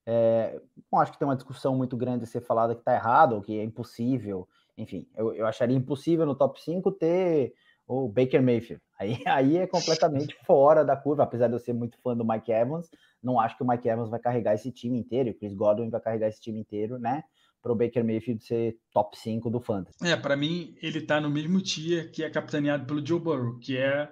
[0.06, 0.62] é,
[0.92, 3.42] não acho que tem uma discussão muito grande a ser falada que está errado ou
[3.42, 4.48] que é impossível.
[4.78, 7.54] Enfim, eu, eu acharia impossível no top 5 ter
[7.88, 8.82] o Baker Mayfield.
[8.98, 12.50] Aí, aí é completamente fora da curva, apesar de eu ser muito fã do Mike
[12.50, 12.90] Evans,
[13.22, 16.00] não acho que o Mike Evans vai carregar esse time inteiro, o Chris Godwin vai
[16.00, 17.26] carregar esse time inteiro, né?
[17.66, 19.98] Para o Baker Mayfield ser top 5 do Fantasy.
[20.04, 23.76] É, para mim, ele está no mesmo tier que é capitaneado pelo Joe Burrow, que
[23.76, 24.08] é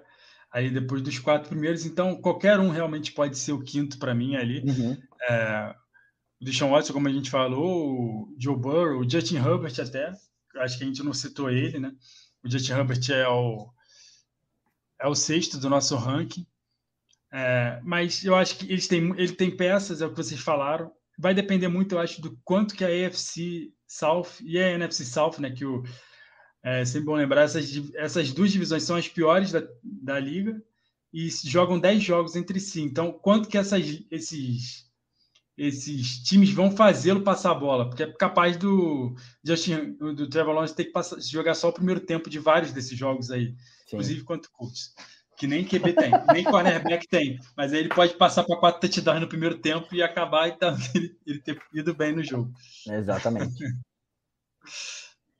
[0.50, 1.86] aí depois dos quatro primeiros.
[1.86, 4.58] Então, qualquer um realmente pode ser o quinto para mim ali.
[4.68, 4.96] Uhum.
[5.30, 5.72] É,
[6.42, 10.12] o Deshaun Watson, como a gente falou, o Joe Burrow, o Justin Herbert até,
[10.56, 11.94] acho que a gente não citou ele, né?
[12.42, 13.70] O Justin Herbert é o,
[15.00, 16.44] é o sexto do nosso ranking.
[17.32, 20.90] É, mas eu acho que eles têm, ele tem peças, é o que vocês falaram.
[21.18, 25.38] Vai depender muito, eu acho, do quanto que a AFC South e a NFC South,
[25.38, 25.82] né, que o
[26.64, 30.62] é sempre bom lembrar, essas, essas duas divisões são as piores da, da liga
[31.12, 32.80] e jogam 10 jogos entre si.
[32.80, 34.90] Então, quanto que essas, esses,
[35.58, 37.86] esses times vão fazê-lo passar a bola?
[37.86, 39.14] Porque é capaz do
[39.44, 42.96] Justin, do Trevor Lawrence ter que passar, jogar só o primeiro tempo de vários desses
[42.98, 43.56] jogos aí, Sim.
[43.96, 44.94] inclusive contra o Colts
[45.36, 49.20] que nem QB tem, nem cornerback tem, mas aí ele pode passar para quatro touchdowns
[49.20, 52.52] no primeiro tempo e acabar então, ele, ele ter ido bem no jogo.
[52.88, 53.54] Exatamente.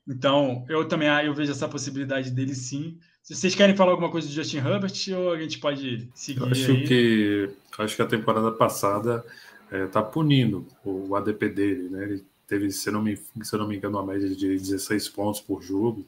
[0.07, 2.99] Então, eu também eu vejo essa possibilidade dele sim.
[3.23, 6.45] Se vocês querem falar alguma coisa do Justin Herbert, ou a gente pode seguir eu
[6.45, 6.87] acho aí?
[6.87, 7.49] que
[7.79, 9.25] acho que a temporada passada
[9.71, 12.03] está é, punindo o ADP dele, né?
[12.03, 15.63] Ele teve, se não me, se não me engano, uma média de 16 pontos por
[15.63, 16.05] jogo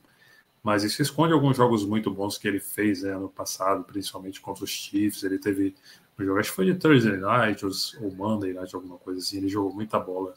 [0.68, 4.66] mas isso esconde alguns jogos muito bons que ele fez né, ano passado, principalmente contra
[4.66, 5.24] os Chiefs.
[5.24, 5.74] Ele teve
[6.20, 7.72] um jogo, acho que foi de Thursday Night ou,
[8.14, 9.38] Monday Night, alguma coisa assim.
[9.38, 10.34] Ele jogou muita bola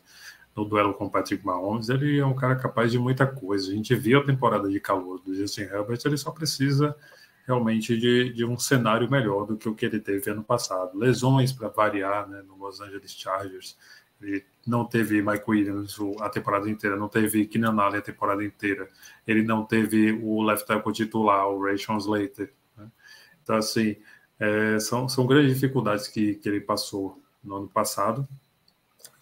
[0.55, 1.89] no duelo com o Patrick Mahomes.
[1.89, 3.73] Ele é um cara capaz de muita coisa.
[3.73, 6.95] A gente viu a temporada de calor do Justin Herbert, ele só precisa
[7.45, 10.97] realmente de, de um cenário melhor do que o que ele teve ano passado.
[10.97, 13.77] Lesões para variar né, no Los Angeles Chargers.
[14.21, 18.87] Ele não teve Mike Williams a temporada inteira, não teve Keenan Allen a temporada inteira.
[19.27, 22.53] Ele não teve o left tackle titular, o Rayshon Slater.
[22.77, 22.87] Né?
[23.43, 23.97] Então, assim,
[24.39, 28.29] é, são, são grandes dificuldades que, que ele passou no ano passado,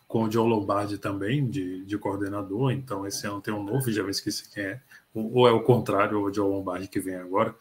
[0.08, 2.72] com o Joe Lombardi também, de, de coordenador.
[2.72, 4.80] Então, esse ano tem um novo, já me esqueci quem é.
[5.14, 7.54] Ou, é o contrário, o Joe Lombardi que vem agora.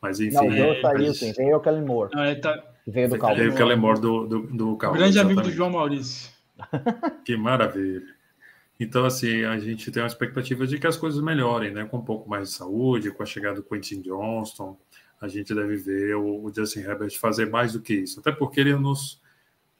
[0.00, 0.34] Mas, enfim.
[0.34, 1.32] Não, o Joe saiu, sim.
[1.32, 2.10] Veio o Kellen Moore.
[2.14, 2.60] Ah, ele tá...
[2.84, 3.38] Veio do Cowboys.
[3.38, 5.00] Veio o Kellen Moore do, do, do Cowboys.
[5.00, 6.31] Grande amigo do João Maurício.
[7.24, 8.02] Que maravilha.
[8.78, 11.84] Então, assim, a gente tem uma expectativa de que as coisas melhorem, né?
[11.84, 14.78] Com um pouco mais de saúde, com a chegada do Quentin Johnston,
[15.20, 18.18] a gente deve ver o, Justin Herbert fazer mais do que isso.
[18.18, 19.22] Até porque ele é nos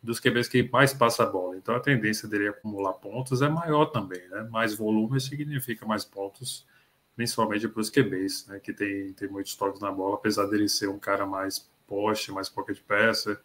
[0.03, 1.57] dos QBs que mais passa a bola.
[1.57, 4.43] Então, a tendência dele acumular pontos é maior também, né?
[4.51, 6.67] Mais volume significa mais pontos,
[7.15, 8.59] principalmente para os QBs, né?
[8.59, 12.49] Que tem, tem muitos toques na bola, apesar dele ser um cara mais poste, mais
[12.49, 13.41] pocket passer,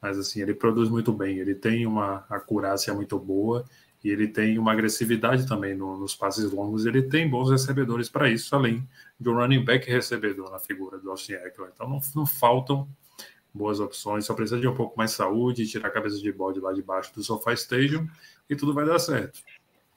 [0.00, 3.64] mas assim, ele produz muito bem, ele tem uma acurácia muito boa
[4.02, 8.30] e ele tem uma agressividade também no, nos passes longos, ele tem bons recebedores para
[8.30, 11.70] isso, além de um running back recebedor na figura do Austin Eckler.
[11.74, 12.88] Então não, não, faltam
[13.52, 16.72] boas opções, só precisa de um pouco mais saúde, tirar a cabeça de bode lá
[16.72, 18.08] de baixo do Sofá Stadium
[18.48, 19.40] e tudo vai dar certo.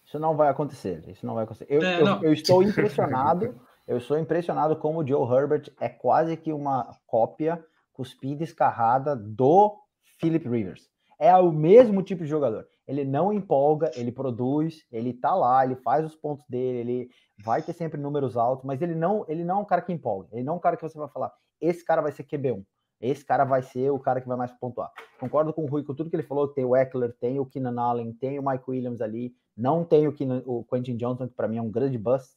[0.05, 1.67] Isso não vai acontecer, isso não vai acontecer.
[1.69, 3.55] Eu, é, eu, eu estou impressionado,
[3.87, 7.63] eu sou impressionado como o Joe Herbert é quase que uma cópia
[7.93, 9.82] cuspida escarrada do
[10.23, 10.89] Philip Rivers.
[11.19, 12.65] É o mesmo tipo de jogador.
[12.87, 17.09] Ele não empolga, ele produz, ele tá lá, ele faz os pontos dele, ele
[17.43, 20.29] vai ter sempre números altos, mas ele não, ele não é um cara que empolga.
[20.31, 21.31] Ele não é um cara que você vai falar,
[21.61, 22.63] esse cara vai ser QB1.
[23.01, 24.89] Esse cara vai ser o cara que vai mais pontuar.
[25.19, 26.47] Concordo com o Rui com tudo que ele falou.
[26.47, 29.33] Tem o Eckler, tem o Keenan Allen, tem o Mike Williams ali.
[29.57, 32.31] Não tem o, Keenan, o Quentin Johnson, que para mim é um grande bust.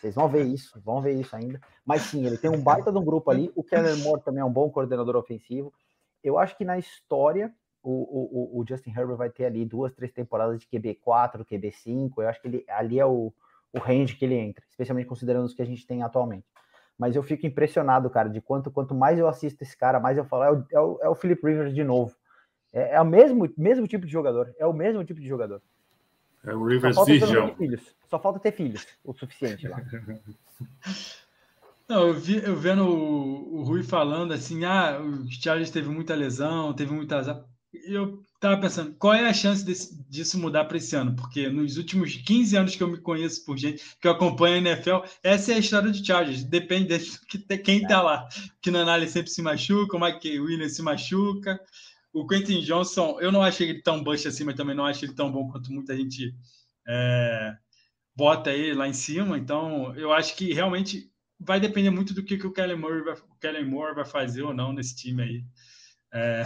[0.00, 1.60] Vocês vão ver isso, vão ver isso ainda.
[1.84, 3.52] Mas sim, ele tem um baita de um grupo ali.
[3.54, 5.70] O Keller Moore também é um bom coordenador ofensivo
[6.26, 10.12] eu acho que na história o, o, o, Justin Herbert vai ter ali duas, três
[10.12, 12.12] temporadas de QB4, QB5.
[12.18, 13.32] Eu acho que ele, ali é o,
[13.72, 16.46] o range que ele entra, especialmente considerando os que a gente tem atualmente.
[16.98, 20.24] Mas eu fico impressionado, cara, de quanto, quanto mais eu assisto esse cara, mais eu
[20.24, 22.12] falo, é o, é o, é o Philip Rivers de novo.
[22.72, 24.52] É, é, o mesmo, mesmo tipo de jogador.
[24.58, 25.62] É o mesmo tipo de jogador.
[26.44, 27.50] É o Rivers Vision.
[28.08, 29.80] Só falta ter filhos, o suficiente lá.
[31.88, 36.16] Não, eu, vi, eu vendo o, o Rui falando assim, ah, o Charles teve muita
[36.16, 37.44] lesão, teve muita azar.
[37.72, 41.14] Eu tava pensando, qual é a chance desse, disso mudar para esse ano?
[41.14, 44.58] Porque nos últimos 15 anos que eu me conheço por gente que eu acompanho a
[44.58, 46.42] NFL, essa é a história do Chargers.
[46.42, 48.28] Depende de quem tá lá.
[48.60, 51.60] Que na análise sempre se machuca, o Mike Williams se machuca.
[52.12, 55.14] O Quentin Johnson, eu não acho ele tão bush assim, mas também não acho ele
[55.14, 56.34] tão bom quanto muita gente
[56.88, 57.54] é,
[58.16, 59.38] bota ele lá em cima.
[59.38, 63.14] Então, eu acho que realmente vai depender muito do que, que o, Kellen Moore vai,
[63.14, 65.44] o Kellen Moore vai fazer ou não nesse time aí.
[66.12, 66.44] É,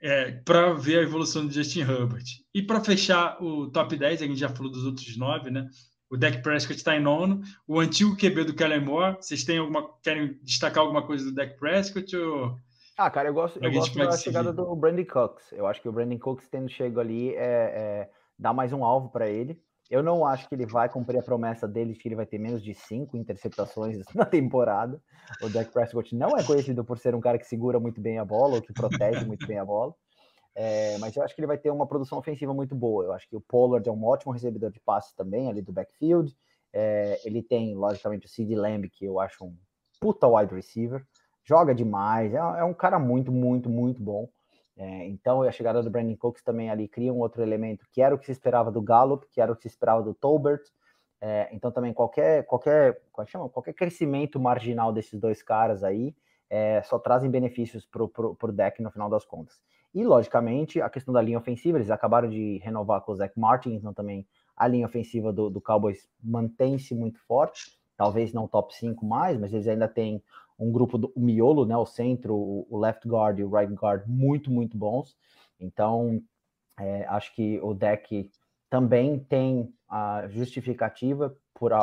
[0.00, 2.24] é, para ver a evolução do Justin Herbert.
[2.54, 5.68] E para fechar o top 10, a gente já falou dos outros nove, né?
[6.08, 7.42] O Dak Prescott está em nono.
[7.66, 9.16] O antigo QB do Kellen Moore.
[9.16, 12.16] Vocês têm alguma, querem destacar alguma coisa do Dak Prescott?
[12.16, 12.56] Ou...
[12.96, 15.52] Ah, cara, eu gosto, eu gosto da chegada do Brandon Cooks.
[15.52, 19.10] Eu acho que o Brandon Cooks tendo chego ali é, é dá mais um alvo
[19.10, 19.60] para ele.
[19.90, 22.38] Eu não acho que ele vai cumprir a promessa dele de que ele vai ter
[22.38, 25.02] menos de cinco interceptações na temporada.
[25.42, 28.24] O Dak Prescott não é conhecido por ser um cara que segura muito bem a
[28.24, 29.92] bola ou que protege muito bem a bola.
[30.54, 33.04] É, mas eu acho que ele vai ter uma produção ofensiva muito boa.
[33.04, 36.36] Eu acho que o Pollard é um ótimo recebedor de passes também, ali do backfield.
[36.72, 39.56] É, ele tem, logicamente, o Sid Lamb, que eu acho um
[40.00, 41.04] puta wide receiver.
[41.44, 44.28] Joga demais, é, é um cara muito, muito, muito bom.
[44.76, 48.14] É, então, a chegada do Brandon Cooks também ali cria um outro elemento, que era
[48.14, 50.62] o que se esperava do Gallup, que era o que se esperava do Tolbert.
[51.20, 53.48] É, então, também qualquer, qualquer, qual chama?
[53.48, 56.14] qualquer crescimento marginal desses dois caras aí
[56.50, 59.60] é, só trazem benefícios para o deck no final das contas.
[59.94, 63.74] E, logicamente, a questão da linha ofensiva, eles acabaram de renovar com o Zach Martin,
[63.74, 64.26] então também
[64.56, 69.52] a linha ofensiva do, do Cowboys mantém-se muito forte, talvez não top 5 mais, mas
[69.52, 70.22] eles ainda têm
[70.60, 74.06] um grupo do o miolo, né, o centro, o, left guard e o right guard
[74.06, 75.16] muito, muito bons.
[75.58, 76.22] Então,
[76.78, 78.30] é, acho que o deck
[78.68, 81.34] também tem a justificativa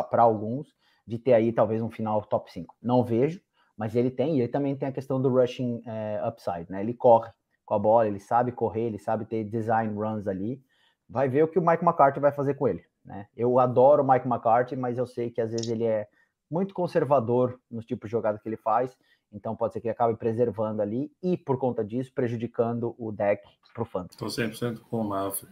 [0.10, 0.68] para alguns
[1.06, 2.76] de ter aí talvez um final top 5.
[2.82, 3.42] Não vejo,
[3.76, 6.82] mas ele tem, e ele também tem a questão do rushing é, upside, né?
[6.82, 7.32] Ele corre
[7.66, 10.62] com a bola, ele sabe correr, ele sabe ter design runs ali.
[11.10, 13.28] Vai ver o que o Mike McCarthy vai fazer com ele, né?
[13.36, 16.08] Eu adoro o Mike McCarthy, mas eu sei que às vezes ele é
[16.50, 18.98] muito conservador nos tipos de jogada que ele faz,
[19.32, 23.44] então pode ser que ele acabe preservando ali e por conta disso prejudicando o deck
[23.74, 24.14] para o Fantasy.
[24.14, 25.50] Estou 100% com o Mafra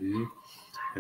[0.96, 1.00] é,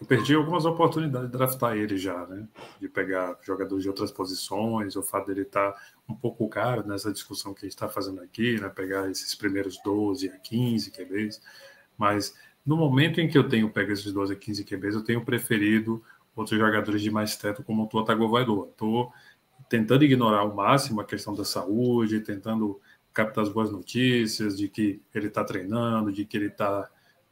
[0.00, 2.48] eu perdi algumas oportunidades de draftar ele já, né?
[2.80, 7.12] De pegar jogadores de outras posições, o fato dele estar tá um pouco caro nessa
[7.12, 8.68] discussão que a gente está fazendo aqui, né?
[8.68, 11.40] Pegar esses primeiros 12 a 15 QBs.
[11.96, 15.24] Mas no momento em que eu tenho pego esses 12 a 15 QBs, eu tenho
[15.24, 16.02] preferido
[16.34, 18.66] outros jogadores de mais teto, como o Tua Tagovailoa.
[18.66, 19.12] Estou
[19.68, 22.80] tentando ignorar ao máximo a questão da saúde, tentando
[23.12, 26.88] captar as boas notícias de que ele está treinando, de que ele está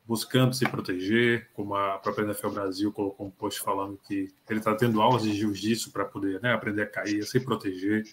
[0.07, 4.75] buscando se proteger, como a própria NFL Brasil colocou um post falando que ele está
[4.75, 8.05] tendo aulas de jiu-jitsu para poder né, aprender a cair, se proteger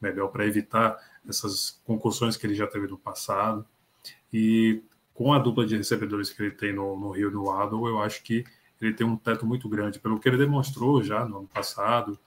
[0.00, 0.96] melhor, para evitar
[1.26, 3.66] essas concussões que ele já teve no passado.
[4.32, 4.82] E
[5.14, 8.22] com a dupla de recebedores que ele tem no, no Rio no Waddle, eu acho
[8.22, 8.44] que
[8.80, 12.18] ele tem um teto muito grande, pelo que ele demonstrou já no ano passado.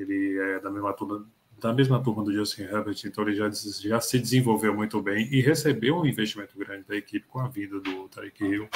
[0.00, 1.26] Ele é da mesma turma,
[1.60, 5.40] da mesma turma do Justin Herbert, então ele já, já se desenvolveu muito bem e
[5.40, 8.68] recebeu um investimento grande da equipe com a vida do Tyreek Hill.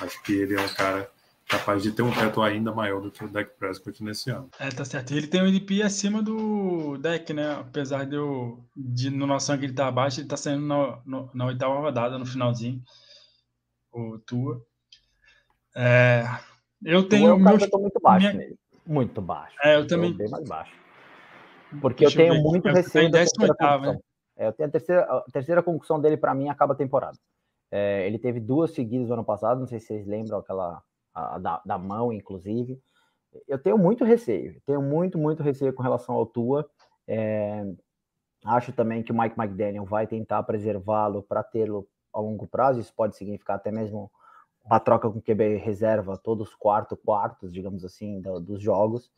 [0.00, 1.10] Acho que ele é um cara
[1.50, 4.48] capaz de ter um teto ainda maior do que o Dak Prescott nesse ano.
[4.58, 5.12] É, tá certo.
[5.12, 7.54] Ele tem um NP acima do deck, né?
[7.54, 11.28] Apesar de, eu, de no nosso sangue ele tá abaixo, ele tá saindo na, no,
[11.34, 12.80] na oitava rodada, no finalzinho.
[13.92, 14.64] O Tua.
[15.74, 16.24] É,
[16.84, 17.34] eu tenho.
[17.34, 18.38] O meu, eu muito baixo minha...
[18.38, 18.59] nele.
[18.86, 19.56] Muito baixo.
[19.62, 20.12] É, eu também.
[20.12, 20.72] Bem mais baixo.
[21.80, 23.92] Porque Deixa eu tenho eu muito eu receio da terceira concussão.
[23.92, 23.98] Né?
[24.36, 27.16] É, eu tenho a terceira, a terceira concussão dele, para mim, acaba a temporada.
[27.70, 30.82] É, ele teve duas seguidas no ano passado, não sei se vocês lembram, aquela
[31.14, 32.80] a, da, da mão, inclusive.
[33.46, 36.68] Eu tenho muito receio, tenho muito, muito receio com relação ao Tua.
[37.06, 37.64] É,
[38.44, 42.80] acho também que o Mike McDaniel vai tentar preservá-lo para tê-lo a longo prazo.
[42.80, 44.10] Isso pode significar até mesmo
[44.64, 49.10] uma troca com QB reserva todos os quarto quartos, digamos assim, do, dos jogos.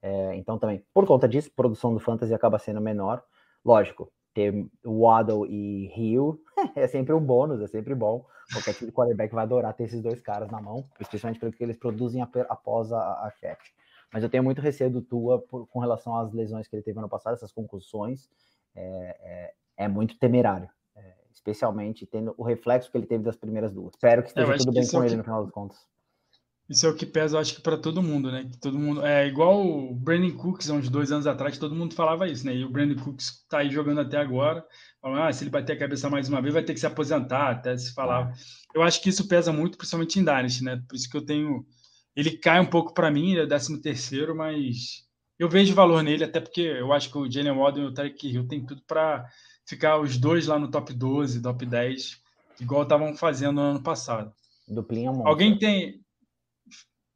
[0.00, 3.22] É, então, também, por conta disso, produção do Fantasy acaba sendo menor.
[3.64, 6.40] Lógico, ter Waddle e Rio
[6.76, 8.24] é sempre um bônus, é sempre bom.
[8.52, 11.76] Qualquer tipo de quarterback vai adorar ter esses dois caras na mão, especialmente porque eles
[11.76, 13.70] produzem após a, a catch.
[14.12, 16.98] Mas eu tenho muito receio do Tua por, com relação às lesões que ele teve
[16.98, 18.30] ano passado, essas concussões.
[18.74, 19.16] É,
[19.76, 20.68] é, é muito temerário,
[21.38, 23.94] especialmente tendo o reflexo que ele teve das primeiras duas.
[23.94, 25.16] Espero que esteja tudo bem com ele que...
[25.16, 25.78] no final das contas.
[26.68, 28.44] Isso é o que pesa, eu acho que para todo mundo, né?
[28.44, 32.28] Que todo mundo é igual o Brandon Cooks, uns dois anos atrás, todo mundo falava
[32.28, 32.54] isso, né?
[32.54, 34.62] E o Brandon Cooks tá aí jogando até agora.
[35.00, 37.52] Falando, ah, se ele bater a cabeça mais uma vez, vai ter que se aposentar,
[37.52, 38.34] até se falava.
[38.74, 40.82] Eu acho que isso pesa muito, principalmente em Dynasty, né?
[40.86, 41.64] Por isso que eu tenho.
[42.14, 45.06] Ele cai um pouco para mim, ele é 13 terceiro, mas
[45.38, 48.28] eu vejo valor nele, até porque eu acho que o Jalen Waddle e o Tarek
[48.28, 49.24] Hill tem tudo para
[49.68, 52.20] ficar os dois lá no top 12, top 10,
[52.58, 54.32] igual estavam fazendo no ano passado.
[54.66, 55.28] Duplinha monstro.
[55.28, 56.00] Alguém tem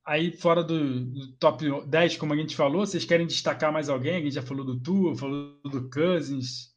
[0.05, 4.17] Aí, fora do, do, top 10, como a gente falou, vocês querem destacar mais alguém?
[4.17, 6.73] A gente já falou do Tua, falou do Cousins.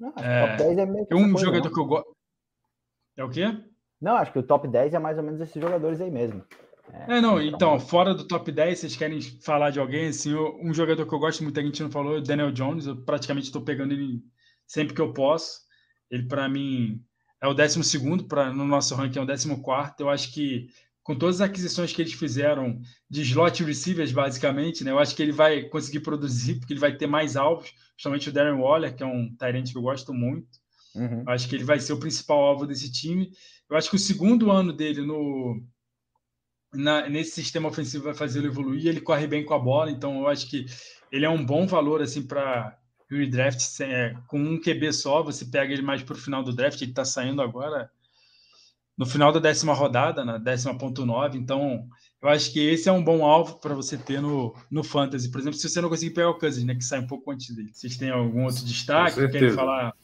[0.00, 1.74] Não, é, top 10 é meio que um jogador não.
[1.74, 2.16] que eu gosto.
[3.18, 3.44] É o quê?
[4.00, 6.42] Não, acho que o top 10 é mais ou menos esses jogadores aí mesmo.
[6.90, 10.08] É, é não, então, fora do top 10, vocês querem falar de alguém?
[10.08, 12.86] Assim, um jogador que eu gosto muito, a gente não falou, é o Daniel Jones.
[12.86, 14.22] Eu praticamente estou pegando ele
[14.66, 15.60] sempre que eu posso.
[16.10, 17.02] Ele, para mim,
[17.40, 19.94] é o 12, pra, no nosso ranking é o 14.
[19.98, 20.68] Eu acho que
[21.02, 24.90] com todas as aquisições que eles fizeram de slot receivers, basicamente, né?
[24.90, 28.32] Eu acho que ele vai conseguir produzir, porque ele vai ter mais alvos, principalmente o
[28.32, 30.58] Darren Waller, que é um Tyrant que eu gosto muito.
[30.96, 31.22] Uhum.
[31.28, 33.30] Acho que ele vai ser o principal alvo desse time.
[33.70, 35.62] Eu acho que o segundo ano dele no
[36.74, 38.86] na, nesse sistema ofensivo vai fazer ele evoluir.
[38.86, 40.66] Ele corre bem com a bola, então eu acho que
[41.12, 42.76] ele é um bom valor assim para
[43.10, 43.80] redraft.
[43.80, 46.80] É, com um QB só, você pega ele mais para o final do draft.
[46.80, 47.90] Ele está saindo agora
[48.96, 51.38] no final da décima rodada, na décima ponto nove.
[51.38, 51.86] Então,
[52.22, 55.30] eu acho que esse é um bom alvo para você ter no, no Fantasy.
[55.30, 57.54] Por exemplo, se você não conseguir pegar o Cousins, né, que sai um pouco antes
[57.54, 57.70] dele.
[57.72, 59.28] Vocês têm algum outro destaque?
[59.28, 59.94] Querem falar?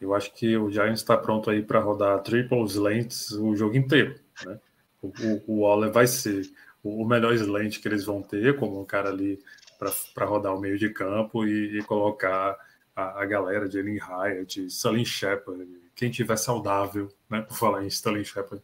[0.00, 4.14] Eu acho que o Giants está pronto aí para rodar triple slants o jogo inteiro,
[4.44, 4.58] né?
[5.02, 6.48] O, o, o Waller vai ser
[6.82, 9.40] o melhor slant que eles vão ter, como um cara ali
[9.78, 12.56] para rodar o meio de campo e, e colocar
[12.94, 17.88] a, a galera de Ellen Hyatt, Sterling Shepard, quem tiver saudável, né, por falar em
[17.88, 18.62] Sterling Shepard,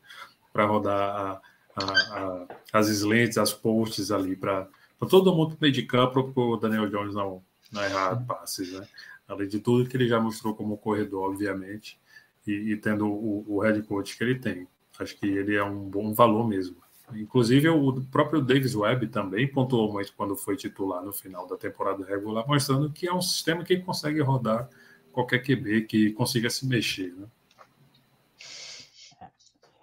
[0.52, 1.42] para rodar
[1.76, 4.68] a, a, as slants, as posts ali, para
[5.08, 7.42] todo mundo meio de campo, para o Daniel Jones não,
[7.72, 8.86] não errar passes, né?
[9.26, 11.98] Além de tudo que ele já mostrou como corredor, obviamente,
[12.46, 14.68] e, e tendo o, o head coach que ele tem.
[14.98, 16.76] Acho que ele é um bom valor mesmo.
[17.12, 22.04] Inclusive, o próprio Davis Webb também pontuou muito quando foi titular no final da temporada
[22.04, 24.68] regular, mostrando que é um sistema que consegue rodar
[25.12, 27.12] qualquer QB que consiga se mexer.
[27.12, 27.26] Né?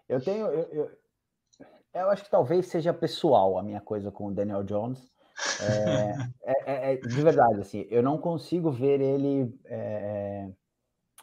[0.10, 0.48] Eu tenho.
[0.48, 0.92] Eu, eu,
[1.94, 5.00] eu, acho que talvez seja pessoal a minha coisa com o Daniel Jones.
[5.62, 9.58] É, é, é, é de verdade, assim, eu não consigo ver ele.
[9.66, 10.52] É, é,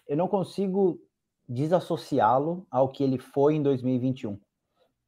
[0.07, 0.99] eu não consigo
[1.47, 4.39] desassociá-lo ao que ele foi em 2021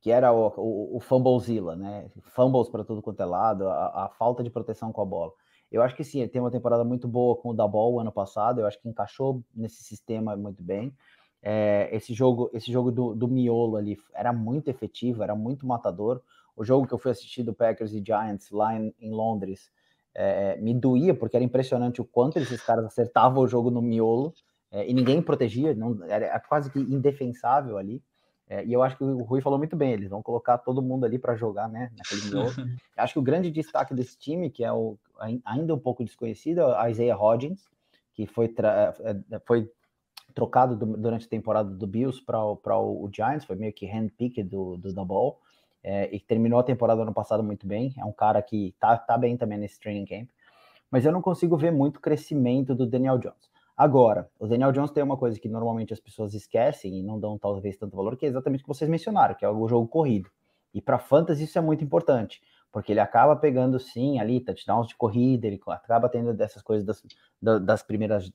[0.01, 2.09] que era o, o, o Fumblezilla, né?
[2.23, 5.33] Fumbles para tudo quanto é lado, a, a, falta de proteção com a bola.
[5.71, 8.11] Eu acho que sim, ele tem uma temporada muito boa com o da Ball ano
[8.11, 10.93] passado, eu acho que encaixou nesse sistema muito bem.
[11.43, 16.21] É, esse jogo, esse jogo do, do miolo ali era muito efetivo, era muito matador.
[16.57, 19.71] O jogo que eu fui assistir do Packers e Giants lá em, em Londres
[20.15, 24.35] é, me doía, porque era impressionante o quanto esses caras acertavam o jogo no miolo
[24.71, 28.03] é, e ninguém protegia, não, era quase que indefensável ali.
[28.51, 31.07] É, e eu acho que o Rui falou muito bem, eles vão colocar todo mundo
[31.07, 32.51] ali para jogar, né, naquele miolo.
[32.97, 34.99] acho que o grande destaque desse time, que é o
[35.45, 37.69] ainda um pouco desconhecido, é o Isaiah Hodgins,
[38.13, 39.71] que foi, é, foi
[40.35, 44.43] trocado do, durante a temporada do Bills para o, o, Giants, foi meio que handpick
[44.43, 45.39] do, do The Ball,
[45.85, 47.95] é, e terminou a temporada ano passado muito bem.
[47.97, 50.29] É um cara que tá, tá bem também nesse training camp,
[50.91, 53.50] mas eu não consigo ver muito crescimento do Daniel Jones.
[53.81, 57.39] Agora, o Daniel Jones tem uma coisa que normalmente as pessoas esquecem e não dão
[57.39, 60.29] talvez tanto valor, que é exatamente o que vocês mencionaram, que é o jogo corrido.
[60.75, 64.95] E para fantasy isso é muito importante, porque ele acaba pegando sim ali touchdowns de
[64.97, 66.85] corrida, ele acaba tendo dessas coisas
[67.41, 68.31] das, das primeiras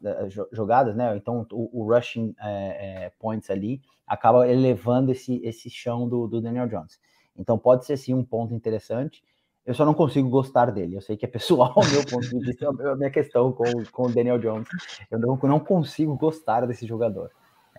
[0.51, 1.15] jogadas, né?
[1.15, 6.41] Então o, o rushing é, é, points ali acaba elevando esse, esse chão do, do
[6.41, 6.99] Daniel Jones.
[7.37, 9.23] Então pode ser sim um ponto interessante.
[9.65, 10.95] Eu só não consigo gostar dele.
[10.95, 13.65] Eu sei que é pessoal o meu ponto de vista, é a minha questão com,
[13.91, 14.67] com o Daniel Jones.
[15.09, 17.31] Eu não, não consigo gostar desse jogador.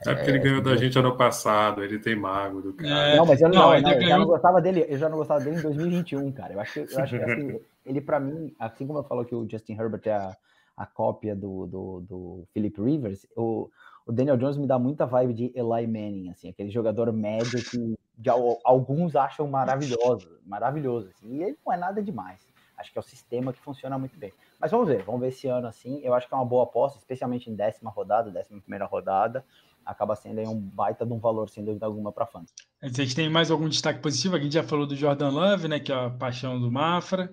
[0.05, 3.13] É porque ele ganhou da gente ano passado, ele tem mago do cara.
[3.13, 5.17] É, não, mas eu, não, não, não, eu já não gostava dele, eu já não
[5.17, 6.53] gostava dele em 2021, cara.
[6.53, 9.49] Eu acho, eu acho que assim, ele, para mim, assim como eu falo que o
[9.49, 10.37] Justin Herbert é a,
[10.77, 13.71] a cópia do, do, do Philip Rivers, o,
[14.05, 17.99] o Daniel Jones me dá muita vibe de Eli Manning, assim, aquele jogador médio que
[18.17, 22.41] de, alguns acham maravilhoso, maravilhoso, assim, e ele não é nada demais.
[22.77, 24.33] Acho que é o sistema que funciona muito bem.
[24.61, 26.01] Mas vamos ver, vamos ver esse ano assim.
[26.03, 29.45] Eu acho que é uma boa aposta, especialmente em décima rodada, décima primeira rodada.
[29.85, 32.53] Acaba sendo aí um baita de um valor, sem dúvida alguma, para fãs.
[32.83, 34.37] Gente tem mais algum destaque positivo?
[34.37, 35.81] A gente já falou do Jordan Love, né?
[35.81, 37.33] Que é a paixão do Mafra.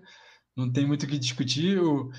[0.56, 1.80] Não tem muito o que discutir.
[1.80, 2.12] O,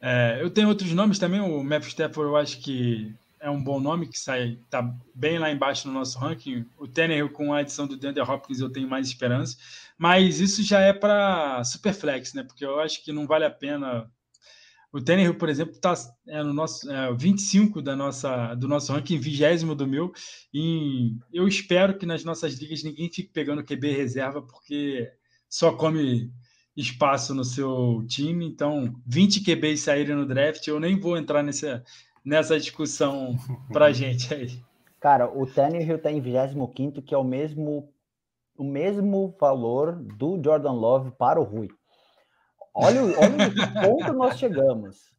[0.00, 1.40] é, eu tenho outros nomes também.
[1.40, 4.82] O Matthew Stafford, eu acho que é um bom nome que sai, tá
[5.14, 6.64] bem lá embaixo no nosso ranking.
[6.76, 9.56] O Tannehill com a adição do DeAndre Hopkins eu tenho mais esperança,
[9.98, 12.42] mas isso já é para Superflex, né?
[12.42, 14.10] Porque eu acho que não vale a pena.
[14.92, 15.94] O Tannehill, por exemplo, está
[16.26, 20.12] é, no nosso é, 25 da nossa, do nosso ranking, 20 do meu,
[20.54, 25.10] e eu espero que nas nossas ligas ninguém fique pegando QB reserva, porque
[25.48, 26.32] só come
[26.76, 31.82] espaço no seu time, então 20 QBs saírem no draft, eu nem vou entrar nessa,
[32.26, 33.38] nessa discussão
[33.72, 34.60] para gente aí?
[34.98, 37.88] Cara, o Tannehill está em 25 que é o mesmo
[38.58, 41.68] o mesmo valor do Jordan Love para o Rui.
[42.74, 45.14] Olha, olha o ponto nós chegamos.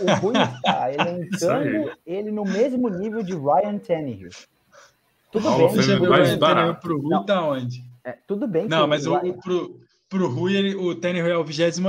[0.00, 4.30] O, o Rui está elencando ele no mesmo nível de Ryan Tannehill.
[5.32, 5.68] Tudo bem.
[5.68, 6.80] Você mais barato.
[6.80, 7.82] Pro Rui não, tá onde?
[8.04, 8.68] É, tudo bem.
[8.68, 11.80] Não, mas o, o, pro, pro Rui, ele, o Tannehill é o 28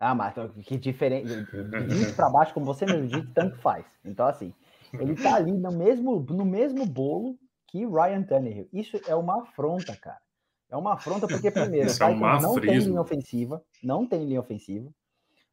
[0.00, 1.28] ah, mas que diferente.
[1.44, 3.84] De 20 para baixo, como você mesmo disse, tanto faz.
[4.02, 4.54] Então, assim,
[4.94, 8.66] ele tá ali no mesmo, no mesmo bolo que Ryan Tannehill.
[8.72, 10.20] Isso é uma afronta, cara.
[10.70, 14.90] É uma afronta porque, primeiro, Isso é não tem linha ofensiva, não tem linha ofensiva.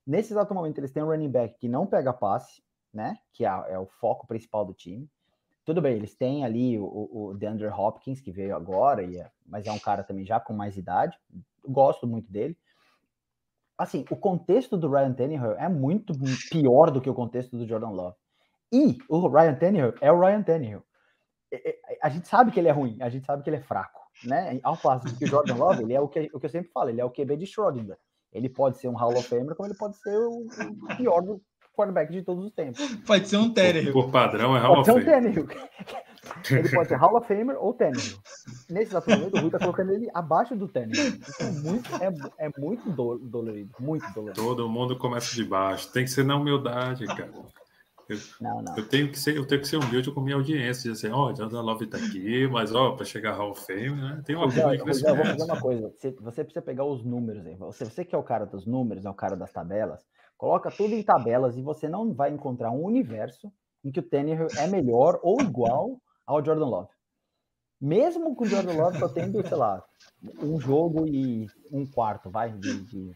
[0.05, 2.63] Nesse exato momento, eles têm um running back que não pega passe,
[2.93, 3.17] né?
[3.33, 5.09] Que é, é o foco principal do time.
[5.65, 9.67] Tudo bem, eles têm ali o, o DeAndre Hopkins, que veio agora, e é, mas
[9.67, 11.19] é um cara também já com mais idade.
[11.67, 12.57] Gosto muito dele
[13.77, 16.13] assim, o contexto do Ryan Tannehill é muito
[16.49, 18.15] pior do que o contexto do Jordan Love.
[18.71, 20.83] E o Ryan Tannehill é o Ryan Tannehill.
[22.01, 24.59] A gente sabe que ele é ruim, a gente sabe que ele é fraco, né?
[24.63, 26.89] Ao passo que o Jordan Love, ele é o que, o que eu sempre falo,
[26.89, 27.97] ele é o QB de Schrödinger.
[28.33, 31.41] Ele pode ser um Hall of Famer, como ele pode ser o, o pior do,
[31.77, 32.79] quarterback de todos os tempos.
[33.05, 33.93] Pode ser um Tannehill.
[33.93, 35.47] Por, padrão é Hall Pode ser um Tannehill.
[36.51, 38.17] Ele pode ser Hall of Famer ou Tannehill.
[38.69, 41.19] Nesse exato momento, o Rui tá colocando ele abaixo do Tannehill.
[41.19, 43.75] Isso é muito, é, é muito dolorido.
[43.79, 44.41] Muito dolorido.
[44.41, 45.91] Todo mundo começa de baixo.
[45.91, 47.31] Tem que ser na humildade, cara.
[48.09, 48.77] Eu, não, não.
[48.77, 51.29] eu tenho que ser, eu tenho que ser humilde com minha audiência, dizer assim, ó,
[51.29, 54.21] oh, Jonathan Love tá aqui, mas ó, para chegar a Hall of Fame, né?
[54.25, 55.89] Tem uma coisa que Vou fazer uma coisa.
[55.89, 57.55] Você, você, precisa pegar os números aí.
[57.55, 60.05] Você, você que é o cara dos números, é o cara das tabelas,
[60.38, 63.51] coloca tudo em tabelas e você não vai encontrar um universo
[63.84, 66.89] em que o Tannehill é melhor ou igual ao Jordan Love.
[67.80, 69.84] Mesmo com o Jordan Love só tendo, sei lá,
[70.41, 73.15] um jogo e um quarto, vai, de, de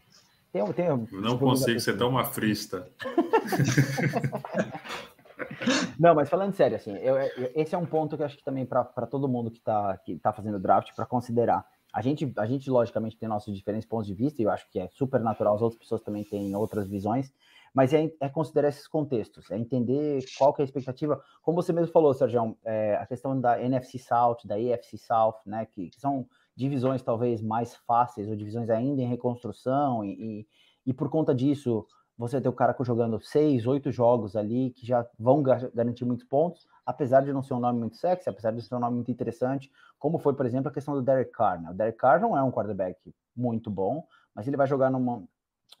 [0.52, 2.86] tem, tem, não consigo ser tão mafrista.
[5.98, 8.44] não, mas falando sério, assim, eu, eu, esse é um ponto que eu acho que
[8.44, 11.64] também para todo mundo que está que tá fazendo draft para considerar.
[11.92, 14.78] A gente, a gente, logicamente, tem nossos diferentes pontos de vista, e eu acho que
[14.78, 17.32] é super natural, as outras pessoas também têm outras visões,
[17.74, 21.22] mas é, é considerar esses contextos, é entender qual que é a expectativa.
[21.42, 25.66] Como você mesmo falou, Sérgio, é, a questão da NFC South, da AFC South, né,
[25.66, 30.46] que, que são divisões talvez mais fáceis ou divisões ainda em reconstrução e, e,
[30.86, 31.86] e por conta disso
[32.16, 36.66] você ter o cara jogando seis, oito jogos ali que já vão garantir muitos pontos,
[36.84, 39.70] apesar de não ser um nome muito sexy, apesar de ser um nome muito interessante,
[39.98, 41.60] como foi, por exemplo, a questão do Derek Carr.
[41.60, 41.70] Né?
[41.70, 45.24] O Derek Carr não é um quarterback muito bom, mas ele vai jogar numa,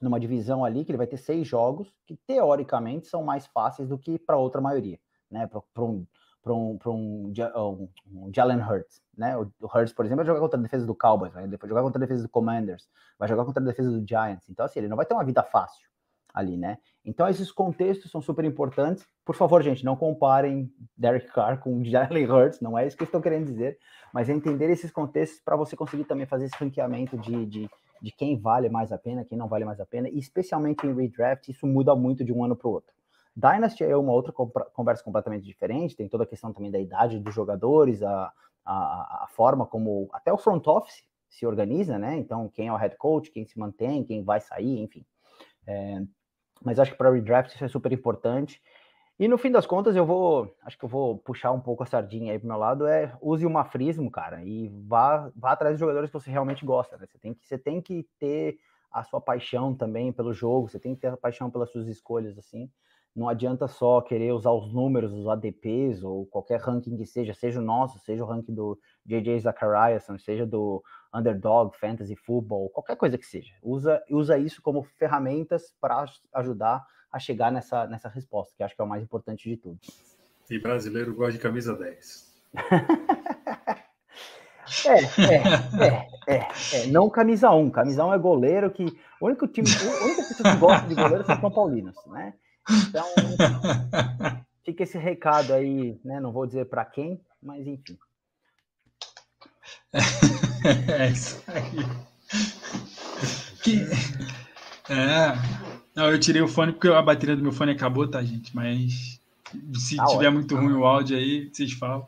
[0.00, 3.98] numa divisão ali que ele vai ter seis jogos que teoricamente são mais fáceis do
[3.98, 4.98] que para outra maioria,
[5.30, 5.46] né?
[5.46, 6.06] Para um
[6.42, 9.38] para um, um, um, um Jalen Hurts, né?
[9.38, 12.00] O, o Hurts, por exemplo, vai jogar contra a defesa do Cowboys, vai jogar contra
[12.00, 14.48] a defesa do Commanders, vai jogar contra a defesa do Giants.
[14.48, 15.91] Então, assim, ele não vai ter uma vida fácil
[16.32, 16.78] ali, né?
[17.04, 19.06] Então, esses contextos são super importantes.
[19.24, 23.06] Por favor, gente, não comparem Derek Carr com Jalen Hurts, não é isso que eu
[23.06, 23.78] estou querendo dizer,
[24.12, 28.12] mas é entender esses contextos para você conseguir também fazer esse ranqueamento de, de, de
[28.12, 31.48] quem vale mais a pena, quem não vale mais a pena, e especialmente em redraft,
[31.48, 32.92] isso muda muito de um ano para o outro.
[33.34, 37.34] Dynasty é uma outra conversa completamente diferente, tem toda a questão também da idade dos
[37.34, 38.30] jogadores, a,
[38.64, 42.18] a, a, forma como até o front office se organiza, né?
[42.18, 45.04] Então, quem é o head coach, quem se mantém, quem vai sair, enfim.
[45.66, 46.02] É,
[46.64, 48.60] mas acho que para redraft isso é super importante.
[49.18, 51.86] E no fim das contas, eu vou, acho que eu vou puxar um pouco a
[51.86, 55.80] sardinha aí pro meu lado, é use o mafrismo, cara, e vá, vá atrás dos
[55.80, 57.06] jogadores que você realmente gosta, né?
[57.06, 58.58] Você tem que, você tem que ter
[58.90, 62.36] a sua paixão também pelo jogo, você tem que ter a paixão pelas suas escolhas,
[62.38, 62.70] assim.
[63.14, 67.60] Não adianta só querer usar os números, os ADPs ou qualquer ranking que seja, seja
[67.60, 73.18] o nosso, seja o ranking do JJ Zachariason, seja do Underdog, Fantasy Football, qualquer coisa
[73.18, 73.52] que seja.
[73.62, 76.04] Usa, usa isso como ferramentas para
[76.34, 79.78] ajudar a chegar nessa, nessa resposta, que acho que é o mais importante de tudo.
[80.50, 82.32] E brasileiro gosta de camisa 10.
[84.86, 87.70] É, é, é, é, é, não camisa 1.
[87.70, 88.84] Camisa 1 é goleiro que.
[89.20, 92.34] O único time, única pessoa que gosta de goleiro são São Paulinos, né?
[92.88, 93.04] Então,
[94.64, 96.20] fica esse recado aí, né?
[96.20, 97.98] Não vou dizer para quem, mas enfim.
[100.88, 101.84] É isso aí.
[103.64, 103.80] Que...
[104.88, 105.36] É.
[105.94, 108.54] Não, eu tirei o fone porque a bateria do meu fone acabou, tá, gente?
[108.54, 109.20] Mas
[109.74, 110.34] se tá tiver ótimo.
[110.34, 112.06] muito ruim o áudio aí, vocês falam.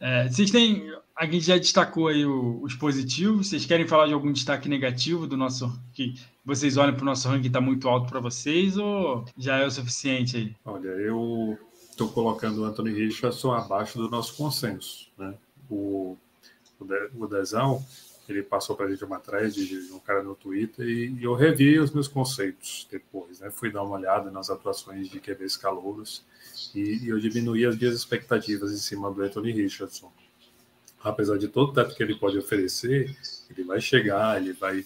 [0.00, 3.48] É, vocês têm a gente já destacou aí os positivos.
[3.48, 6.14] Vocês querem falar de algum destaque negativo do nosso que
[6.44, 9.70] vocês olham para o nosso ranking está muito alto para vocês ou já é o
[9.70, 10.54] suficiente aí?
[10.64, 11.58] Olha, eu
[11.90, 15.34] estou colocando o Anthony Richardson abaixo do nosso consenso, né?
[15.68, 16.16] O
[16.80, 17.84] o, de, o Dezão
[18.28, 21.34] ele passou para a gente uma thread de um cara no Twitter e, e, eu
[21.34, 23.50] revi os meus conceitos depois, né?
[23.50, 26.22] Fui dar uma olhada nas atuações de QBs calouros
[26.74, 30.12] e, e eu diminuí as minhas expectativas em cima do Anthony Richardson
[31.02, 33.16] apesar de todo o teto que ele pode oferecer,
[33.50, 34.84] ele vai chegar, ele vai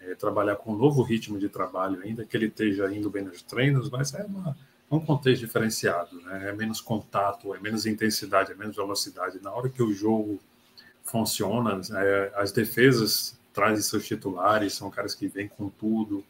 [0.00, 3.42] é, trabalhar com um novo ritmo de trabalho, ainda que ele esteja indo bem nos
[3.42, 4.56] treinos, mas é uma,
[4.90, 6.48] um contexto diferenciado, né?
[6.48, 9.40] É menos contato, é menos intensidade, é menos velocidade.
[9.42, 10.40] Na hora que o jogo
[11.10, 16.24] funciona, é, as defesas trazem seus titulares, são caras que vêm com tudo,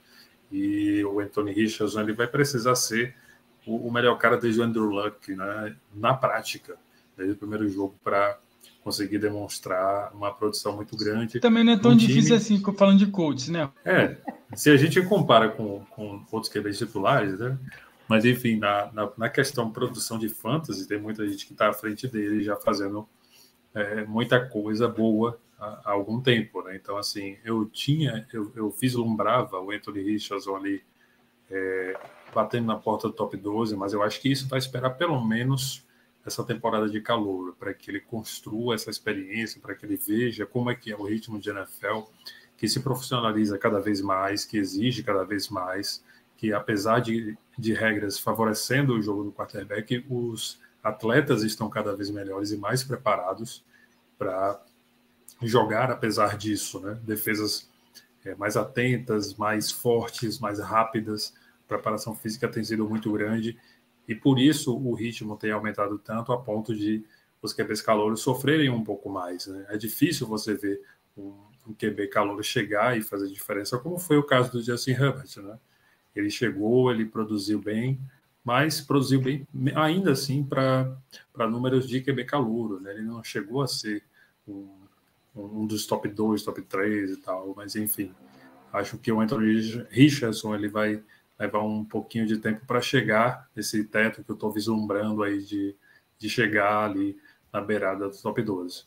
[0.51, 3.15] e o Anthony Richardson ele vai precisar ser
[3.67, 5.77] o, o melhor cara desde o Andrew Luck, né?
[5.95, 6.77] Na prática,
[7.17, 8.39] desde o primeiro jogo para
[8.83, 11.39] conseguir demonstrar uma produção muito grande.
[11.39, 13.71] Também não é tão difícil assim, falando de coaches, né?
[13.85, 14.17] É,
[14.55, 17.59] se a gente compara com, com outros QBs titulares, né?
[18.09, 21.73] Mas, enfim, na, na, na, questão produção de fantasy, tem muita gente que está à
[21.73, 23.07] frente dele já fazendo
[23.75, 26.77] é, muita coisa boa há, há, algum tempo, né?
[26.77, 30.83] Então, assim, eu tinha, eu, eu vislumbrava o Anthony Richardson ali
[31.51, 31.99] é,
[32.35, 35.85] batendo na porta do top 12, mas eu acho que isso vai esperar pelo menos
[36.25, 40.71] essa temporada de calor, para que ele construa essa experiência, para que ele veja como
[40.71, 42.03] é que é o ritmo de NFL,
[42.57, 46.05] que se profissionaliza cada vez mais, que exige cada vez mais,
[46.37, 52.11] que apesar de, de regras favorecendo o jogo do quarterback, os atletas estão cada vez
[52.11, 53.65] melhores e mais preparados
[54.19, 54.63] para
[55.43, 56.99] jogar apesar disso, né?
[57.03, 57.69] Defesas
[58.25, 61.35] é, mais atentas, mais fortes, mais rápidas.
[61.67, 63.59] Preparação física tem sido muito grande
[64.09, 67.05] e por isso o ritmo tem aumentado tanto a ponto de
[67.43, 69.47] os QBs calouros sofrerem um pouco mais.
[69.47, 69.67] Né?
[69.69, 70.81] É difícil você ver
[71.17, 71.33] um,
[71.67, 75.31] um QB calouro chegar e fazer diferença, como foi o caso do Justin Herbert.
[75.37, 75.59] Né?
[76.15, 77.99] Ele chegou, ele produziu bem,
[78.45, 79.47] mas produziu bem
[79.77, 80.97] ainda assim para
[81.49, 82.81] números de QB calouro.
[82.81, 82.93] Né?
[82.93, 84.03] Ele não chegou a ser
[84.47, 84.69] um,
[85.35, 88.15] um dos top 2, top 3 e tal, mas enfim,
[88.73, 91.03] acho que o Anthony Richardson ele vai
[91.39, 95.75] levar um pouquinho de tempo para chegar nesse teto que eu estou vislumbrando aí de,
[96.19, 97.17] de chegar ali
[97.53, 98.85] na beirada do top 12.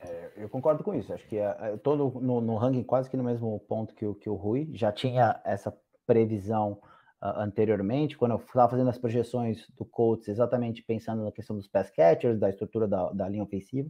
[0.00, 1.12] É, eu concordo com isso.
[1.12, 4.06] Acho que é, eu estou no, no, no, ranking quase que no mesmo ponto que
[4.06, 4.68] o, que o Rui.
[4.72, 5.76] Já tinha essa
[6.06, 6.78] previsão
[7.22, 11.68] uh, anteriormente, quando eu estava fazendo as projeções do Colts, exatamente pensando na questão dos
[11.68, 13.88] pass catchers, da estrutura da, da linha ofensiva.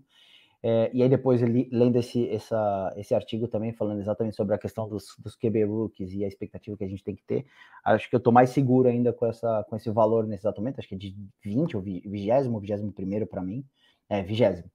[0.61, 4.59] É, e aí depois, ele, lendo esse, essa, esse artigo também, falando exatamente sobre a
[4.59, 7.47] questão dos, dos QB rookies e a expectativa que a gente tem que ter,
[7.85, 10.81] acho que eu estou mais seguro ainda com, essa, com esse valor nesse exato momento,
[10.81, 13.65] acho que é de 20 ou 20, 21 primeiro para mim,
[14.09, 14.71] é, 20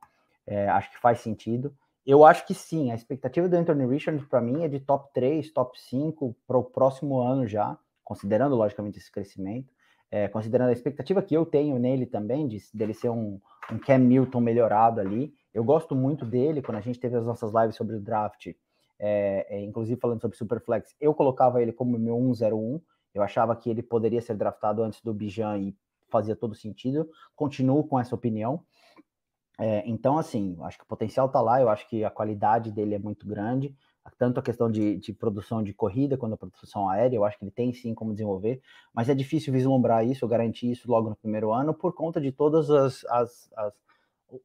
[0.47, 1.75] é, acho que faz sentido.
[2.05, 5.51] Eu acho que sim, a expectativa do Anthony Richards para mim é de top 3,
[5.51, 9.73] top 5 para o próximo ano já, considerando logicamente esse crescimento,
[10.11, 13.39] é, considerando a expectativa que eu tenho nele também, de dele ser um,
[13.71, 15.33] um Cam Newton melhorado ali.
[15.53, 18.47] Eu gosto muito dele, quando a gente teve as nossas lives sobre o draft,
[18.99, 22.79] é, é, inclusive falando sobre Superflex, eu colocava ele como meu 101.
[23.13, 25.75] Eu achava que ele poderia ser draftado antes do Bijan e
[26.09, 27.09] fazia todo sentido.
[27.35, 28.63] Continuo com essa opinião.
[29.59, 32.95] É, então, assim, acho que o potencial está lá, eu acho que a qualidade dele
[32.95, 33.75] é muito grande,
[34.17, 37.45] tanto a questão de, de, produção de corrida quanto a produção aérea, eu acho que
[37.45, 38.61] ele tem sim como desenvolver,
[38.93, 42.69] mas é difícil vislumbrar isso, garantir isso logo no primeiro ano, por conta de todas
[42.69, 43.73] as, as, as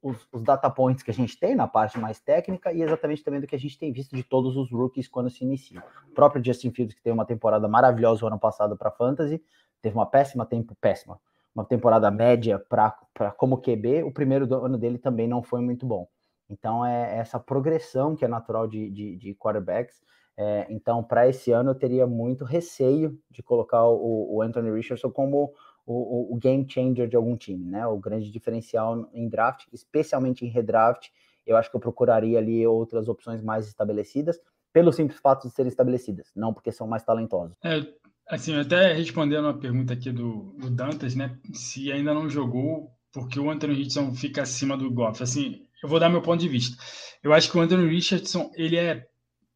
[0.02, 3.40] os, os, data points que a gente tem na parte mais técnica e exatamente também
[3.40, 5.82] do que a gente tem visto de todos os rookies quando se inicia.
[6.10, 9.43] O próprio Justin Fields, que teve uma temporada maravilhosa o ano passado para Fantasy,
[9.80, 11.18] teve uma péssima tempo, péssima,
[11.55, 12.94] uma temporada média para
[13.36, 16.06] como QB, o primeiro ano dele também não foi muito bom.
[16.49, 20.01] Então é essa progressão que é natural de, de, de quarterbacks.
[20.37, 25.11] É, então, para esse ano, eu teria muito receio de colocar o, o Anthony Richardson
[25.11, 25.53] como
[25.85, 27.85] o, o, game changer de algum time, né?
[27.87, 31.11] O grande diferencial em draft, especialmente em redraft.
[31.45, 34.39] Eu acho que eu procuraria ali outras opções mais estabelecidas,
[34.73, 37.57] pelo simples fato de serem estabelecidas, não porque são mais talentosos.
[37.65, 37.81] É,
[38.29, 41.39] Assim, até respondendo a pergunta aqui do, do Dantas, né?
[41.55, 45.23] Se ainda não jogou, porque o Anthony Richardson fica acima do Goff.
[45.23, 46.77] Assim, eu vou dar meu ponto de vista.
[47.23, 49.07] Eu acho que o Anthony Richardson, ele é,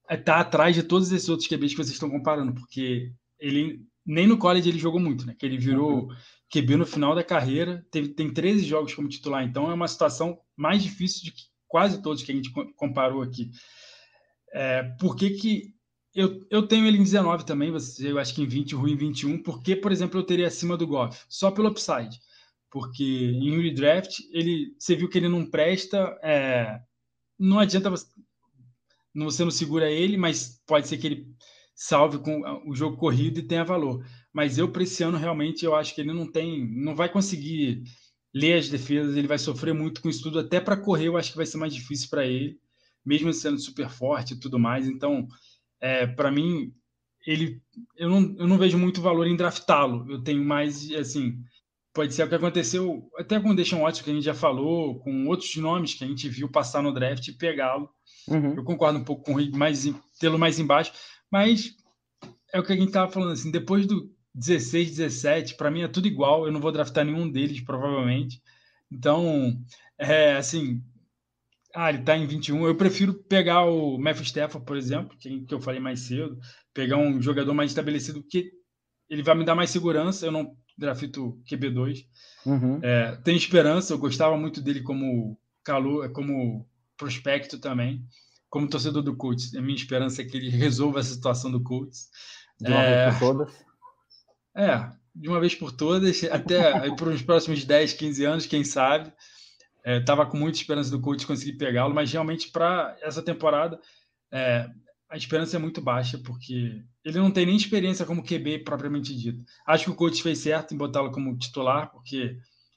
[0.08, 4.26] é tá atrás de todos esses outros QBs que vocês estão comparando, porque ele nem
[4.26, 5.34] no college ele jogou muito, né?
[5.38, 6.16] Que ele virou uhum.
[6.52, 10.38] QB no final da carreira, teve, tem 13 jogos como titular, então é uma situação
[10.56, 13.50] mais difícil de que quase todos que a gente comparou aqui.
[14.52, 15.74] É, por que, que
[16.14, 18.96] eu, eu tenho ele em 19 também, você, eu acho que em 20, ruim em
[18.96, 22.20] 21, porque, por exemplo, eu teria acima do Goff, só pelo upside.
[22.72, 26.80] Porque em redraft, ele, você viu que ele não presta, é,
[27.38, 28.06] não adianta você,
[29.14, 31.26] você não segura ele, mas pode ser que ele
[31.74, 34.02] salve com o jogo corrido e tenha valor.
[34.32, 37.82] Mas eu, para esse ano, realmente, eu acho que ele não tem, não vai conseguir
[38.32, 41.30] ler as defesas, ele vai sofrer muito com isso tudo, até para correr eu acho
[41.30, 42.58] que vai ser mais difícil para ele,
[43.04, 44.88] mesmo sendo super forte e tudo mais.
[44.88, 45.28] Então,
[45.78, 46.72] é, para mim,
[47.26, 47.60] ele,
[47.98, 50.10] eu não, eu não vejo muito valor em draftá-lo.
[50.10, 51.38] Eu tenho mais, assim,
[51.92, 54.98] pode ser o que aconteceu até com o Deshaun Watson, que a gente já falou,
[55.00, 57.88] com outros nomes que a gente viu passar no draft e pegá-lo.
[58.28, 58.54] Uhum.
[58.54, 59.84] Eu concordo um pouco com o mais
[60.18, 60.92] tê-lo mais embaixo,
[61.30, 61.74] mas
[62.52, 65.88] é o que a gente estava falando assim, depois do 16, 17, para mim é
[65.88, 68.40] tudo igual, eu não vou draftar nenhum deles provavelmente.
[68.90, 69.56] Então,
[69.98, 70.82] é assim,
[71.74, 72.66] ah, ele está em 21.
[72.66, 76.38] Eu prefiro pegar o Matthew Stafford, por exemplo, que, que eu falei mais cedo,
[76.74, 78.50] pegar um jogador mais estabelecido, que
[79.08, 80.26] ele vai me dar mais segurança.
[80.26, 82.06] Eu não grafito QB2.
[82.44, 82.80] Uhum.
[82.82, 88.04] É, tenho esperança, eu gostava muito dele como calor, como prospecto também,
[88.50, 89.54] como torcedor do Colts.
[89.54, 92.08] A minha esperança é que ele resolva essa situação do Colts.
[92.60, 93.64] De uma é, vez por todas?
[94.54, 99.12] É, de uma vez por todas, até para os próximos 10, 15 anos, quem sabe.
[99.84, 103.80] Estava é, com muita esperança do Colts conseguir pegá-lo, mas realmente para essa temporada
[104.32, 104.68] é,
[105.08, 109.44] a esperança é muito baixa, porque ele não tem nem experiência como QB propriamente dito.
[109.66, 112.36] Acho que o Colts fez certo em botá-lo como titular, porque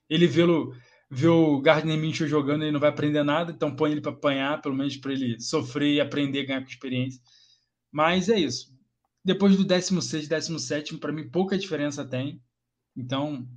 [0.10, 0.74] ele vê o,
[1.10, 4.62] vê o Gardner Minshew jogando, ele não vai aprender nada, então põe ele para apanhar,
[4.62, 7.22] pelo menos para ele sofrer e aprender, ganhar com experiência.
[7.92, 8.74] Mas é isso.
[9.24, 12.42] depois do 16, 17, para mim pouca diferença tem.
[12.96, 13.48] Então,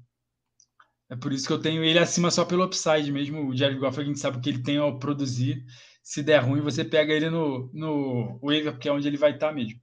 [1.11, 3.49] é por isso que eu tenho ele acima só pelo upside mesmo.
[3.49, 5.65] O Jared Goff, a gente sabe que ele tem ao produzir.
[6.03, 9.53] Se der ruim, você pega ele no, no waiver, porque é onde ele vai estar
[9.53, 9.79] mesmo.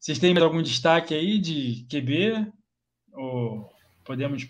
[0.00, 2.50] Vocês têm algum destaque aí de QB?
[3.12, 3.70] Ou
[4.04, 4.48] podemos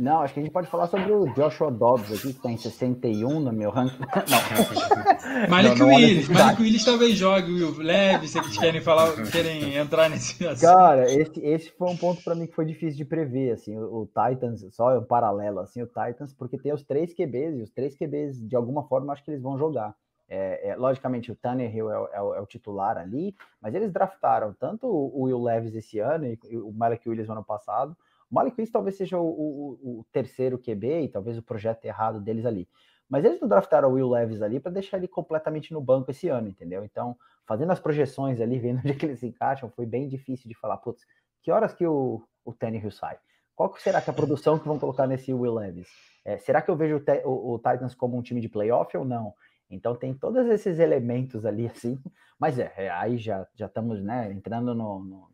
[0.00, 2.56] não, acho que a gente pode falar sobre o Joshua Dobbs aqui, que está em
[2.56, 3.98] 61 no meu ranking.
[4.30, 4.40] Não.
[5.50, 7.76] Malik Willis, Malik Willis talvez jogue, Will.
[7.82, 10.74] Leve, se eles querem falar, querem entrar nesse assunto.
[10.74, 14.02] Cara, esse, esse foi um ponto para mim que foi difícil de prever, assim, o,
[14.02, 17.70] o Titans, só um paralelo, assim, o Titans, porque tem os três QBs, e os
[17.70, 19.94] três QBs, de alguma forma, acho que eles vão jogar.
[20.32, 24.54] É, é, logicamente, o Tannehill é, é, o, é, o, titular ali, mas eles draftaram
[24.54, 27.96] tanto o Will Levis esse ano e o Malik Willis no ano passado,
[28.30, 32.20] o Malik Willis talvez seja o, o, o, terceiro QB e talvez o projeto errado
[32.20, 32.68] deles ali.
[33.08, 36.28] Mas eles não draftaram o Will Levis ali para deixar ele completamente no banco esse
[36.28, 36.84] ano, entendeu?
[36.84, 40.48] Então, fazendo as projeções ali, vendo onde é que eles se encaixam, foi bem difícil
[40.48, 41.04] de falar, putz,
[41.42, 43.18] que horas que o, o Tannehill sai?
[43.56, 45.88] Qual que será que é a produção que vão colocar nesse Will Levis?
[46.24, 49.04] É, será que eu vejo o, o, o, Titans como um time de playoff ou
[49.04, 49.34] não?
[49.70, 51.98] Então tem todos esses elementos ali assim,
[52.38, 55.28] mas é, é aí já já estamos né, entrando no, no,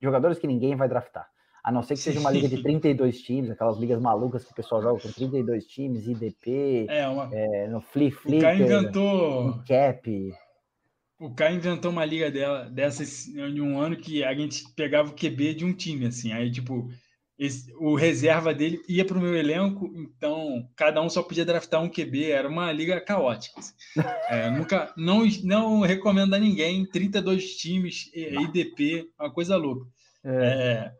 [0.00, 1.28] jogadores que ninguém vai draftar.
[1.62, 4.54] A não ser que seja uma liga de 32 times, aquelas ligas malucas que o
[4.54, 7.28] pessoal joga com 32 times, IDP, é, uma...
[7.32, 9.60] é, no Flip Flip, o cara inventou...
[9.66, 10.32] Cap.
[11.20, 15.14] O cara inventou uma liga dela, dessas em um ano que a gente pegava o
[15.14, 16.32] QB de um time, assim.
[16.32, 16.88] Aí, tipo,
[17.38, 21.80] esse, o reserva dele ia para o meu elenco, então cada um só podia draftar
[21.80, 23.60] um QB, era uma liga caótica.
[23.60, 23.74] Assim.
[24.28, 29.86] É, nunca, não, não recomendo a ninguém, 32 times, IDP, uma coisa louca.
[30.24, 30.30] É.
[30.30, 30.92] É,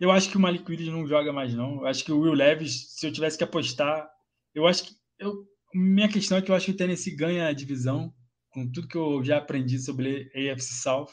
[0.00, 1.82] eu acho que o Malik Willis não joga mais, não.
[1.82, 4.08] Eu acho que o Will Levis, se eu tivesse que apostar,
[4.54, 4.94] eu acho que.
[5.18, 8.12] Eu, minha questão é que eu acho que o Tennessee ganha a divisão,
[8.50, 11.10] com tudo que eu já aprendi sobre AFC South.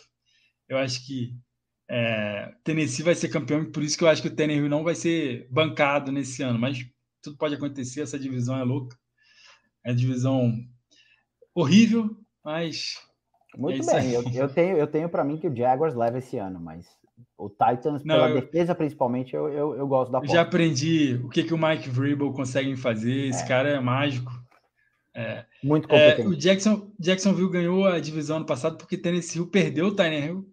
[0.68, 1.36] Eu acho que
[1.94, 4.96] é, Tennessee vai ser campeão, por isso que eu acho que o Tennessee não vai
[4.96, 6.58] ser bancado nesse ano.
[6.58, 6.86] Mas
[7.22, 8.98] tudo pode acontecer, essa divisão é louca.
[9.84, 10.54] É divisão
[11.54, 12.16] horrível,
[12.46, 12.94] mas.
[13.58, 16.38] Muito é bem, eu, eu, tenho, eu tenho para mim que o Jaguars leva esse
[16.38, 16.88] ano, mas
[17.38, 21.20] o Titans, Não, pela eu, defesa principalmente, eu, eu, eu gosto da Eu já aprendi
[21.22, 23.28] o que, que o Mike Vrabel consegue fazer.
[23.28, 23.48] Esse é.
[23.48, 24.32] cara é mágico.
[25.14, 26.22] É, Muito competente.
[26.22, 30.50] É, o Jackson, Jacksonville ganhou a divisão ano passado porque Tennessee perdeu o Hill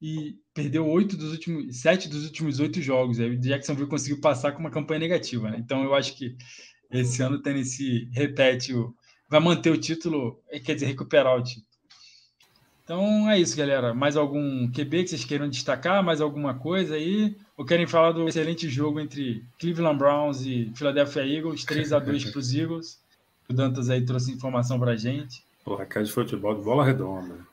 [0.00, 3.18] e perdeu oito dos últimos, sete dos últimos oito jogos.
[3.18, 5.50] Aí o Jacksonville conseguiu passar com uma campanha negativa.
[5.50, 5.56] Né?
[5.58, 6.36] Então eu acho que
[6.90, 8.94] esse ano o Tennessee repete o,
[9.28, 11.66] vai manter o título, quer dizer, recuperar o título.
[12.84, 13.94] Então é isso, galera.
[13.94, 16.02] Mais algum QB que vocês queiram destacar?
[16.04, 17.36] Mais alguma coisa aí?
[17.56, 21.64] Ou querem falar do excelente jogo entre Cleveland Browns e Philadelphia Eagles?
[21.64, 23.00] 3 a 2 para os Eagles.
[23.48, 25.42] O Dantas aí trouxe informação para a gente.
[25.64, 27.46] Porra, cara de futebol de bola redonda.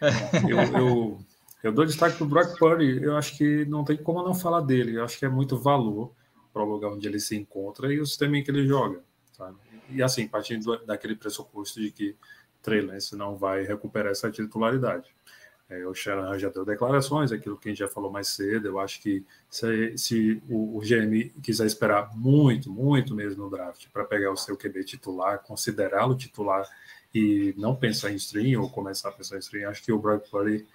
[0.48, 1.18] eu, eu,
[1.64, 3.02] eu dou destaque para o Brock Purdy.
[3.02, 4.98] Eu acho que não tem como não falar dele.
[4.98, 6.12] Eu acho que é muito valor
[6.52, 9.02] para o lugar onde ele se encontra e o sistema em que ele joga.
[9.32, 9.56] Sabe?
[9.88, 12.14] E assim, partindo daquele pressuposto de que
[12.62, 15.08] Trey Lance não vai recuperar essa titularidade.
[15.70, 18.68] É, o Shanahan já deu declarações, aquilo que a gente já falou mais cedo.
[18.68, 23.86] Eu acho que se, se o, o, GM quiser esperar muito, muito mesmo no draft
[23.90, 26.68] para pegar o seu QB titular, considerá-lo titular
[27.14, 30.28] e não pensar em stream ou começar a pensar em stream, acho que o Brock
[30.28, 30.66] Purdy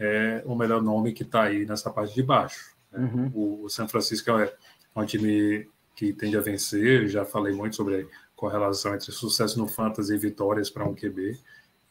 [0.00, 2.74] é o melhor nome que está aí nessa parte de baixo.
[2.90, 3.00] Né?
[3.00, 3.30] Uhum.
[3.34, 4.52] O, o San Francisco é
[4.96, 10.14] um time que tende a vencer, já falei muito sobre correlação entre sucesso no fantasy
[10.14, 11.38] e vitórias para um QB.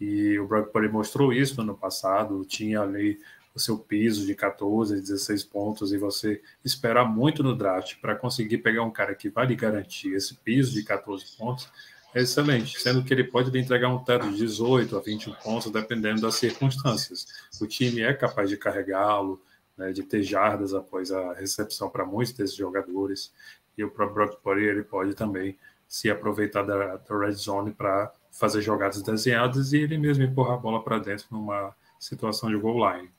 [0.02, 3.20] E o Brock Purdy mostrou isso no ano passado, tinha ali
[3.54, 8.60] o seu piso de 14, 16 pontos, e você esperar muito no draft para conseguir
[8.60, 11.70] pegar um cara que vai lhe garantir esse piso de 14 pontos,
[12.16, 16.36] excelente, sendo que ele pode entregar um teto de 18 a 21 pontos, dependendo das
[16.36, 17.28] circunstâncias.
[17.62, 19.42] O time é capaz de carregá-lo,
[19.78, 23.32] né, de ter jardas após a recepção para muitos desses jogadores,
[23.78, 25.58] e o próprio Brock Purdy ele pode também
[25.88, 30.58] se aproveitar da, da red zone para fazer jogadas desenhadas e ele mesmo empurrar a
[30.58, 33.10] bola para dentro numa situação de goal line.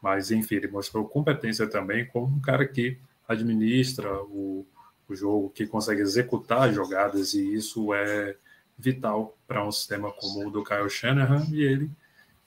[0.00, 2.96] Mas, enfim, ele mostrou competência também como um cara que
[3.28, 4.66] administra o,
[5.12, 8.36] o jogo, que consegue executar jogadas, e isso é
[8.78, 11.90] vital para um sistema como o do Kyle Shanahan, e ele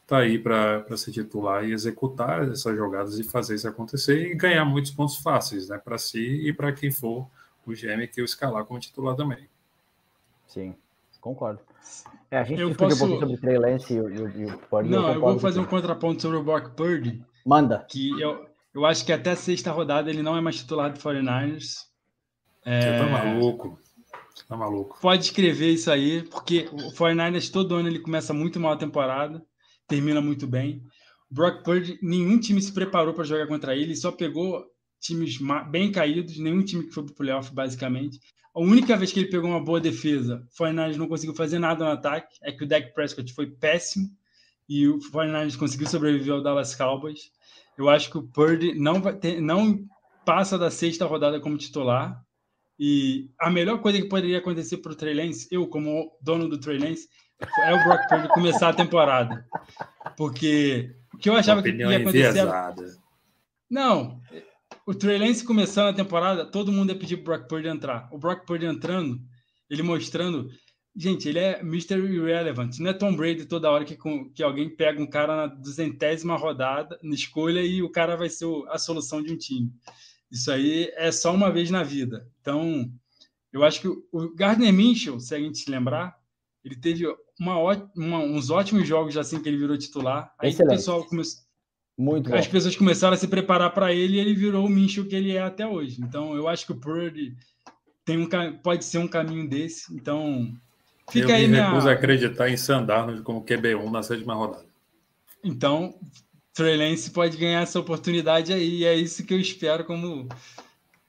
[0.02, 4.65] está aí para ser titular e executar essas jogadas e fazer isso acontecer e ganhar
[4.65, 7.27] muitos pontos fáceis né, para si e para quem for
[7.65, 9.48] o GM que o escalar como titular também.
[10.48, 10.76] Sim,
[11.22, 11.61] concordo.
[12.30, 13.06] É, a gente eu discutiu posso...
[13.06, 14.90] um pouco sobre o Trey Lance e o, e o Purdy.
[14.90, 17.23] Não, eu, eu vou fazer um contraponto sobre o Brock Purdy.
[17.45, 17.85] Manda.
[17.90, 20.99] Que eu, eu acho que até a sexta rodada ele não é mais titular do
[20.99, 21.85] 49ers.
[22.65, 22.81] É...
[22.81, 23.80] Você tá maluco.
[24.34, 24.98] Você tá maluco.
[25.02, 29.44] Pode escrever isso aí, porque o 49ers todo ano ele começa muito mal a temporada,
[29.88, 30.81] termina muito bem.
[31.30, 34.64] Brock Purdy, nenhum time se preparou para jogar contra ele, só pegou
[34.99, 38.19] times bem caídos, nenhum time que foi para o playoff, basicamente.
[38.56, 41.84] A única vez que ele pegou uma boa defesa, o 49 não conseguiu fazer nada
[41.84, 44.07] no ataque, é que o Dak Prescott foi péssimo
[44.69, 47.31] e o 49 conseguiu sobreviver ao Dallas Cowboys.
[47.76, 49.84] Eu acho que o Purdy não, vai ter, não
[50.23, 52.23] passa da sexta rodada como titular.
[52.79, 56.57] E a melhor coisa que poderia acontecer para o Trey Lance, eu como dono do
[56.57, 57.07] Trey Lance,
[57.65, 59.45] é o Brock Purdy começar a temporada.
[60.17, 62.29] Porque o que eu achava que ia acontecer...
[62.29, 62.97] Enviesada.
[63.69, 64.21] Não,
[64.85, 68.09] o Trey Lance começando a temporada, todo mundo ia pedir pro Brock Purdy entrar.
[68.11, 69.19] O Brock Purdy entrando,
[69.69, 70.49] ele mostrando.
[70.95, 71.95] Gente, ele é Mr.
[71.95, 72.77] Irrelevant.
[72.79, 73.97] Não é Tom Brady toda hora que,
[74.35, 78.45] que alguém pega um cara na duzentésima rodada, na escolha, e o cara vai ser
[78.69, 79.71] a solução de um time.
[80.34, 82.27] Isso aí é só uma vez na vida.
[82.41, 82.91] Então,
[83.51, 86.18] eu acho que o Gardner Minshew, se a gente se lembrar,
[86.65, 87.05] ele teve
[87.39, 87.55] uma,
[87.95, 90.34] uma, uns ótimos jogos assim que ele virou titular.
[90.39, 90.73] Aí Excelente.
[90.73, 91.43] o pessoal começou
[91.95, 95.15] muito As pessoas começaram a se preparar para ele e ele virou o Minshew que
[95.15, 96.01] ele é até hoje.
[96.01, 97.38] Então, eu acho que o Purdy
[98.03, 98.27] tem um,
[98.57, 99.93] pode ser um caminho desse.
[99.93, 100.51] Então,
[101.11, 101.69] fica eu aí me minha...
[101.69, 104.65] recuso a acreditar em Sandarno como QB1 na sétima rodada.
[105.43, 105.93] Então,
[106.53, 108.80] Trey Lance pode ganhar essa oportunidade aí.
[108.80, 110.27] E é isso que eu espero como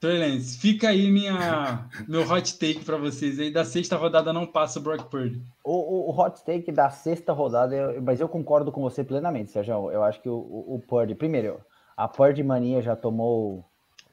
[0.05, 3.51] Trelance, fica aí minha, meu hot take para vocês aí.
[3.51, 5.43] Da sexta rodada não passa o Brock Purdy.
[5.65, 9.51] O, o, o hot take da sexta rodada, eu, mas eu concordo com você plenamente,
[9.51, 9.91] Sérgio.
[9.91, 11.59] Eu acho que o, o, o Purdy, primeiro,
[11.97, 13.65] a Purdy mania já tomou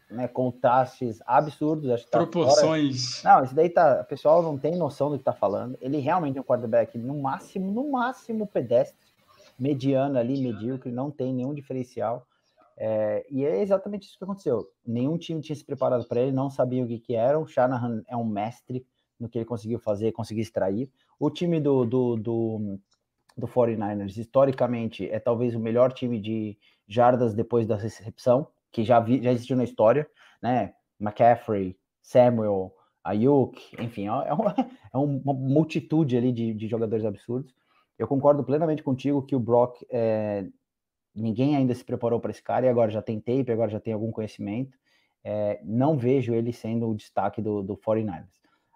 [0.09, 1.89] né, contrastes absurdos.
[1.89, 3.19] Acho tá Proporções.
[3.19, 3.35] Fora.
[3.35, 4.01] Não, isso daí tá.
[4.01, 5.77] O pessoal não tem noção do que tá falando.
[5.81, 8.97] Ele realmente é um quarterback no máximo, no máximo pedestre,
[9.59, 12.25] mediano ali, medíocre, não tem nenhum diferencial.
[12.77, 14.65] É, e é exatamente isso que aconteceu.
[14.85, 17.39] Nenhum time tinha se preparado para ele, não sabia o que, que era.
[17.39, 18.85] O Shanahan é um mestre
[19.19, 20.89] no que ele conseguiu fazer, conseguiu extrair.
[21.19, 22.79] O time do, do, do,
[23.37, 26.57] do 49ers, historicamente, é talvez o melhor time de
[26.87, 30.09] jardas depois da recepção, que já, vi, já existiu na história,
[30.41, 30.73] né?
[30.99, 32.73] McCaffrey, Samuel,
[33.03, 34.55] Ayuk, enfim, é, uma,
[34.93, 37.53] é uma multitude ali de, de jogadores absurdos.
[38.01, 40.47] Eu concordo plenamente contigo que o Brock é,
[41.13, 43.93] ninguém ainda se preparou para esse cara e agora já tem tape, agora já tem
[43.93, 44.75] algum conhecimento.
[45.23, 48.25] É, não vejo ele sendo o destaque do, do 49ers.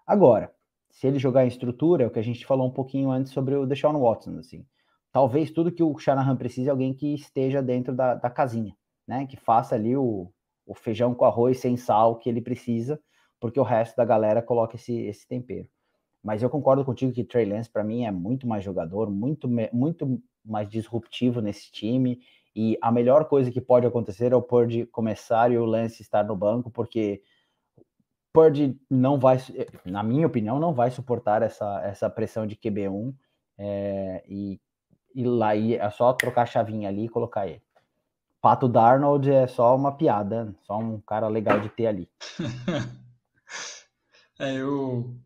[0.06, 0.54] Agora,
[0.88, 3.56] se ele jogar em estrutura, é o que a gente falou um pouquinho antes sobre
[3.56, 4.64] o Deshaun Watson, assim.
[5.10, 8.76] Talvez tudo que o Shanahan precise é alguém que esteja dentro da, da casinha,
[9.08, 9.26] né?
[9.26, 10.32] Que faça ali o,
[10.64, 13.00] o feijão com arroz sem sal que ele precisa,
[13.40, 15.68] porque o resto da galera coloca esse, esse tempero.
[16.26, 20.20] Mas eu concordo contigo que Trey Lance, para mim, é muito mais jogador, muito, muito
[20.44, 22.18] mais disruptivo nesse time.
[22.52, 26.24] E a melhor coisa que pode acontecer é o Purdy começar e o Lance estar
[26.24, 27.22] no banco, porque
[28.32, 29.38] Purdy não vai,
[29.84, 33.14] na minha opinião, não vai suportar essa, essa pressão de QB1.
[33.56, 34.60] É, e,
[35.14, 37.62] e lá e é só trocar a chavinha ali e colocar ele.
[38.40, 42.10] Pato Darnold é só uma piada, só um cara legal de ter ali.
[44.40, 45.16] é, eu,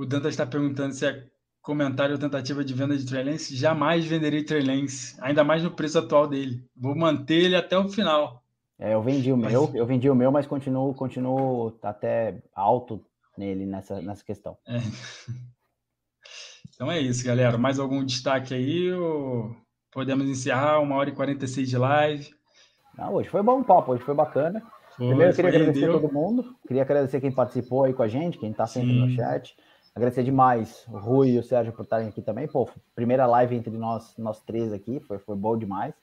[0.00, 1.26] o Dantas está perguntando se é
[1.60, 4.64] comentário ou tentativa de venda de Trey jamais venderei Trey
[5.20, 6.64] ainda mais no preço atual dele.
[6.74, 8.42] Vou manter ele até o final.
[8.78, 9.52] É, eu vendi o mas...
[9.52, 13.04] meu, eu vendi o meu, mas continuo, continuo até alto
[13.36, 14.56] nele nessa, nessa questão.
[14.66, 14.78] É.
[16.74, 17.58] Então é isso, galera.
[17.58, 18.90] Mais algum destaque aí?
[18.90, 19.54] Ou
[19.92, 22.30] podemos encerrar uma hora e 46 de live?
[22.96, 24.62] Não, hoje foi bom papo, hoje foi bacana.
[24.96, 26.56] Foi, Primeiro, eu queria agradecer a todo mundo.
[26.66, 29.00] Queria agradecer quem participou aí com a gente, quem está sempre Sim.
[29.00, 29.54] no chat.
[29.94, 32.46] Agradecer demais o Rui e o Sérgio por estarem aqui também.
[32.46, 35.94] Pô, primeira live entre nós, nós três aqui, foi, foi bom demais.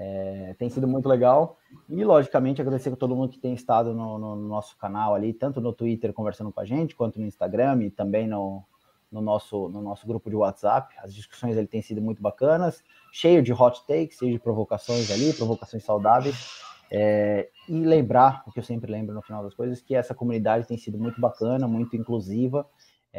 [0.00, 1.58] É, tem sido muito legal.
[1.88, 5.60] E, logicamente, agradecer a todo mundo que tem estado no, no, nosso canal ali, tanto
[5.60, 8.64] no Twitter conversando com a gente, quanto no Instagram e também no,
[9.10, 10.94] no, nosso, no nosso grupo de WhatsApp.
[11.02, 12.82] As discussões ali têm sido muito bacanas,
[13.12, 16.62] cheio de hot takes, cheio de provocações ali, provocações saudáveis.
[16.90, 20.66] É, e lembrar, o que eu sempre lembro no final das coisas, que essa comunidade
[20.66, 22.66] tem sido muito bacana, muito inclusiva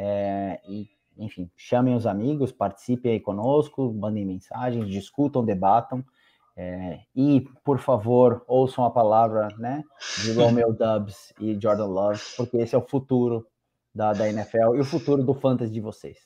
[0.01, 6.05] é, e, enfim, chamem os amigos, participem aí conosco, mandem mensagens, discutam, debatam.
[6.55, 9.83] É, e, por favor, ouçam a palavra né,
[10.23, 13.45] de Romeo Dubs e Jordan Love, porque esse é o futuro
[13.93, 16.17] da, da NFL e o futuro do fantasy de vocês.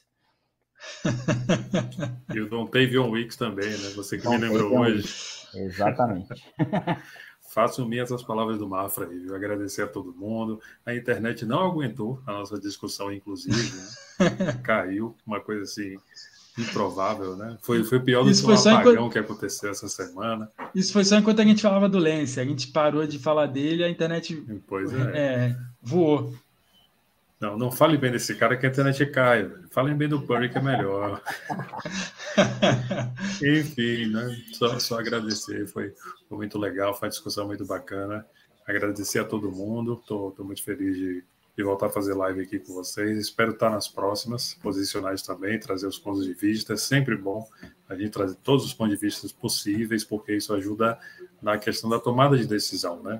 [2.31, 3.89] E o Don Tavion Weeks também, né?
[3.95, 5.07] Você que Don me lembrou hoje.
[5.55, 6.53] Exatamente.
[7.53, 9.35] Façam minhas as palavras do Mafra aí, viu?
[9.35, 10.59] Agradecer a todo mundo.
[10.83, 14.53] A internet não aguentou a nossa discussão, inclusive, né?
[14.63, 15.95] Caiu, uma coisa assim
[16.57, 17.55] improvável, né?
[17.61, 19.11] Foi, foi pior do Isso que o apagão enquanto...
[19.11, 20.49] que aconteceu essa semana.
[20.73, 22.39] Isso foi só enquanto a gente falava do Lance.
[22.39, 25.11] A gente parou de falar dele, a internet pois é.
[25.13, 26.33] É, voou.
[27.39, 29.51] Não, não fale bem desse cara que a internet cai.
[29.69, 31.21] Falem bem do Purry que é melhor.
[33.41, 34.35] Enfim, né?
[34.53, 35.93] Só, só agradecer, foi,
[36.27, 38.25] foi, muito legal, foi uma discussão muito bacana.
[38.67, 41.23] Agradecer a todo mundo, estou muito feliz de,
[41.55, 43.17] de, voltar a fazer live aqui com vocês.
[43.17, 46.73] Espero estar nas próximas, posicionais também, trazer os pontos de vista.
[46.73, 47.47] É sempre bom
[47.89, 50.97] a gente trazer todos os pontos de vista possíveis, porque isso ajuda
[51.41, 53.19] na questão da tomada de decisão, né?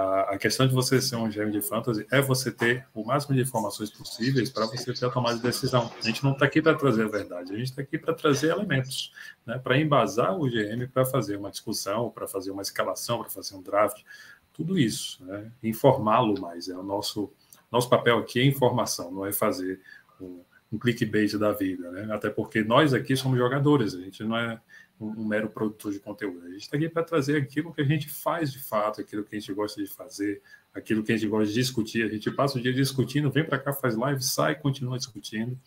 [0.00, 3.42] A, questão de você ser um GM de fantasy é você ter o máximo de
[3.42, 5.90] informações possíveis para você ter a tomada de decisão.
[5.98, 8.50] A gente não está aqui para trazer a verdade, a gente está aqui para trazer
[8.50, 9.12] elementos,
[9.44, 13.56] né, para embasar o GM para fazer uma discussão, para fazer uma escalação, para fazer
[13.56, 14.04] um draft,
[14.52, 16.68] tudo isso, né, informá-lo mais.
[16.68, 17.32] É o nosso
[17.70, 19.80] nosso papel aqui é informação, não é fazer
[20.20, 20.40] um,
[20.72, 22.14] um clickbait da vida, né?
[22.14, 24.60] Até porque nós aqui somos jogadores, a gente não é
[25.00, 26.46] um, mero produtor de conteúdo.
[26.46, 29.36] A gente está aqui para trazer aquilo que a gente faz de fato, aquilo que
[29.36, 30.42] a gente gosta de fazer,
[30.74, 32.04] aquilo que a gente gosta de discutir.
[32.04, 35.58] A gente passa o dia discutindo, vem para cá, faz live, sai, continua discutindo,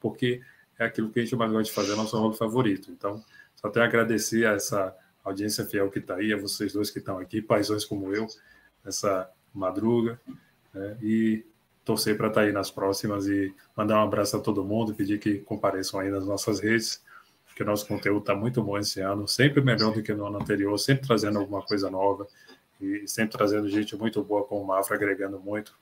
[0.00, 0.40] porque
[0.78, 2.90] é aquilo que a gente mais gosta de fazer, é nosso hobby favorito.
[2.90, 3.22] Então,
[3.56, 6.98] só tenho a agradecer a essa audiência fiel que está aí, a vocês dois que
[6.98, 8.26] estão aqui, paisões como eu,
[8.84, 10.18] essa madruga,
[10.72, 10.96] né?
[11.02, 11.44] e
[11.84, 15.18] torcer para estar tá aí nas próximas e mandar um abraço a todo mundo, pedir
[15.18, 17.02] que compareçam aí nas nossas redes
[17.58, 20.40] que o nosso conteúdo está muito bom esse ano, sempre melhor do que no ano
[20.40, 22.24] anterior, sempre trazendo alguma coisa nova
[22.80, 25.76] e sempre trazendo gente muito boa como o Mafra, agregando muito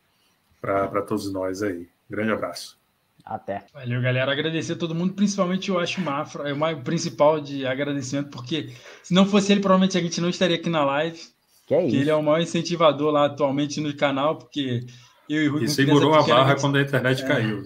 [0.59, 1.87] para todos nós aí.
[2.09, 2.79] Grande abraço.
[3.23, 3.67] Até.
[3.75, 4.33] Valeu, galera.
[4.33, 8.73] Agradecer a todo mundo, principalmente eu acho o Mafra, é o principal de agradecimento, porque
[9.03, 11.21] se não fosse ele, provavelmente a gente não estaria aqui na live.
[11.67, 11.95] Que é isso.
[11.95, 14.87] ele é o maior incentivador lá atualmente no canal, porque
[15.29, 15.65] eu e o Rui.
[15.65, 16.61] E segurou a barra gente...
[16.63, 17.29] quando a internet é.
[17.29, 17.65] caiu.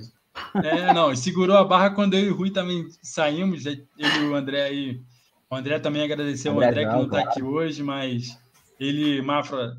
[0.65, 4.35] É, não, segurou a barra quando eu e o Rui também saímos, ele e o
[4.35, 5.01] André aí.
[5.51, 8.39] O André também agradeceu o André que não está aqui hoje, mas
[8.79, 9.77] ele e Mafra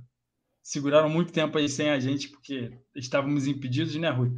[0.62, 4.32] seguraram muito tempo aí sem a gente, porque estávamos impedidos, né, Rui?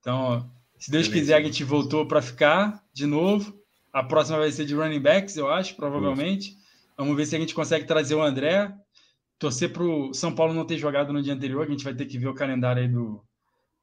[0.00, 3.54] Então, se Deus quiser, a gente voltou para ficar de novo.
[3.92, 6.54] A próxima vai ser de running backs, eu acho, provavelmente.
[6.96, 8.72] Vamos ver se a gente consegue trazer o André.
[9.38, 12.06] Torcer para o São Paulo não ter jogado no dia anterior, a gente vai ter
[12.06, 13.22] que ver o calendário aí do,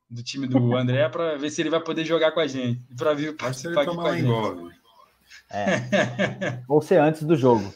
[0.10, 2.82] do time do André para ver se ele vai poder jogar com a gente.
[2.96, 4.76] Para vir participar aqui com a gente.
[5.52, 6.64] É.
[6.68, 7.74] Ou ser antes do jogo.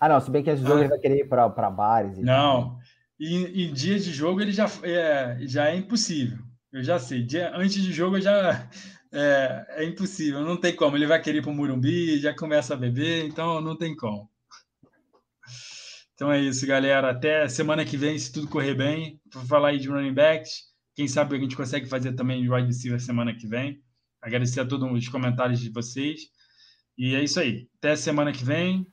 [0.00, 0.82] Ah, não, se bem que antes do jogo ah.
[0.82, 2.18] ele vai querer ir para bares.
[2.18, 2.78] não,
[3.18, 6.38] e em dia de jogo ele já é, já é impossível.
[6.72, 7.22] Eu já sei.
[7.22, 8.68] Dia, antes de jogo já
[9.12, 10.96] é, é impossível, não tem como.
[10.96, 14.28] Ele vai querer ir para o Murumbi, já começa a beber, então não tem como.
[16.14, 17.10] Então é isso, galera.
[17.10, 19.20] Até semana que vem, se tudo correr bem.
[19.32, 20.64] Vou falar aí de running backs.
[20.96, 23.82] Quem sabe a gente consegue fazer também de wide receiver semana que vem.
[24.20, 26.22] Agradecer a todos os comentários de vocês.
[26.96, 27.68] E é isso aí.
[27.78, 28.86] Até semana que vem.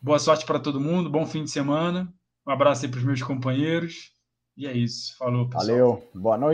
[0.00, 1.10] Boa sorte para todo mundo.
[1.10, 2.10] Bom fim de semana.
[2.46, 4.10] Um abraço aí para os meus companheiros.
[4.56, 5.14] E é isso.
[5.18, 5.66] Falou, pessoal.
[5.66, 6.10] Valeu.
[6.14, 6.52] Boa noite.